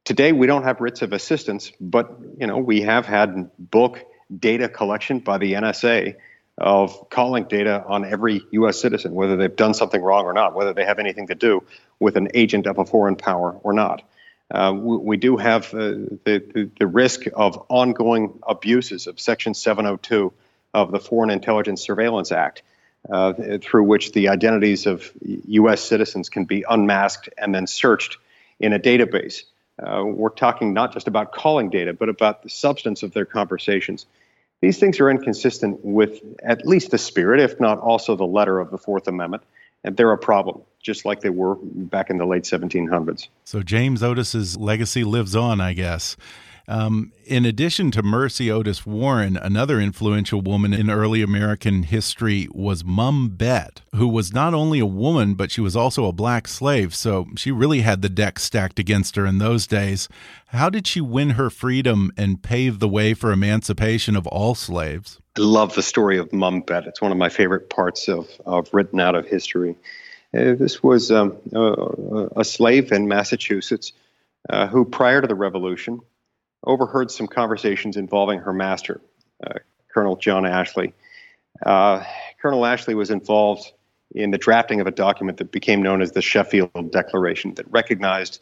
Today, 0.06 0.34
we 0.34 0.46
don't 0.46 0.64
have 0.64 0.82
writs 0.82 1.02
of 1.02 1.14
assistance, 1.14 1.72
but 1.82 2.16
you 2.40 2.46
know 2.46 2.60
we 2.60 2.82
have 2.82 3.08
had 3.08 3.50
bulk 3.58 4.06
data 4.40 4.70
collection 4.70 5.18
by 5.18 5.40
the 5.40 5.54
NSA 5.54 6.16
of 6.60 7.10
calling 7.10 7.46
data 7.46 7.84
on 7.88 8.06
every 8.06 8.44
U.S. 8.52 8.80
citizen, 8.80 9.16
whether 9.16 9.36
they've 9.36 9.56
done 9.56 9.74
something 9.74 10.00
wrong 10.00 10.26
or 10.26 10.34
not, 10.34 10.54
whether 10.54 10.74
they 10.74 10.86
have 10.86 11.00
anything 11.00 11.28
to 11.28 11.36
do 11.36 11.64
with 12.00 12.18
an 12.18 12.30
agent 12.36 12.68
of 12.68 12.78
a 12.78 12.86
foreign 12.86 13.16
power 13.16 13.60
or 13.64 13.74
not. 13.74 14.04
Uh, 14.52 14.74
we, 14.78 14.98
we, 14.98 15.18
do 15.18 15.38
have 15.38 15.74
uh, 15.74 15.78
the, 16.24 16.70
the, 16.80 16.86
risk 16.86 17.24
of 17.34 17.66
ongoing 17.68 18.40
abuses 18.48 19.08
of 19.08 19.20
Section 19.20 19.56
702 19.56 20.32
of 20.76 20.92
the 20.92 21.00
Foreign 21.00 21.32
Intelligence 21.32 21.82
Surveillance 21.82 22.32
Act, 22.32 22.62
uh, 23.10 23.34
through 23.60 23.84
which 23.84 24.12
the 24.12 24.30
identities 24.30 24.86
of 24.86 25.12
U.S. 25.22 25.82
citizens 25.82 26.30
can 26.30 26.46
be 26.46 26.64
unmasked 26.70 27.30
and 27.40 27.56
then 27.56 27.66
searched 27.66 28.18
in 28.60 28.72
a 28.72 28.80
database. 28.80 29.42
Uh, 29.82 30.04
we're 30.06 30.30
talking 30.30 30.74
not 30.74 30.94
just 30.94 31.08
about 31.08 31.34
calling 31.34 31.70
data, 31.70 31.94
but 31.94 32.10
about 32.10 32.44
the 32.44 32.50
substance 32.50 33.04
of 33.04 33.14
their 33.14 33.26
conversations. 33.26 34.06
These 34.62 34.80
things 34.80 35.00
are 35.00 35.10
inconsistent 35.10 35.84
with 35.84 36.22
at 36.44 36.66
least 36.66 36.92
the 36.92 36.98
spirit, 36.98 37.42
if 37.42 37.60
not 37.60 37.80
also 37.80 38.16
the 38.16 38.26
letter 38.26 38.60
of 38.60 38.72
the 38.72 38.78
Fourth 38.78 39.08
Amendment, 39.08 39.44
and 39.84 39.98
they're 39.98 40.12
a 40.12 40.18
problem, 40.18 40.62
just 40.82 41.06
like 41.06 41.22
they 41.22 41.30
were 41.30 41.56
back 41.62 42.10
in 42.10 42.18
the 42.18 42.26
late 42.26 42.44
1700s. 42.44 43.28
So 43.44 43.62
James 43.62 44.02
Otis's 44.02 44.58
legacy 44.58 45.04
lives 45.04 45.36
on, 45.36 45.60
I 45.60 45.74
guess. 45.74 46.16
Um, 46.68 47.12
in 47.26 47.46
addition 47.46 47.92
to 47.92 48.04
Mercy 48.04 48.50
Otis 48.52 48.86
Warren, 48.86 49.38
another 49.38 49.80
influential 49.80 50.42
woman 50.42 50.74
in 50.74 50.90
early 50.90 51.22
American 51.22 51.84
history 51.84 52.48
was 52.52 52.84
Mum 52.84 53.30
Bet, 53.30 53.82
who 53.94 54.08
was 54.08 54.34
not 54.34 54.54
only 54.54 54.80
a 54.80 54.86
woman, 54.86 55.36
but 55.36 55.52
she 55.52 55.62
was 55.62 55.76
also 55.76 56.06
a 56.06 56.12
black 56.12 56.48
slave. 56.48 56.96
So 56.96 57.28
she 57.36 57.52
really 57.52 57.82
had 57.82 58.02
the 58.02 58.10
deck 58.10 58.40
stacked 58.40 58.80
against 58.80 59.16
her 59.16 59.26
in 59.26 59.38
those 59.38 59.68
days. 59.68 60.08
How 60.48 60.70
did 60.70 60.88
she 60.88 61.02
win 61.02 61.32
her 61.32 61.50
freedom 61.50 62.12
and 62.18 62.42
pave 62.42 62.80
the 62.80 62.90
way 62.90 63.14
for 63.14 63.32
emancipation 63.32 64.16
of 64.16 64.26
all 64.28 64.56
slaves? 64.56 65.20
I 65.38 65.42
love 65.42 65.76
the 65.76 65.84
story 65.84 66.18
of 66.18 66.32
Mum 66.32 66.62
Bet. 66.62 66.88
It's 66.88 67.02
one 67.02 67.12
of 67.12 67.18
my 67.18 67.30
favorite 67.30 67.70
parts 67.70 68.08
of, 68.08 68.30
of 68.46 68.74
written 68.74 69.00
out 69.00 69.16
of 69.16 69.28
history. 69.28 69.76
Uh, 70.34 70.56
this 70.56 70.82
was 70.82 71.12
um, 71.12 71.38
a, 71.54 72.28
a, 72.38 72.44
slave 72.44 72.92
in 72.92 73.08
Massachusetts 73.08 73.94
uh, 74.50 74.68
who, 74.68 74.84
prior 74.84 75.22
to 75.22 75.28
the 75.28 75.36
Revolution, 75.36 76.02
overheard 76.66 77.12
some 77.12 77.28
conversations 77.28 77.98
involving 77.98 78.40
her 78.40 78.54
master, 78.54 79.02
uh, 79.46 79.60
Colonel 79.94 80.16
John 80.16 80.46
Ashley. 80.46 80.94
Uh, 81.66 82.04
Colonel 82.42 82.66
Ashley 82.66 82.96
was 82.96 83.12
involved 83.12 83.72
in 84.14 84.32
the 84.32 84.38
drafting 84.38 84.82
of 84.82 84.88
a 84.88 84.92
document 84.92 85.40
that 85.40 85.52
became 85.52 85.82
known 85.82 86.02
as 86.02 86.12
the 86.12 86.22
Sheffield 86.22 86.92
Declaration, 86.92 87.54
that 87.56 87.70
recognized, 87.72 88.40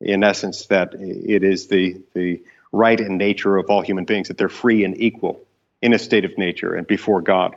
in 0.00 0.22
essence, 0.24 0.66
that 0.66 0.94
it 0.94 1.42
is 1.42 1.68
the, 1.68 2.00
the 2.14 2.42
right 2.72 3.00
and 3.00 3.18
nature 3.18 3.56
of 3.56 3.70
all 3.70 3.82
human 3.82 4.04
beings 4.04 4.28
that 4.28 4.36
they're 4.36 4.48
free 4.48 4.84
and 4.84 5.00
equal 5.00 5.40
in 5.80 5.92
a 5.92 5.98
state 5.98 6.24
of 6.24 6.36
nature 6.36 6.74
and 6.74 6.86
before 6.86 7.22
God. 7.22 7.54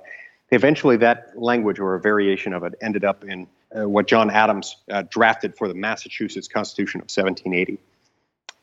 Eventually, 0.50 0.98
that 0.98 1.34
language 1.36 1.80
or 1.80 1.96
a 1.96 2.00
variation 2.00 2.54
of 2.54 2.64
it 2.64 2.76
ended 2.82 3.04
up 3.04 3.24
in 3.24 3.48
uh, 3.76 3.88
what 3.88 4.08
John 4.08 4.30
Adams 4.30 4.78
uh, 4.90 5.04
drafted 5.10 5.58
for 5.58 5.68
the 5.68 5.74
Massachusetts 5.74 6.48
Constitution 6.48 7.02
of 7.02 7.06
1780. 7.06 7.80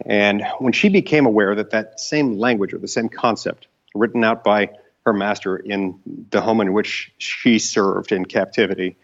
And 0.05 0.45
when 0.59 0.73
she 0.73 0.89
became 0.89 1.27
aware 1.27 1.55
that 1.55 1.71
that 1.71 2.01
same 2.01 2.39
language 2.39 2.75
or 2.75 2.79
the 2.79 2.89
same 2.89 3.09
concept 3.09 3.69
written 3.95 4.25
out 4.25 4.45
by 4.45 4.71
her 5.07 5.13
master 5.13 5.57
in 5.57 6.01
the 6.31 6.41
home 6.41 6.61
in 6.61 6.73
which 6.73 7.13
she 7.19 7.59
served 7.59 8.13
in 8.13 8.25
captivity 8.25 8.97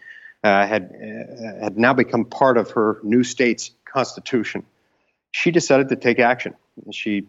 uh, 0.43 0.65
had 0.65 0.83
uh, 0.83 1.63
had 1.63 1.77
now 1.77 1.93
become 1.93 2.25
part 2.25 2.57
of 2.57 2.71
her 2.71 2.99
new 3.03 3.23
state's 3.23 3.71
constitution, 3.85 4.65
she 5.31 5.51
decided 5.51 5.89
to 5.89 5.95
take 5.95 6.19
action. 6.19 6.55
She 6.91 7.27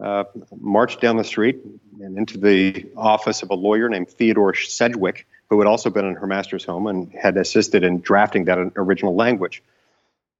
uh, 0.00 0.24
marched 0.60 1.00
down 1.00 1.16
the 1.16 1.24
street 1.24 1.60
and 2.00 2.18
into 2.18 2.38
the 2.38 2.86
office 2.96 3.42
of 3.42 3.50
a 3.50 3.54
lawyer 3.54 3.88
named 3.88 4.08
Theodore 4.08 4.54
Sedgwick, 4.54 5.26
who 5.48 5.60
had 5.60 5.66
also 5.66 5.90
been 5.90 6.04
in 6.04 6.14
her 6.14 6.26
master's 6.26 6.64
home 6.64 6.86
and 6.86 7.12
had 7.12 7.36
assisted 7.36 7.84
in 7.84 8.00
drafting 8.00 8.46
that 8.46 8.58
original 8.76 9.14
language. 9.14 9.62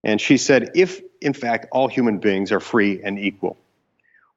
And 0.03 0.21
she 0.21 0.37
said, 0.37 0.71
if 0.75 1.01
in 1.21 1.33
fact 1.33 1.67
all 1.73 1.89
human 1.89 2.19
beings 2.19 2.53
are 2.53 2.61
free 2.61 3.01
and 3.03 3.19
equal, 3.19 3.57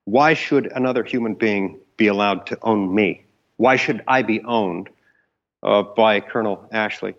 why 0.06 0.34
should 0.34 0.72
another 0.72 1.04
human 1.04 1.36
being 1.36 1.80
be 1.98 2.08
allowed 2.08 2.48
to 2.48 2.58
own 2.62 2.94
me? 2.94 3.26
Why 3.58 3.78
should 3.78 4.04
I 4.08 4.22
be 4.24 4.42
owned 4.44 4.90
uh, 5.62 5.84
by 5.84 6.20
Colonel 6.20 6.68
Ashley? 6.72 7.16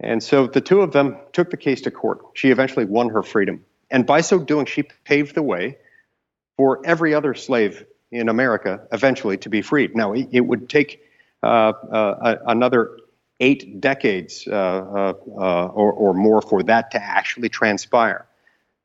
And 0.00 0.22
so 0.22 0.46
the 0.46 0.60
two 0.60 0.80
of 0.80 0.92
them 0.92 1.16
took 1.32 1.50
the 1.50 1.56
case 1.56 1.80
to 1.82 1.90
court. 1.90 2.20
She 2.34 2.50
eventually 2.50 2.84
won 2.84 3.08
her 3.10 3.22
freedom. 3.22 3.64
And 3.90 4.06
by 4.06 4.20
so 4.20 4.38
doing, 4.38 4.66
she 4.66 4.82
paved 4.82 5.34
the 5.34 5.42
way 5.42 5.78
for 6.56 6.84
every 6.84 7.14
other 7.14 7.34
slave 7.34 7.84
in 8.10 8.28
America 8.28 8.86
eventually 8.92 9.36
to 9.38 9.48
be 9.48 9.62
freed. 9.62 9.96
Now, 9.96 10.12
it, 10.12 10.40
would 10.40 10.68
take 10.68 11.02
uh, 11.42 11.46
uh, 11.90 12.36
another 12.46 12.98
eight 13.40 13.80
decades 13.80 14.46
uh, 14.46 14.52
uh, 14.52 15.14
uh, 15.38 15.66
or, 15.66 15.92
or 15.92 16.14
more 16.14 16.40
for 16.40 16.62
that 16.62 16.90
to 16.92 17.02
actually 17.02 17.48
transpire. 17.48 18.26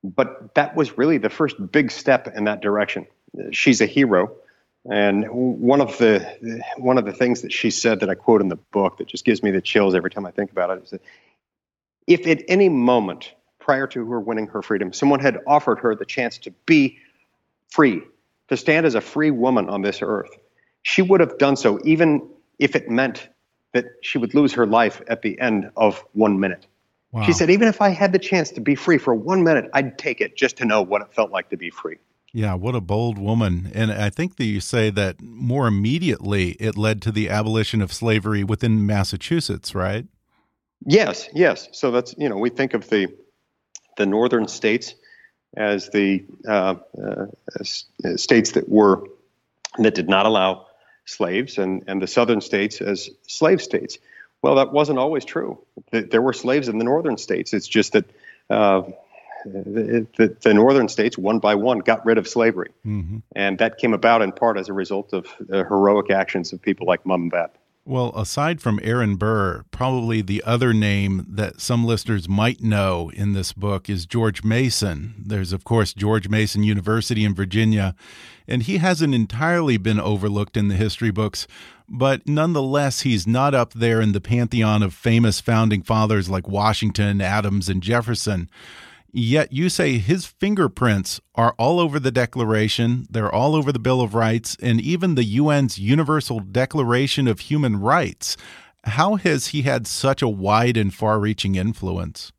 But 0.04 0.56
that 0.56 0.76
was 0.76 0.98
really 0.98 1.18
the 1.18 1.30
first 1.30 1.72
big 1.72 1.92
step 1.92 2.28
in 2.36 2.46
that 2.46 2.62
direction. 2.62 3.06
She's 3.52 3.82
a 3.82 3.86
hero. 3.86 4.32
And 4.90 5.28
one 5.30 5.82
of 5.82 5.98
the 5.98 6.62
one 6.78 6.98
of 6.98 7.06
the 7.06 7.12
things 7.12 7.42
that 7.42 7.52
she 7.52 7.70
said 7.70 8.00
that 8.00 8.10
I 8.10 8.16
quote 8.16 8.42
in 8.42 8.48
the 8.48 8.56
book 8.56 8.98
that 8.98 9.08
just 9.08 9.26
gives 9.26 9.44
me 9.44 9.52
the 9.52 9.62
chills 9.62 9.94
every 9.94 10.10
time 10.10 10.26
I 10.26 10.32
think 10.32 10.52
about 10.52 10.70
it 10.70 10.84
is 10.84 10.90
that 10.92 11.02
if 12.08 12.26
at 12.26 12.44
any 12.48 12.70
moment 12.70 13.34
prior 13.60 13.86
to 13.88 14.10
her 14.10 14.20
winning 14.20 14.48
her 14.48 14.62
freedom, 14.62 14.94
someone 14.94 15.20
had 15.20 15.38
offered 15.46 15.80
her 15.80 15.96
the 15.96 16.06
chance 16.06 16.38
to 16.40 16.52
be 16.66 16.98
free, 17.68 18.02
to 18.48 18.58
stand 18.58 18.86
as 18.86 18.96
a 18.96 19.02
free 19.02 19.32
woman 19.32 19.70
on 19.70 19.82
this 19.82 20.02
earth, 20.02 20.32
she 20.82 21.02
would 21.02 21.20
have 21.20 21.38
done 21.38 21.56
so, 21.56 21.80
even 21.84 22.28
if 22.58 22.76
it 22.76 22.90
meant 22.90 23.28
that 23.74 23.86
she 24.02 24.18
would 24.18 24.34
lose 24.34 24.54
her 24.54 24.66
life 24.66 25.02
at 25.08 25.22
the 25.22 25.40
end 25.40 25.70
of 25.76 26.04
one 26.14 26.40
minute. 26.40 26.66
Wow. 27.12 27.24
She 27.24 27.34
said, 27.34 27.50
even 27.50 27.68
if 27.68 27.82
I 27.82 27.90
had 27.90 28.12
the 28.12 28.20
chance 28.20 28.52
to 28.52 28.62
be 28.62 28.76
free 28.76 28.98
for 28.98 29.16
one 29.16 29.44
minute, 29.44 29.70
I'd 29.74 29.98
take 29.98 30.22
it 30.22 30.36
just 30.36 30.58
to 30.58 30.66
know 30.66 30.82
what 30.82 31.02
it 31.02 31.14
felt 31.14 31.32
like 31.32 31.50
to 31.50 31.58
be 31.58 31.70
free. 31.70 31.98
Yeah, 32.32 32.54
what 32.54 32.76
a 32.76 32.82
bold 32.82 33.18
woman. 33.18 33.72
And 33.74 33.92
I 33.92 34.12
think 34.12 34.36
that 34.36 34.46
you 34.46 34.62
say 34.62 34.92
that 34.92 35.20
more 35.20 35.66
immediately 35.66 36.52
it 36.60 36.78
led 36.78 37.02
to 37.04 37.12
the 37.12 37.30
abolition 37.30 37.82
of 37.82 37.92
slavery 37.92 38.44
within 38.44 38.86
Massachusetts, 38.86 39.74
right? 39.74 40.06
Yes, 40.86 41.28
yes. 41.34 41.68
So 41.72 41.90
that's, 41.90 42.14
you 42.18 42.30
know, 42.30 42.38
we 42.38 42.50
think 42.50 42.74
of 42.74 42.90
the 42.90 43.08
the 43.98 44.06
northern 44.06 44.48
states 44.48 44.94
as 45.58 45.90
the 45.90 46.24
uh, 46.48 46.76
uh, 47.04 47.26
states 48.16 48.52
that 48.52 48.70
were 48.70 49.04
that 49.80 49.96
did 49.96 50.08
not 50.08 50.26
allow 50.26 50.68
slaves 51.10 51.58
and, 51.58 51.84
and 51.88 52.02
the 52.02 52.08
southern 52.08 52.42
states 52.42 52.82
as 52.82 53.10
slave 53.28 53.62
states. 53.62 53.98
Well, 54.42 54.56
that 54.56 54.72
wasn't 54.72 55.00
always 55.00 55.26
true. 55.26 55.60
There 55.92 56.22
were 56.22 56.34
slaves 56.34 56.70
in 56.70 56.78
the 56.78 56.86
northern 56.86 57.18
states. 57.18 57.54
It's 57.54 57.68
just 57.68 57.94
that 57.94 58.06
uh, 58.50 58.84
the, 59.44 60.08
the, 60.18 60.38
the, 60.42 60.54
northern 60.54 60.88
states, 60.88 61.18
one 61.18 61.40
by 61.40 61.56
one, 61.56 61.80
got 61.80 62.06
rid 62.06 62.18
of 62.18 62.28
slavery. 62.28 62.72
Mm-hmm. 62.86 63.18
And 63.36 63.58
that 63.60 63.78
came 63.78 63.94
about 63.94 64.22
in 64.22 64.32
part 64.32 64.58
as 64.58 64.70
a 64.70 64.74
result 64.74 65.14
of 65.14 65.28
the 65.40 65.66
heroic 65.66 66.10
actions 66.10 66.54
of 66.54 66.62
people 66.62 66.88
like 66.88 67.06
Mum 67.06 67.30
Bet. 67.30 67.54
Well, 67.90 68.14
aside 68.16 68.62
from 68.62 68.80
Aaron 68.84 69.16
Burr, 69.16 69.64
probably 69.72 70.22
the 70.22 70.44
other 70.46 70.76
name 70.76 71.26
that 71.28 71.60
some 71.60 71.84
listeners 71.84 72.30
might 72.30 72.62
know 72.62 73.10
in 73.16 73.34
this 73.34 73.52
book 73.52 73.90
is 73.90 74.06
George 74.06 74.44
Mason. 74.44 75.16
There's, 75.18 75.52
of 75.52 75.64
course, 75.64 75.92
George 75.96 76.30
Mason 76.30 76.62
University 76.62 77.26
in 77.26 77.34
Virginia, 77.34 77.96
and 78.48 78.62
he 78.62 78.78
hasn't 78.78 79.16
entirely 79.16 79.78
been 79.78 80.00
overlooked 80.00 80.56
in 80.56 80.68
the 80.68 80.76
history 80.76 81.10
books, 81.10 81.48
but 81.90 82.28
nonetheless, 82.28 83.02
he's 83.02 83.26
not 83.26 83.56
up 83.56 83.74
there 83.74 84.02
in 84.02 84.12
the 84.12 84.22
pantheon 84.22 84.84
of 84.84 84.94
famous 84.94 85.42
founding 85.42 85.82
fathers 85.82 86.30
like 86.30 86.48
Washington, 86.48 87.20
Adams, 87.22 87.70
and 87.70 87.82
Jefferson. 87.82 88.52
Yet 89.12 89.52
you 89.52 89.70
say 89.70 89.98
his 89.98 90.26
fingerprints 90.26 91.20
are 91.34 91.56
all 91.58 91.80
over 91.80 92.00
the 92.00 92.12
Declaration, 92.12 93.08
they're 93.10 93.34
all 93.34 93.56
over 93.56 93.72
the 93.72 93.80
Bill 93.80 94.02
of 94.02 94.14
Rights, 94.14 94.56
and 94.62 94.80
even 94.80 95.16
the 95.16 95.38
UN's 95.38 95.80
Universal 95.80 96.42
Declaration 96.42 97.28
of 97.28 97.40
Human 97.42 97.80
Rights. 97.80 98.38
How 98.84 99.16
has 99.16 99.48
he 99.48 99.64
had 99.64 99.88
such 99.88 100.22
a 100.22 100.30
wide 100.30 100.78
and 100.78 100.94
far 100.94 101.20
reaching 101.20 101.56
influence? 101.56 102.32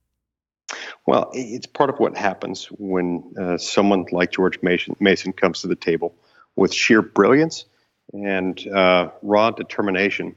Well, 1.07 1.31
it's 1.33 1.67
part 1.67 1.91
of 1.91 1.99
what 1.99 2.17
happens 2.17 2.67
when 2.79 3.33
uh, 3.39 3.59
someone 3.59 4.07
like 4.13 4.31
George 4.31 4.61
Mason, 4.63 4.95
Mason, 5.01 5.33
comes 5.33 5.61
to 5.63 5.69
the 5.69 5.75
table 5.75 6.15
with 6.55 6.73
sheer 6.73 7.03
brilliance 7.03 7.65
and 8.13 8.67
uh, 8.69 9.11
raw 9.23 9.51
determination 9.51 10.37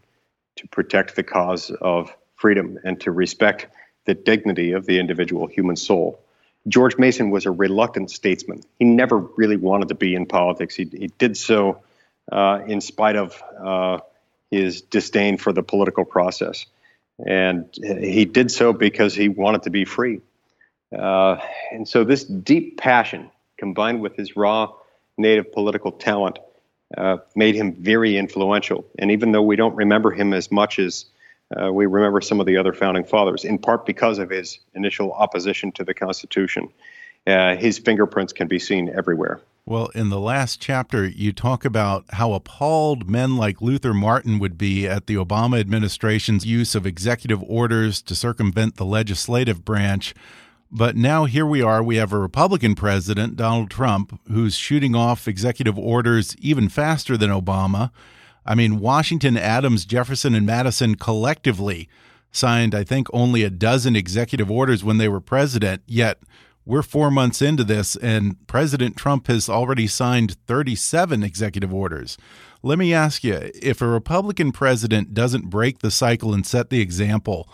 to 0.56 0.68
protect 0.68 1.16
the 1.16 1.24
cause 1.24 1.72
of 1.82 2.16
freedom 2.36 2.80
and 2.84 3.00
to 3.02 3.12
respect 3.12 3.68
the 4.06 4.14
dignity 4.14 4.72
of 4.72 4.86
the 4.86 5.00
individual 5.00 5.48
human 5.48 5.76
soul. 5.76 6.23
George 6.68 6.98
Mason 6.98 7.30
was 7.30 7.46
a 7.46 7.52
reluctant 7.52 8.10
statesman. 8.10 8.62
He 8.80 8.86
never 8.86 9.18
really 9.18 9.58
wanted 9.58 9.90
to 9.90 9.96
be 9.96 10.16
in 10.16 10.26
politics. 10.26 10.76
He, 10.76 10.86
he 10.86 11.08
did 11.18 11.36
so 11.36 11.82
uh, 12.32 12.62
in 12.68 12.80
spite 12.80 13.16
of 13.16 13.42
uh, 13.62 14.00
his 14.50 14.82
disdain 14.82 15.38
for 15.38 15.52
the 15.52 15.64
political 15.64 16.06
process. 16.06 16.66
And 17.26 17.66
he 17.76 18.26
did 18.26 18.50
so 18.50 18.74
because 18.74 19.14
he 19.14 19.30
wanted 19.30 19.64
to 19.64 19.70
be 19.70 19.86
free. 19.86 20.22
Uh, 20.98 21.38
and 21.72 21.88
so, 21.88 22.04
this 22.04 22.24
deep 22.24 22.78
passion 22.78 23.30
combined 23.58 24.02
with 24.02 24.16
his 24.16 24.36
raw 24.36 24.74
native 25.18 25.52
political 25.52 25.92
talent 25.92 26.40
uh, 26.98 27.18
made 27.36 27.56
him 27.56 27.74
very 27.74 28.18
influential. 28.18 28.86
And 28.98 29.12
even 29.12 29.32
though 29.32 29.42
we 29.42 29.56
don't 29.56 29.76
remember 29.76 30.12
him 30.12 30.34
as 30.34 30.52
much 30.52 30.80
as 30.80 31.06
uh, 31.62 31.72
we 31.72 31.86
remember 31.86 32.22
some 32.22 32.40
of 32.40 32.46
the 32.46 32.58
other 32.58 32.74
founding 32.74 33.04
fathers, 33.04 33.46
in 33.46 33.58
part 33.58 33.86
because 33.86 34.20
of 34.20 34.30
his 34.30 34.60
initial 34.74 35.12
opposition 35.14 35.72
to 35.74 35.84
the 35.84 35.94
Constitution. 35.94 36.70
Uh, 37.26 37.56
his 37.56 37.80
fingerprints 37.80 38.34
can 38.34 38.48
be 38.48 38.60
seen 38.60 38.90
everywhere. 38.90 39.42
Well, 39.66 39.88
in 39.96 40.10
the 40.10 40.20
last 40.20 40.60
chapter, 40.60 41.08
you 41.08 41.32
talk 41.32 41.64
about 41.64 42.04
how 42.10 42.34
appalled 42.34 43.10
men 43.10 43.38
like 43.38 43.62
Luther 43.62 43.94
Martin 43.94 44.38
would 44.40 44.58
be 44.58 44.86
at 44.86 45.08
the 45.08 45.16
Obama 45.16 45.58
administration's 45.58 46.46
use 46.46 46.76
of 46.76 46.86
executive 46.86 47.42
orders 47.44 48.02
to 48.02 48.14
circumvent 48.14 48.76
the 48.76 48.86
legislative 48.86 49.64
branch. 49.64 50.14
But 50.70 50.98
now 50.98 51.26
here 51.26 51.46
we 51.46 51.62
are, 51.62 51.82
we 51.82 51.96
have 51.96 52.12
a 52.12 52.18
Republican 52.18 52.76
president, 52.76 53.38
Donald 53.38 53.70
Trump, 53.70 54.20
who's 54.30 54.56
shooting 54.56 54.96
off 54.96 55.30
executive 55.30 55.80
orders 55.80 56.36
even 56.40 56.68
faster 56.68 57.16
than 57.16 57.30
Obama. 57.30 57.92
I 58.46 58.56
mean, 58.56 58.80
Washington, 58.80 59.38
Adams, 59.38 59.86
Jefferson, 59.86 60.36
and 60.36 60.46
Madison 60.46 60.96
collectively 60.96 61.90
signed, 62.32 62.76
I 62.76 62.84
think, 62.84 63.08
only 63.14 63.44
a 63.44 63.50
dozen 63.50 63.96
executive 63.96 64.50
orders 64.52 64.84
when 64.84 64.98
they 64.98 65.08
were 65.08 65.22
president. 65.22 65.84
Yet 65.86 66.20
we're 66.66 66.82
four 66.82 67.12
months 67.12 67.42
into 67.42 67.64
this, 67.64 67.96
and 67.98 68.36
President 68.48 68.98
Trump 68.98 69.28
has 69.28 69.50
already 69.50 69.88
signed 69.88 70.38
37 70.48 71.24
executive 71.24 71.74
orders. 71.74 72.18
Let 72.62 72.80
me 72.80 72.94
ask 72.94 73.24
you 73.24 73.52
if 73.62 73.82
a 73.82 73.88
Republican 73.88 74.52
president 74.52 75.14
doesn't 75.14 75.50
break 75.50 75.80
the 75.80 75.92
cycle 75.92 76.34
and 76.34 76.46
set 76.46 76.70
the 76.70 76.80
example, 76.82 77.50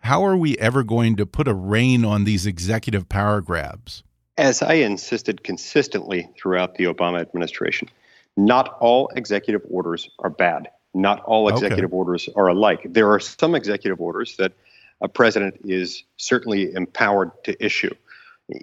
how 0.00 0.24
are 0.24 0.36
we 0.36 0.56
ever 0.58 0.82
going 0.82 1.16
to 1.16 1.26
put 1.26 1.48
a 1.48 1.54
rein 1.54 2.04
on 2.04 2.24
these 2.24 2.46
executive 2.46 3.08
power 3.08 3.40
grabs? 3.40 4.02
As 4.36 4.62
I 4.62 4.74
insisted 4.74 5.42
consistently 5.42 6.30
throughout 6.36 6.76
the 6.76 6.84
Obama 6.84 7.20
administration, 7.20 7.88
not 8.36 8.76
all 8.80 9.10
executive 9.16 9.62
orders 9.68 10.08
are 10.18 10.30
bad. 10.30 10.70
Not 10.94 11.20
all 11.20 11.48
executive 11.48 11.86
okay. 11.86 11.96
orders 11.96 12.28
are 12.34 12.48
alike. 12.48 12.80
There 12.84 13.10
are 13.12 13.20
some 13.20 13.54
executive 13.54 14.00
orders 14.00 14.36
that 14.36 14.52
a 15.00 15.08
president 15.08 15.60
is 15.64 16.02
certainly 16.16 16.72
empowered 16.74 17.30
to 17.44 17.64
issue. 17.64 17.94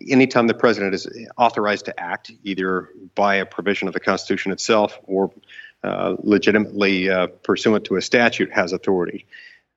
Anytime 0.10 0.47
the 0.47 0.53
president 0.53 0.93
is 0.93 1.08
authorized 1.38 1.86
to 1.86 1.97
act, 1.99 2.32
either 2.43 2.89
by 3.15 3.36
a 3.36 3.45
provision 3.45 3.88
of 3.88 3.93
the 3.93 4.01
Constitution 4.01 4.51
itself 4.51 4.99
or 5.03 5.32
uh, 5.84 6.15
legitimately 6.19 7.10
uh, 7.10 7.27
pursuant 7.43 7.86
to 7.86 7.95
a 7.95 8.01
statute, 8.01 8.51
has 8.51 8.73
authority. 8.73 9.25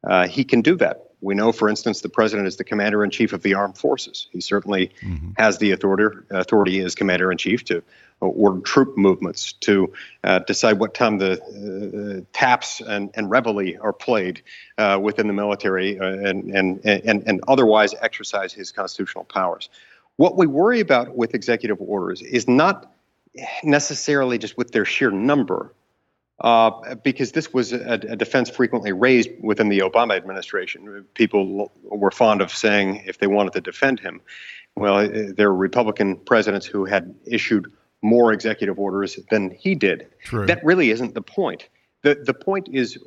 Uh, 0.03 0.27
he 0.27 0.43
can 0.43 0.63
do 0.63 0.77
that. 0.77 1.10
We 1.21 1.35
know, 1.35 1.53
for 1.53 1.69
instance, 1.69 2.01
the 2.01 2.09
president 2.09 2.49
is 2.49 2.57
the 2.57 2.65
commander 2.65 3.05
in 3.05 3.11
chief 3.11 3.33
of 3.33 3.43
the 3.43 3.55
armed 3.55 3.77
forces. 3.77 4.27
He 4.31 4.41
certainly 4.41 4.91
mm-hmm. 5.03 5.31
has 5.37 5.59
the 5.59 5.73
authority, 5.73 6.17
authority 6.31 6.81
as 6.81 6.95
commander 6.95 7.31
in 7.31 7.39
chief 7.39 7.65
to 7.67 7.83
order 8.21 8.61
troop 8.61 8.97
movements, 8.97 9.53
to 9.55 9.93
uh, 10.25 10.41
decide 10.41 10.79
what 10.79 10.95
time 10.95 11.19
the 11.19 11.41
uh, 11.43 12.25
taps 12.33 12.81
and, 12.81 13.11
and 13.15 13.31
reveille 13.31 13.79
are 13.81 13.93
played 13.93 14.43
uh, 14.79 14.99
within 15.01 15.27
the 15.27 15.33
military, 15.33 15.99
uh, 15.99 16.05
and, 16.05 16.51
and, 16.51 16.85
and, 16.85 17.23
and 17.27 17.41
otherwise 17.49 17.95
exercise 18.01 18.53
his 18.53 18.73
constitutional 18.73 19.25
powers. 19.25 19.69
What 20.17 20.37
we 20.37 20.47
worry 20.47 20.81
about 20.81 21.17
with 21.17 21.35
executive 21.35 21.79
orders 21.81 22.21
is 22.21 22.47
not 22.47 22.93
necessarily 23.63 24.39
just 24.39 24.57
with 24.59 24.73
their 24.73 24.85
sheer 24.85 25.11
number, 25.11 25.73
uh, 26.41 26.95
because 26.97 27.33
this 27.33 27.53
was 27.53 27.73
a, 27.73 28.01
a, 28.09 28.17
defense 28.17 28.49
frequently 28.49 28.93
raised 28.93 29.29
within 29.41 29.69
the 29.69 29.81
Obama 29.81 30.17
administration. 30.17 31.05
People 31.15 31.71
were 31.83 32.11
fond 32.11 32.41
of 32.41 32.51
saying 32.51 33.03
if 33.07 33.19
they 33.19 33.27
wanted 33.27 33.53
to 33.53 33.61
defend 33.61 34.01
him, 34.01 34.23
well, 34.75 35.07
there 35.09 35.51
were 35.51 35.57
Republican 35.57 36.17
presidents 36.17 36.65
who 36.65 36.87
had 36.87 37.15
issued 37.27 37.71
more 38.01 38.33
executive 38.33 38.79
orders 38.79 39.19
than 39.31 39.51
he 39.51 39.75
did. 39.75 40.07
True. 40.25 40.47
That 40.47 40.65
really 40.65 40.91
isn't 40.91 41.13
the 41.13 41.21
point. 41.21 41.69
The, 42.03 42.15
the 42.15 42.33
point 42.33 42.69
is 42.73 42.99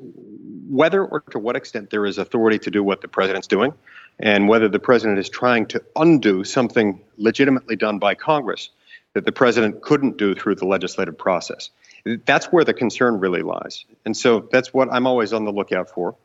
whether 0.69 1.03
or 1.03 1.21
to 1.31 1.39
what 1.39 1.55
extent 1.55 1.89
there 1.89 2.05
is 2.05 2.19
authority 2.19 2.59
to 2.59 2.69
do 2.69 2.83
what 2.83 3.01
the 3.01 3.07
president's 3.07 3.47
doing, 3.47 3.73
and 4.19 4.47
whether 4.47 4.69
the 4.69 4.77
president 4.77 5.17
is 5.17 5.29
trying 5.29 5.65
to 5.67 5.83
undo 5.95 6.43
something 6.43 7.01
legitimately 7.17 7.75
done 7.77 7.97
by 7.97 8.13
Congress 8.13 8.69
that 9.13 9.25
the 9.25 9.31
president 9.31 9.81
couldn't 9.81 10.17
do 10.17 10.35
through 10.35 10.55
the 10.55 10.65
legislative 10.65 11.17
process. 11.17 11.71
That's 12.05 12.47
where 12.47 12.63
the 12.63 12.73
concern 12.73 13.19
really 13.19 13.41
lies. 13.41 13.85
And 14.05 14.15
so 14.15 14.47
that's 14.51 14.73
what 14.73 14.91
I'm 14.91 15.07
always 15.07 15.31
on 15.33 15.45
the 15.45 15.51
lookout 15.51 15.89
for. 15.89 16.15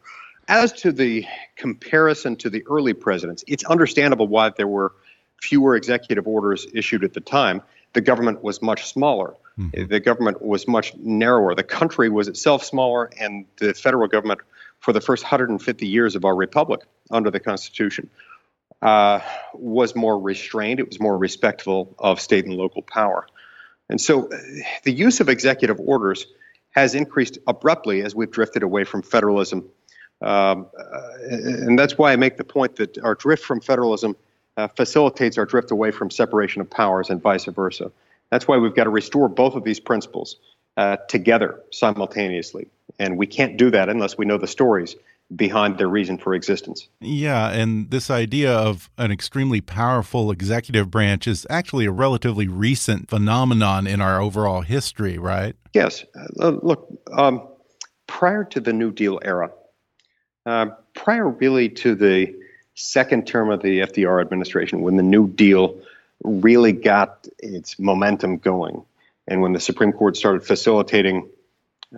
As 0.49 0.73
to 0.73 0.93
the 0.93 1.27
comparison 1.57 2.37
to 2.37 2.51
the 2.51 2.65
early 2.67 2.95
presidents, 2.95 3.45
it's 3.47 3.65
understandable 3.65 4.27
why 4.27 4.51
there 4.51 4.67
were 4.67 4.93
fewer 5.41 5.77
executive 5.77 6.27
orders 6.27 6.67
issued 6.73 7.05
at 7.05 7.13
the 7.13 7.21
time. 7.21 7.63
The 7.93 8.01
government 8.01 8.43
was 8.43 8.61
much 8.61 8.87
smaller. 8.87 9.35
Mm-hmm. 9.59 9.87
The 9.87 10.01
government 10.01 10.43
was 10.43 10.67
much 10.67 10.95
narrower. 10.97 11.55
The 11.55 11.65
country 11.65 12.09
was 12.09 12.29
itself 12.29 12.65
smaller, 12.65 13.11
and 13.21 13.47
the 13.59 13.75
federal 13.75 14.09
government, 14.09 14.41
for 14.81 14.93
the 14.93 15.01
first 15.01 15.25
150 15.25 15.87
years 15.87 16.17
of 16.17 16.25
our 16.25 16.35
republic 16.35 16.81
under 17.11 17.31
the 17.31 17.41
Constitution, 17.41 18.09
uh, 18.83 19.21
was 19.55 19.97
more 19.97 20.19
restrained. 20.19 20.81
It 20.81 20.89
was 20.89 21.01
more 21.01 21.17
respectful 21.17 21.95
of 21.99 22.21
state 22.21 22.45
and 22.45 22.55
local 22.55 22.83
power. 22.83 23.27
And 23.89 24.01
so 24.01 24.27
uh, 24.27 24.37
the 24.85 24.93
use 24.93 25.21
of 25.21 25.29
executive 25.29 25.81
orders 25.81 26.27
has 26.71 26.95
increased 26.95 27.39
abruptly 27.47 28.03
as 28.03 28.15
we've 28.15 28.31
drifted 28.31 28.63
away 28.63 28.85
from 28.85 29.03
federalism. 29.03 29.69
Um, 30.21 30.67
uh, 30.79 31.01
and 31.31 31.79
that's 31.79 31.97
why 31.97 32.13
I 32.13 32.17
make 32.17 32.37
the 32.37 32.45
point 32.45 32.77
that 32.77 32.99
our 32.99 33.15
drift 33.15 33.45
from 33.45 33.61
federalism 33.61 34.17
uh, 34.57 34.69
facilitates 34.69 35.39
our 35.39 35.47
drift 35.47 35.71
away 35.71 35.91
from 35.91 36.11
separation 36.11 36.61
of 36.61 36.71
powers 36.71 37.11
and 37.11 37.23
vice 37.23 37.45
versa. 37.47 37.91
That's 38.31 38.47
why 38.47 38.59
we've 38.59 38.75
got 38.75 38.85
to 38.85 38.91
restore 38.91 39.29
both 39.29 39.55
of 39.55 39.65
these 39.65 39.81
principles 39.81 40.37
uh, 40.77 40.97
together 41.09 41.63
simultaneously. 41.71 42.69
And 42.99 43.17
we 43.17 43.27
can't 43.27 43.57
do 43.57 43.71
that 43.71 43.89
unless 43.89 44.19
we 44.19 44.27
know 44.27 44.39
the 44.39 44.47
stories 44.47 44.97
behind 45.35 45.79
their 45.79 45.89
reason 45.89 46.17
for 46.19 46.35
existence. 46.35 46.89
Yeah, 47.01 47.51
and 47.51 47.91
this 47.91 48.11
idea 48.11 48.53
of 48.53 48.91
an 48.97 49.11
extremely 49.11 49.61
powerful 49.61 50.31
executive 50.31 50.91
branch 50.91 51.27
is 51.27 51.47
actually 51.51 51.85
a 51.85 51.91
relatively 51.91 52.49
recent 52.49 53.11
phenomenon 53.11 53.87
in 53.87 54.01
our 54.01 54.21
overall 54.21 54.63
history, 54.63 55.19
right? 55.19 55.55
Yes. 55.75 56.05
Uh, 56.41 56.53
look, 56.63 56.89
um, 57.13 57.47
prior 58.07 58.45
to 58.45 58.61
the 58.61 58.73
New 58.73 58.91
Deal 58.91 59.21
era, 59.23 59.51
uh, 60.47 60.67
prior 60.95 61.29
really 61.29 61.69
to 61.69 61.95
the 61.95 62.35
second 62.75 63.27
term 63.27 63.51
of 63.51 63.61
the 63.61 63.81
FDR 63.81 64.21
administration, 64.21 64.81
when 64.81 64.97
the 64.97 65.03
New 65.03 65.29
Deal 65.29 65.79
really 66.25 66.73
got 66.73 67.29
its 67.39 67.79
momentum 67.79 68.39
going, 68.39 68.83
and 69.27 69.43
when 69.43 69.53
the 69.53 69.61
Supreme 69.61 69.93
Court 69.93 70.17
started 70.17 70.43
facilitating 70.45 71.29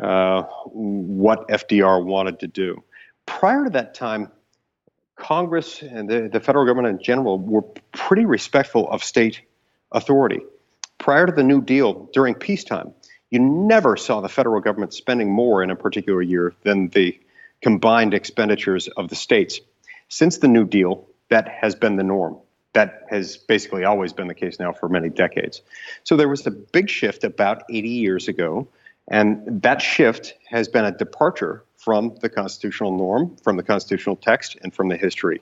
uh, 0.00 0.42
what 0.72 1.48
FDR 1.48 2.04
wanted 2.04 2.40
to 2.40 2.48
do 2.48 2.82
prior 3.30 3.64
to 3.64 3.70
that 3.70 3.94
time, 3.94 4.28
Congress 5.14 5.82
and 5.82 6.10
the, 6.10 6.28
the 6.28 6.40
federal 6.40 6.66
government 6.66 6.98
in 6.98 7.02
general 7.02 7.38
were 7.38 7.62
pretty 7.92 8.24
respectful 8.24 8.90
of 8.90 9.04
state 9.04 9.40
authority. 9.92 10.40
Prior 10.98 11.26
to 11.26 11.32
the 11.32 11.44
New 11.44 11.62
Deal, 11.62 12.10
during 12.12 12.34
peacetime, 12.34 12.92
you 13.30 13.38
never 13.38 13.96
saw 13.96 14.20
the 14.20 14.28
federal 14.28 14.60
government 14.60 14.92
spending 14.92 15.30
more 15.30 15.62
in 15.62 15.70
a 15.70 15.76
particular 15.76 16.20
year 16.20 16.54
than 16.64 16.88
the 16.88 17.18
combined 17.62 18.14
expenditures 18.14 18.88
of 18.88 19.08
the 19.08 19.14
states. 19.14 19.60
Since 20.08 20.38
the 20.38 20.48
New 20.48 20.66
Deal, 20.66 21.06
that 21.28 21.48
has 21.48 21.76
been 21.76 21.94
the 21.96 22.02
norm. 22.02 22.36
That 22.72 23.06
has 23.10 23.36
basically 23.36 23.84
always 23.84 24.12
been 24.12 24.26
the 24.26 24.34
case 24.34 24.58
now 24.58 24.72
for 24.72 24.88
many 24.88 25.08
decades. 25.08 25.62
So 26.02 26.16
there 26.16 26.28
was 26.28 26.46
a 26.46 26.50
big 26.50 26.90
shift 26.90 27.22
about 27.22 27.62
80 27.70 27.88
years 27.88 28.26
ago, 28.26 28.68
and 29.10 29.62
that 29.62 29.82
shift 29.82 30.34
has 30.48 30.68
been 30.68 30.84
a 30.84 30.92
departure 30.92 31.64
from 31.76 32.16
the 32.20 32.28
constitutional 32.28 32.96
norm, 32.96 33.36
from 33.42 33.56
the 33.56 33.62
constitutional 33.62 34.16
text, 34.16 34.56
and 34.62 34.72
from 34.72 34.88
the 34.88 34.96
history. 34.96 35.40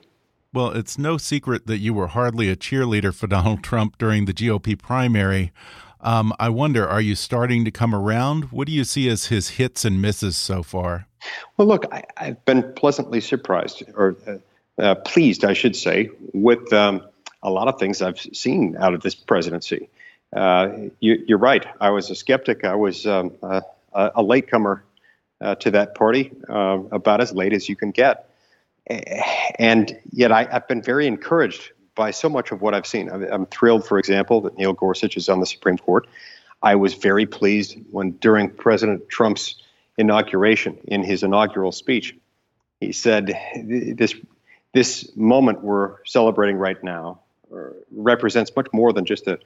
Well, 0.51 0.71
it's 0.71 0.97
no 0.97 1.17
secret 1.17 1.67
that 1.67 1.77
you 1.77 1.93
were 1.93 2.07
hardly 2.07 2.49
a 2.49 2.55
cheerleader 2.55 3.13
for 3.13 3.27
Donald 3.37 3.63
Trump 3.63 3.97
during 3.97 4.25
the 4.25 4.33
GOP 4.33 4.77
primary. 4.77 5.51
Um, 6.01 6.33
I 6.39 6.49
wonder, 6.49 6.87
are 6.87 7.01
you 7.01 7.13
starting 7.13 7.65
to 7.65 7.71
come 7.71 7.93
around? 7.93 8.45
What 8.45 8.67
do 8.67 8.73
you 8.73 8.83
see 8.83 9.09
as 9.09 9.25
his 9.25 9.49
hits 9.49 9.83
and 9.83 10.01
misses 10.01 10.37
so 10.37 10.63
far? 10.63 11.07
Well, 11.57 11.67
look, 11.67 11.85
I, 11.91 12.03
have 12.15 12.43
been 12.45 12.73
pleasantly 12.73 13.19
surprised, 13.19 13.83
or 13.95 14.15
uh, 14.25 14.37
uh, 14.81 14.95
pleased, 14.95 15.43
I 15.43 15.53
should 15.53 15.75
say, 15.75 16.09
with 16.33 16.71
um, 16.71 17.01
a 17.43 17.49
lot 17.49 17.67
of 17.67 17.77
things 17.79 18.01
I've 18.01 18.19
seen 18.19 18.77
out 18.79 18.93
of 18.93 19.01
this 19.01 19.13
presidency. 19.13 19.89
Uh, 20.35 20.89
you, 20.99 21.35
are 21.35 21.37
right. 21.37 21.65
I 21.81 21.89
was 21.89 22.09
a 22.09 22.15
skeptic. 22.15 22.63
I 22.63 22.75
was 22.75 23.05
um, 23.05 23.33
a, 23.41 23.63
a 23.93 24.21
latecomer 24.21 24.83
uh, 25.41 25.55
to 25.55 25.71
that 25.71 25.95
party, 25.95 26.31
uh, 26.47 26.79
about 26.91 27.21
as 27.21 27.33
late 27.33 27.53
as 27.53 27.67
you 27.67 27.75
can 27.75 27.91
get. 27.91 28.29
And 29.57 29.97
yet, 30.11 30.31
I, 30.31 30.45
have 30.45 30.67
been 30.67 30.81
very 30.81 31.07
encouraged 31.07 31.71
by 31.95 32.11
so 32.11 32.29
much 32.29 32.51
of 32.51 32.61
what 32.61 32.73
I've 32.73 32.87
seen. 32.87 33.09
I'm, 33.09 33.23
I'm 33.23 33.45
thrilled, 33.45 33.85
for 33.85 33.99
example, 33.99 34.41
that 34.41 34.57
Neil 34.57 34.73
Gorsuch 34.73 35.17
is 35.17 35.29
on 35.29 35.39
the 35.39 35.45
Supreme 35.45 35.77
Court. 35.77 36.07
I 36.61 36.75
was 36.75 36.93
very 36.95 37.25
pleased 37.25 37.77
when, 37.91 38.11
during 38.11 38.49
President 38.49 39.07
Trump's 39.09 39.55
inauguration, 39.97 40.77
in 40.85 41.03
his 41.03 41.23
inaugural 41.23 41.71
speech, 41.71 42.15
he 42.79 42.91
said, 42.91 43.37
"This 43.63 44.15
this 44.73 45.15
moment 45.15 45.63
we're 45.63 46.03
celebrating 46.05 46.57
right 46.57 46.81
now 46.83 47.19
uh, 47.53 47.69
represents 47.91 48.51
much 48.55 48.67
more 48.71 48.93
than 48.93 49.05
just 49.05 49.27
a 49.27 49.39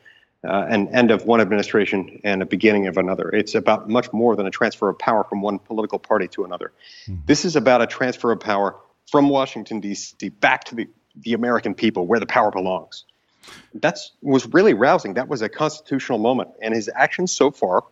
uh, 0.44 0.66
an 0.70 0.90
end 0.90 1.12
of 1.12 1.26
one 1.26 1.42
administration 1.42 2.20
and 2.24 2.42
a 2.42 2.46
beginning 2.46 2.88
of 2.88 2.98
another. 2.98 3.30
It's 3.30 3.56
about 3.56 3.90
much 3.90 4.12
more 4.12 4.36
than 4.36 4.46
a 4.46 4.52
transfer 4.52 4.90
of 4.90 5.00
power 5.00 5.24
from 5.24 5.42
one 5.42 5.60
political 5.60 6.00
party 6.00 6.28
to 6.30 6.44
another. 6.44 6.74
Mm-hmm. 7.08 7.22
This 7.26 7.46
is 7.46 7.56
about 7.56 7.82
a 7.82 7.88
transfer 7.88 8.32
of 8.32 8.40
power 8.40 8.76
from 9.10 9.30
Washington 9.30 9.80
D.C. 9.80 10.30
back 10.30 10.66
to 10.66 10.76
the 10.76 10.88
the 11.16 11.34
American 11.34 11.76
people 11.76 12.08
where 12.08 12.20
the 12.20 12.26
power 12.26 12.52
belongs. 12.52 13.06
That 13.76 14.00
was 14.22 14.48
really 14.48 14.74
rousing. 14.74 15.16
That 15.16 15.28
was 15.28 15.42
a 15.42 15.50
constitutional 15.50 16.18
moment, 16.18 16.52
and 16.62 16.74
his 16.74 16.90
actions 16.94 17.32
so 17.32 17.52
far 17.52 17.84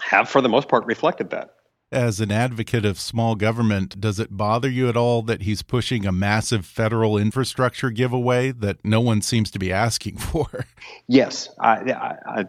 have, 0.00 0.28
for 0.28 0.40
the 0.40 0.48
most 0.48 0.68
part, 0.68 0.84
reflected 0.86 1.30
that. 1.30 1.54
As 1.92 2.18
an 2.18 2.32
advocate 2.32 2.84
of 2.84 2.98
small 2.98 3.36
government, 3.36 4.00
does 4.00 4.18
it 4.18 4.36
bother 4.36 4.68
you 4.68 4.88
at 4.88 4.96
all 4.96 5.22
that 5.22 5.42
he's 5.42 5.62
pushing 5.62 6.06
a 6.06 6.12
massive 6.12 6.66
federal 6.66 7.16
infrastructure 7.16 7.90
giveaway 7.90 8.50
that 8.52 8.84
no 8.84 9.00
one 9.00 9.22
seems 9.22 9.50
to 9.52 9.58
be 9.58 9.72
asking 9.72 10.16
for? 10.18 10.66
Yes. 11.06 11.48
I, 11.60 11.92
I, 12.26 12.44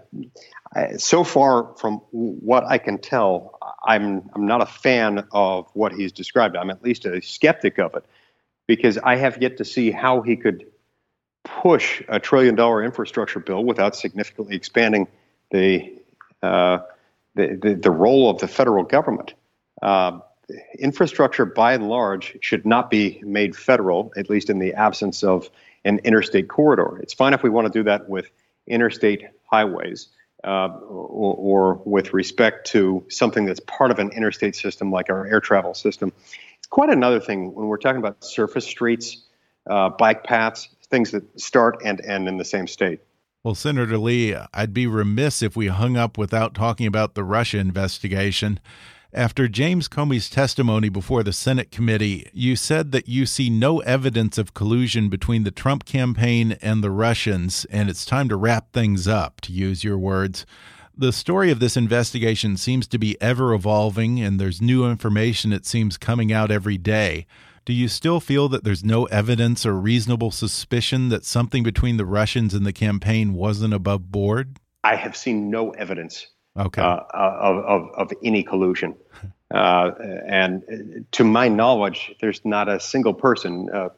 I, 0.75 0.91
so 0.97 1.23
far, 1.23 1.75
from 1.77 2.01
what 2.11 2.65
I 2.65 2.77
can 2.77 2.97
tell, 2.97 3.59
I'm, 3.85 4.29
I'm 4.33 4.47
not 4.47 4.61
a 4.61 4.65
fan 4.65 5.25
of 5.31 5.69
what 5.73 5.93
he's 5.93 6.11
described. 6.11 6.55
I'm 6.55 6.69
at 6.69 6.81
least 6.83 7.05
a 7.05 7.21
skeptic 7.21 7.77
of 7.77 7.93
it 7.95 8.05
because 8.67 8.97
I 8.97 9.17
have 9.17 9.41
yet 9.41 9.57
to 9.57 9.65
see 9.65 9.91
how 9.91 10.21
he 10.21 10.37
could 10.37 10.65
push 11.43 12.01
a 12.07 12.19
trillion 12.19 12.55
dollar 12.55 12.83
infrastructure 12.83 13.39
bill 13.39 13.63
without 13.63 13.95
significantly 13.95 14.55
expanding 14.55 15.07
the, 15.51 15.93
uh, 16.41 16.79
the, 17.35 17.77
the, 17.81 17.91
role 17.91 18.29
of 18.29 18.39
the 18.39 18.47
federal 18.47 18.83
government. 18.83 19.33
Uh, 19.81 20.19
infrastructure, 20.79 21.45
by 21.45 21.73
and 21.73 21.89
large, 21.89 22.37
should 22.41 22.65
not 22.65 22.89
be 22.89 23.21
made 23.23 23.55
federal, 23.55 24.13
at 24.17 24.29
least 24.29 24.49
in 24.49 24.59
the 24.59 24.73
absence 24.73 25.23
of 25.23 25.49
an 25.83 25.99
interstate 25.99 26.47
corridor. 26.47 26.99
It's 27.01 27.13
fine 27.13 27.33
if 27.33 27.43
we 27.43 27.49
want 27.49 27.71
to 27.71 27.79
do 27.79 27.83
that 27.83 28.09
with 28.09 28.29
interstate 28.67 29.25
highways. 29.49 30.09
Uh, 30.43 30.77
or, 30.87 31.33
or, 31.33 31.73
with 31.85 32.13
respect 32.13 32.67
to 32.67 33.03
something 33.09 33.45
that's 33.45 33.61
part 33.61 33.89
of 33.89 33.97
an 33.97 34.11
interstate 34.11 34.55
system 34.55 34.91
like 34.91 35.09
our 35.09 35.25
air 35.25 35.39
travel 35.39 35.73
system. 35.73 36.13
It's 36.59 36.67
quite 36.67 36.91
another 36.91 37.19
thing 37.19 37.55
when 37.55 37.65
we're 37.65 37.79
talking 37.79 37.97
about 37.97 38.23
surface 38.23 38.67
streets, 38.67 39.23
uh, 39.67 39.89
bike 39.89 40.23
paths, 40.23 40.69
things 40.91 41.09
that 41.11 41.39
start 41.39 41.81
and 41.83 41.99
end 41.99 42.27
in 42.27 42.37
the 42.37 42.45
same 42.45 42.67
state. 42.67 42.99
Well, 43.45 43.53
Senator 43.53 43.99
Lee, 43.99 44.35
I'd 44.55 44.73
be 44.73 44.87
remiss 44.87 45.43
if 45.43 45.55
we 45.55 45.67
hung 45.67 45.97
up 45.97 46.17
without 46.17 46.55
talking 46.55 46.87
about 46.87 47.13
the 47.13 47.23
Russia 47.23 47.59
investigation. 47.59 48.59
After 49.13 49.47
James 49.47 49.87
Comey's 49.87 50.31
testimony 50.31 50.89
before 50.89 51.21
the 51.21 51.31
Senate 51.31 51.69
committee, 51.69 52.27
you 52.33 52.55
said 52.55 52.91
that 52.91 53.07
you 53.07 53.27
see 53.27 53.51
no 53.51 53.81
evidence 53.81 54.39
of 54.39 54.55
collusion 54.55 55.09
between 55.09 55.43
the 55.43 55.51
Trump 55.51 55.85
campaign 55.85 56.57
and 56.59 56.83
the 56.83 56.89
Russians, 56.89 57.67
and 57.69 57.87
it's 57.87 58.03
time 58.03 58.29
to 58.29 58.35
wrap 58.35 58.73
things 58.73 59.07
up, 59.07 59.41
to 59.41 59.51
use 59.51 59.83
your 59.83 59.99
words. 59.99 60.47
The 60.97 61.13
story 61.13 61.51
of 61.51 61.59
this 61.59 61.77
investigation 61.77 62.57
seems 62.57 62.87
to 62.87 62.97
be 62.97 63.15
ever 63.21 63.53
evolving, 63.53 64.19
and 64.19 64.39
there's 64.39 64.59
new 64.59 64.89
information 64.89 65.53
it 65.53 65.67
seems 65.67 65.99
coming 65.99 66.33
out 66.33 66.49
every 66.49 66.79
day. 66.79 67.27
Do 67.65 67.73
you 67.73 67.87
still 67.87 68.19
feel 68.19 68.47
that 68.49 68.63
there's 68.63 68.83
no 68.83 69.05
evidence 69.05 69.65
or 69.65 69.73
reasonable 69.73 70.31
suspicion 70.31 71.09
that 71.09 71.25
something 71.25 71.63
between 71.63 71.97
the 71.97 72.05
Russians 72.05 72.53
and 72.53 72.65
the 72.65 72.73
campaign 72.73 73.33
wasn't 73.33 73.73
above 73.73 74.11
board? 74.11 74.59
I 74.83 74.95
have 74.95 75.17
seen 75.17 75.49
no 75.49 75.71
evidence 75.71 76.27
okay. 76.55 76.81
Uh, 76.81 76.99
of, 77.13 77.57
of, 77.65 77.89
of, 77.95 78.11
any 78.23 78.43
collusion. 78.43 78.95
Uh, 79.53 79.91
and 80.27 81.05
to 81.11 81.23
my 81.23 81.47
knowledge, 81.47 82.13
there's 82.19 82.43
not 82.43 82.67
a 82.67 82.79
single 82.79 83.13
person, 83.13 83.69
uh, 83.71 83.89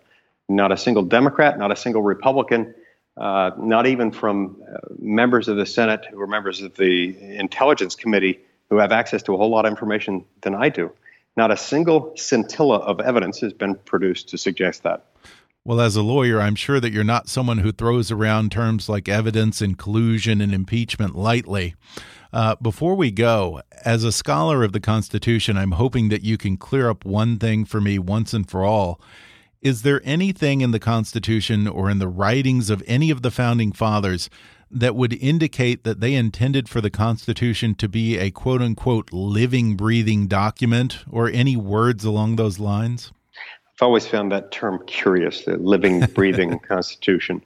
not 0.49 0.74
a 0.74 0.78
single 0.78 1.01
Democrat, 1.01 1.57
not 1.57 1.72
a 1.72 1.76
single 1.76 2.01
Republican 2.01 2.76
uh, 3.18 3.51
not 3.57 3.88
even 3.88 4.11
from 4.11 4.61
uh, 4.72 4.78
members 4.99 5.47
of 5.47 5.57
the 5.57 5.65
Senate 5.65 6.05
who 6.11 6.22
are 6.22 6.28
members 6.28 6.61
of 6.61 6.76
the 6.76 7.18
Intelligence 7.36 7.95
Committee 7.95 8.39
who 8.70 8.78
have 8.78 8.91
access 8.91 9.24
to 9.24 9.34
a 9.34 9.38
whole 9.38 9.49
lot 9.49 9.65
of 9.65 9.72
information 9.72 10.24
than 10.41 10.53
I 10.53 10.70
do. 10.70 10.91
Not 11.38 11.51
a 11.51 11.57
single 11.57 12.13
scintilla 12.15 12.79
of 12.79 12.99
evidence 12.99 13.39
has 13.39 13.53
been 13.53 13.75
produced 13.75 14.27
to 14.29 14.38
suggest 14.38 14.83
that. 14.83 15.05
Well, 15.63 15.79
as 15.79 15.95
a 15.95 16.01
lawyer, 16.01 16.39
I'm 16.41 16.55
sure 16.55 16.79
that 16.79 16.91
you're 16.91 17.03
not 17.03 17.29
someone 17.29 17.59
who 17.59 17.71
throws 17.71 18.09
around 18.09 18.51
terms 18.51 18.89
like 18.89 19.07
evidence 19.07 19.61
and 19.61 19.77
collusion 19.77 20.41
and 20.41 20.53
impeachment 20.53 21.15
lightly. 21.15 21.75
Uh, 22.33 22.55
before 22.55 22.95
we 22.95 23.11
go, 23.11 23.61
as 23.85 24.03
a 24.03 24.11
scholar 24.11 24.63
of 24.63 24.71
the 24.71 24.79
Constitution, 24.79 25.57
I'm 25.57 25.73
hoping 25.73 26.09
that 26.09 26.23
you 26.23 26.38
can 26.38 26.57
clear 26.57 26.89
up 26.89 27.05
one 27.05 27.38
thing 27.38 27.65
for 27.65 27.81
me 27.81 27.99
once 27.99 28.33
and 28.33 28.49
for 28.49 28.63
all. 28.63 28.99
Is 29.61 29.81
there 29.81 30.01
anything 30.05 30.61
in 30.61 30.71
the 30.71 30.79
Constitution 30.79 31.67
or 31.67 31.89
in 31.89 31.99
the 31.99 32.07
writings 32.07 32.69
of 32.69 32.81
any 32.88 33.11
of 33.11 33.21
the 33.21 33.31
founding 33.31 33.71
fathers 33.71 34.29
that 34.70 34.95
would 34.95 35.13
indicate 35.13 35.84
that 35.84 35.99
they 35.99 36.13
intended 36.13 36.68
for 36.70 36.82
the 36.82 36.89
Constitution 36.89 37.76
to 37.76 37.88
be 37.88 38.18
a 38.18 38.32
quote 38.32 38.61
unquote 38.61 39.11
living, 39.11 39.76
breathing 39.76 40.28
document 40.28 41.03
or 41.09 41.30
any 41.30 41.55
words 41.55 42.03
along 42.03 42.36
those 42.36 42.59
lines? 42.59 43.11
I've 43.78 43.86
always 43.86 44.07
found 44.07 44.32
that 44.32 44.51
term 44.51 44.84
curious, 44.88 45.45
the 45.45 45.57
living, 45.57 45.99
breathing 46.15 46.57
Constitution. 46.59 47.43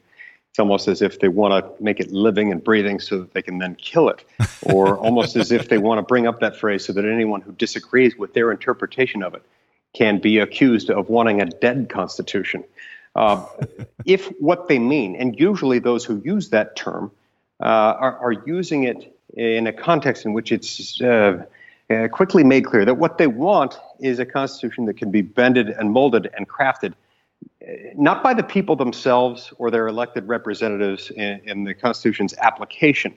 It's 0.50 0.60
almost 0.60 0.88
as 0.88 1.02
if 1.02 1.20
they 1.20 1.30
want 1.30 1.64
to 1.64 1.84
make 1.84 2.00
it 2.02 2.12
living 2.12 2.52
and 2.52 2.62
breathing 2.62 3.00
so 3.00 3.20
that 3.20 3.34
they 3.34 3.42
can 3.42 3.60
then 3.60 3.76
kill 3.76 4.10
it, 4.10 4.26
or 4.64 4.98
almost 5.06 5.38
as 5.38 5.52
if 5.52 5.70
they 5.70 5.78
want 5.78 6.00
to 6.00 6.04
bring 6.04 6.28
up 6.28 6.42
that 6.42 6.58
phrase 6.58 6.84
so 6.84 6.92
that 6.94 7.06
anyone 7.06 7.40
who 7.40 7.54
disagrees 7.54 8.18
with 8.18 8.34
their 8.34 8.52
interpretation 8.52 9.24
of 9.24 9.34
it 9.34 9.44
can 9.94 10.20
be 10.20 10.40
accused 10.40 10.90
of 10.90 11.10
wanting 11.10 11.42
a 11.42 11.46
dead 11.46 11.90
constitution. 11.90 12.64
Uh, 13.16 13.46
if 14.06 14.28
what 14.40 14.68
they 14.68 14.80
mean, 14.80 15.16
and 15.16 15.38
usually 15.40 15.80
those 15.80 16.06
who 16.06 16.22
use 16.24 16.50
that 16.50 16.76
term 16.76 17.12
uh, 17.62 17.66
are, 17.66 18.18
are, 18.18 18.32
using 18.46 18.86
it 18.86 19.16
in 19.36 19.68
a 19.68 19.74
context 19.74 20.26
in 20.26 20.34
which 20.34 20.52
it's 20.52 21.00
uh, 21.02 21.44
uh, 21.90 22.08
quickly 22.08 22.44
made 22.44 22.66
clear 22.66 22.86
that 22.86 22.96
what 22.96 23.18
they 23.18 23.28
want 23.28 23.78
is 24.00 24.20
a 24.20 24.26
constitution 24.26 24.86
that 24.86 24.96
can 24.96 25.12
be 25.12 25.22
bended 25.22 25.70
and 25.70 25.92
molded 25.92 26.30
and 26.38 26.48
crafted 26.48 26.94
uh, 27.62 27.74
not 27.96 28.24
by 28.24 28.34
the 28.34 28.44
people 28.44 28.76
themselves 28.76 29.54
or 29.58 29.70
their 29.70 29.88
elected 29.88 30.28
representatives 30.28 31.12
in, 31.12 31.42
in 31.46 31.64
the 31.64 31.74
Constitution's 31.74 32.34
application, 32.38 33.14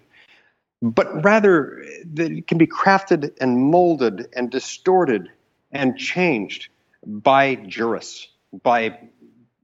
but 0.82 1.24
rather 1.24 1.84
that 2.12 2.30
it 2.30 2.46
can 2.46 2.58
be 2.58 2.66
crafted 2.66 3.32
and 3.40 3.58
molded 3.58 4.28
and 4.34 4.50
distorted 4.50 5.30
and 5.72 5.96
changed 5.96 6.68
by 7.06 7.54
jurists, 7.54 8.28
by 8.62 8.98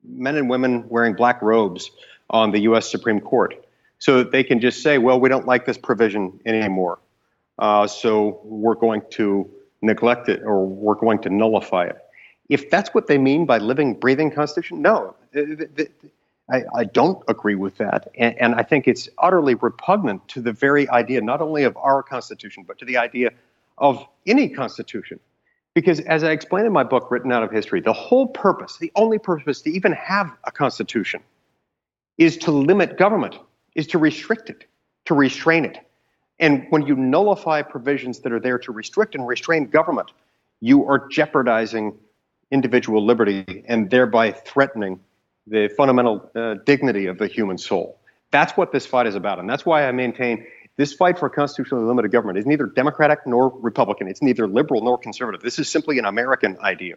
men 0.05 0.37
and 0.37 0.49
women 0.49 0.89
wearing 0.89 1.15
black 1.15 1.41
robes 1.43 1.91
on 2.31 2.51
the 2.51 2.61
U.S. 2.61 2.91
Supreme 2.91 3.21
Court, 3.21 3.55
so 3.99 4.19
that 4.19 4.31
they 4.31 4.45
can 4.45 4.61
just 4.61 4.83
say, 4.83 4.99
well, 4.99 5.21
we 5.21 5.29
don't 5.29 5.47
like 5.47 5.67
this 5.67 5.79
provision 5.79 6.41
anymore. 6.47 6.99
Uh, 7.59 7.87
so 7.87 8.41
we're 8.45 8.75
going 8.75 9.03
to 9.11 9.49
neglect 9.83 10.29
it 10.29 10.43
or 10.43 10.67
we're 10.67 10.95
going 10.95 11.19
to 11.23 11.31
nullify 11.31 11.85
it. 11.85 11.99
If 12.49 12.71
that's 12.71 12.95
what 12.95 13.07
they 13.07 13.19
mean 13.19 13.47
by 13.47 13.59
living, 13.59 13.95
breathing 13.95 14.31
Constitution, 14.31 14.83
no. 14.83 15.15
I, 16.51 16.65
I 16.75 16.85
don't 16.85 17.23
agree 17.29 17.55
with 17.55 17.77
that. 17.77 18.09
And, 18.17 18.37
and 18.41 18.55
I 18.55 18.63
think 18.63 18.89
it's 18.89 19.09
utterly 19.19 19.55
repugnant 19.55 20.27
to 20.29 20.41
the 20.41 20.53
very 20.53 20.89
idea, 20.89 21.21
not 21.21 21.41
only 21.41 21.63
of 21.63 21.77
our 21.77 22.03
Constitution, 22.03 22.65
but 22.67 22.79
to 22.79 22.85
the 22.85 22.97
idea 22.97 23.31
of 23.79 24.05
any 24.27 24.49
Constitution 24.49 25.21
Because 25.75 26.01
as 26.01 26.25
I 26.25 26.33
explain 26.33 26.67
in 26.67 26.73
my 26.73 26.83
book, 26.83 27.11
Written 27.11 27.31
Out 27.31 27.43
of 27.43 27.51
History, 27.51 27.81
the 27.81 27.93
whole 27.93 28.27
purpose, 28.27 28.77
the 28.79 28.91
only 28.97 29.19
purpose 29.19 29.63
to 29.63 29.71
even 29.71 29.93
have 29.93 30.31
a 30.45 30.51
constitution, 30.51 31.21
is 32.19 32.37
to 32.39 32.51
limit 32.51 32.99
government, 32.99 33.39
is 33.75 33.87
to 33.89 33.99
restrict 33.99 34.51
it, 34.51 34.65
to 35.07 35.15
restrain 35.15 35.65
it. 35.65 35.79
And 36.39 36.67
when 36.71 36.87
you 36.87 36.97
nullify 36.97 37.63
provisions 37.63 38.21
that 38.21 38.33
are 38.33 38.41
there 38.41 38.59
to 38.59 38.73
restrict 38.73 39.15
and 39.15 39.27
restrain 39.27 39.67
government, 39.67 40.11
you 40.61 40.87
are 40.89 41.07
jeopardizing 41.09 41.97
individual 42.51 43.05
liberty 43.05 43.65
and 43.69 43.91
thereby 43.91 44.33
threatening 44.33 44.99
the 45.47 45.69
fundamental 45.77 46.31
uh, 46.35 46.55
dignity 46.67 47.07
of 47.07 47.19
the 47.19 47.27
human 47.27 47.59
soul. 47.59 47.99
That's 48.31 48.57
what 48.57 48.73
this 48.73 48.87
fight 48.87 49.07
is 49.07 49.15
about. 49.15 49.39
And 49.39 49.49
that's 49.49 49.67
why 49.67 49.87
I 49.87 49.93
maintain 49.93 50.47
this 50.81 50.95
fight 50.95 51.19
for 51.19 51.27
a 51.27 51.31
constitutionally 51.31 51.85
limited 51.85 52.11
government 52.11 52.39
is 52.39 52.47
neither 52.47 52.65
Democratic 52.65 53.19
nor 53.27 53.51
Republican. 53.61 54.09
It's 54.09 54.23
neither 54.23 54.49
liberal 54.49 54.81
nor 54.81 54.97
conservative. 54.97 55.43
This 55.43 55.59
is 55.59 55.69
simply 55.69 55.99
an 55.99 56.07
American 56.07 56.57
idea. 56.63 56.95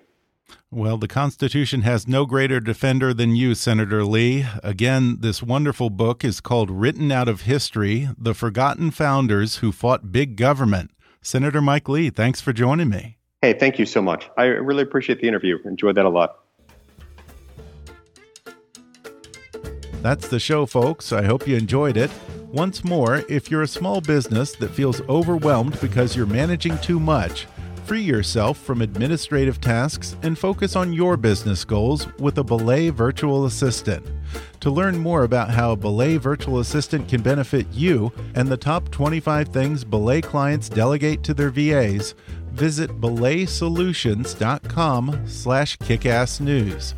Well, 0.71 0.97
the 0.97 1.09
Constitution 1.09 1.81
has 1.81 2.07
no 2.07 2.25
greater 2.25 2.61
defender 2.61 3.13
than 3.13 3.35
you, 3.35 3.55
Senator 3.55 4.05
Lee. 4.05 4.45
Again, 4.63 5.17
this 5.19 5.43
wonderful 5.43 5.89
book 5.89 6.23
is 6.23 6.39
called 6.39 6.71
Written 6.71 7.11
Out 7.11 7.27
of 7.27 7.41
History 7.41 8.07
The 8.17 8.33
Forgotten 8.33 8.91
Founders 8.91 9.57
Who 9.57 9.73
Fought 9.73 10.13
Big 10.13 10.37
Government. 10.37 10.91
Senator 11.21 11.61
Mike 11.61 11.89
Lee, 11.89 12.09
thanks 12.09 12.39
for 12.39 12.53
joining 12.53 12.87
me. 12.87 13.17
Hey, 13.41 13.51
thank 13.51 13.77
you 13.79 13.85
so 13.85 14.01
much. 14.01 14.29
I 14.37 14.45
really 14.45 14.83
appreciate 14.83 15.19
the 15.19 15.27
interview. 15.27 15.57
Enjoyed 15.65 15.95
that 15.95 16.05
a 16.05 16.09
lot. 16.09 16.39
That's 20.01 20.29
the 20.29 20.39
show, 20.39 20.65
folks. 20.65 21.11
I 21.11 21.23
hope 21.23 21.45
you 21.49 21.57
enjoyed 21.57 21.97
it. 21.97 22.11
Once 22.53 22.83
more, 22.83 23.23
if 23.29 23.49
you're 23.49 23.63
a 23.63 23.67
small 23.67 23.99
business 23.99 24.51
that 24.51 24.69
feels 24.69 25.01
overwhelmed 25.09 25.75
because 25.81 26.15
you're 26.15 26.27
managing 26.27 26.77
too 26.77 26.99
much, 26.99 27.47
free 27.83 28.03
yourself 28.03 28.59
from 28.59 28.83
administrative 28.83 29.59
tasks 29.59 30.15
and 30.21 30.37
focus 30.37 30.75
on 30.75 30.93
your 30.93 31.17
business 31.17 31.65
goals 31.65 32.05
with 32.19 32.37
a 32.37 32.43
Belay 32.43 32.91
virtual 32.91 33.45
assistant. 33.45 34.05
To 34.59 34.69
learn 34.69 34.99
more 34.99 35.23
about 35.23 35.49
how 35.49 35.71
a 35.71 35.75
Belay 35.75 36.17
virtual 36.17 36.59
assistant 36.59 37.09
can 37.09 37.23
benefit 37.23 37.65
you 37.71 38.13
and 38.35 38.47
the 38.47 38.55
top 38.55 38.91
25 38.91 39.47
things 39.47 39.83
Belay 39.83 40.21
clients 40.21 40.69
delegate 40.69 41.23
to 41.23 41.33
their 41.33 41.49
VAs, 41.49 42.13
visit 42.51 43.01
belaysolutions.com 43.01 45.21
slash 45.25 45.75
kickassnews. 45.79 46.93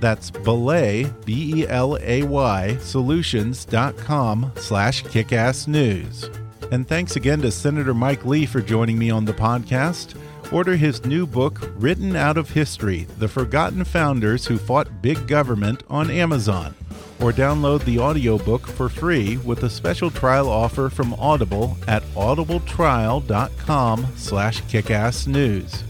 That's 0.00 0.30
Belay, 0.30 1.04
B-E-L-A-Y, 1.24 2.76
solutions.com 2.78 4.52
slash 4.56 5.04
kickassnews. 5.04 6.36
And 6.72 6.86
thanks 6.86 7.16
again 7.16 7.40
to 7.42 7.50
Senator 7.50 7.94
Mike 7.94 8.24
Lee 8.24 8.46
for 8.46 8.60
joining 8.60 8.98
me 8.98 9.10
on 9.10 9.24
the 9.24 9.32
podcast. 9.32 10.14
Order 10.52 10.76
his 10.76 11.04
new 11.04 11.26
book, 11.26 11.60
Written 11.76 12.16
Out 12.16 12.36
of 12.36 12.50
History 12.50 13.06
The 13.18 13.28
Forgotten 13.28 13.84
Founders 13.84 14.46
Who 14.46 14.58
Fought 14.58 15.02
Big 15.02 15.26
Government, 15.28 15.82
on 15.88 16.10
Amazon. 16.10 16.74
Or 17.20 17.32
download 17.32 17.84
the 17.84 17.98
audiobook 17.98 18.66
for 18.66 18.88
free 18.88 19.36
with 19.38 19.62
a 19.62 19.70
special 19.70 20.10
trial 20.10 20.48
offer 20.48 20.88
from 20.88 21.14
Audible 21.14 21.76
at 21.86 22.02
audibletrial.com 22.14 24.06
slash 24.16 24.62
kickassnews. 24.62 25.89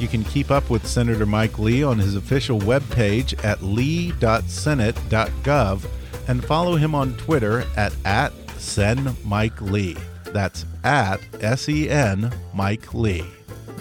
You 0.00 0.08
can 0.08 0.24
keep 0.24 0.50
up 0.50 0.70
with 0.70 0.86
Senator 0.86 1.26
Mike 1.26 1.58
Lee 1.58 1.82
on 1.82 1.98
his 1.98 2.16
official 2.16 2.58
webpage 2.60 3.42
at 3.44 3.62
lee.senate.gov 3.62 5.86
and 6.28 6.44
follow 6.44 6.76
him 6.76 6.94
on 6.94 7.16
Twitter 7.16 7.64
at, 7.76 7.94
at 8.04 8.32
SenMikeLee. 8.58 9.98
That's 10.32 10.66
at 10.82 11.20
S 11.40 11.68
E 11.68 11.88
N 11.88 12.32
Mike 12.54 12.92
Lee. 12.92 13.24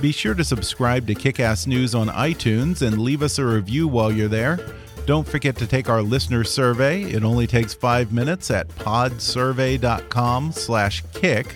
Be 0.02 0.12
sure 0.12 0.34
to 0.34 0.44
subscribe 0.44 1.08
to 1.08 1.16
Kickass 1.16 1.66
News 1.66 1.96
on 1.96 2.10
iTunes 2.10 2.86
and 2.86 3.02
leave 3.02 3.24
us 3.24 3.40
a 3.40 3.46
review 3.46 3.88
while 3.88 4.12
you're 4.12 4.28
there. 4.28 4.60
Don't 5.06 5.28
forget 5.28 5.56
to 5.58 5.68
take 5.68 5.90
our 5.90 6.02
listener 6.02 6.44
survey. 6.44 7.04
It 7.04 7.24
only 7.24 7.48
takes 7.48 7.74
five 7.74 8.14
minutes 8.14 8.52
at 8.52 8.68
podsurvey.com 8.70 10.52
slash 10.52 11.04
kick. 11.14 11.56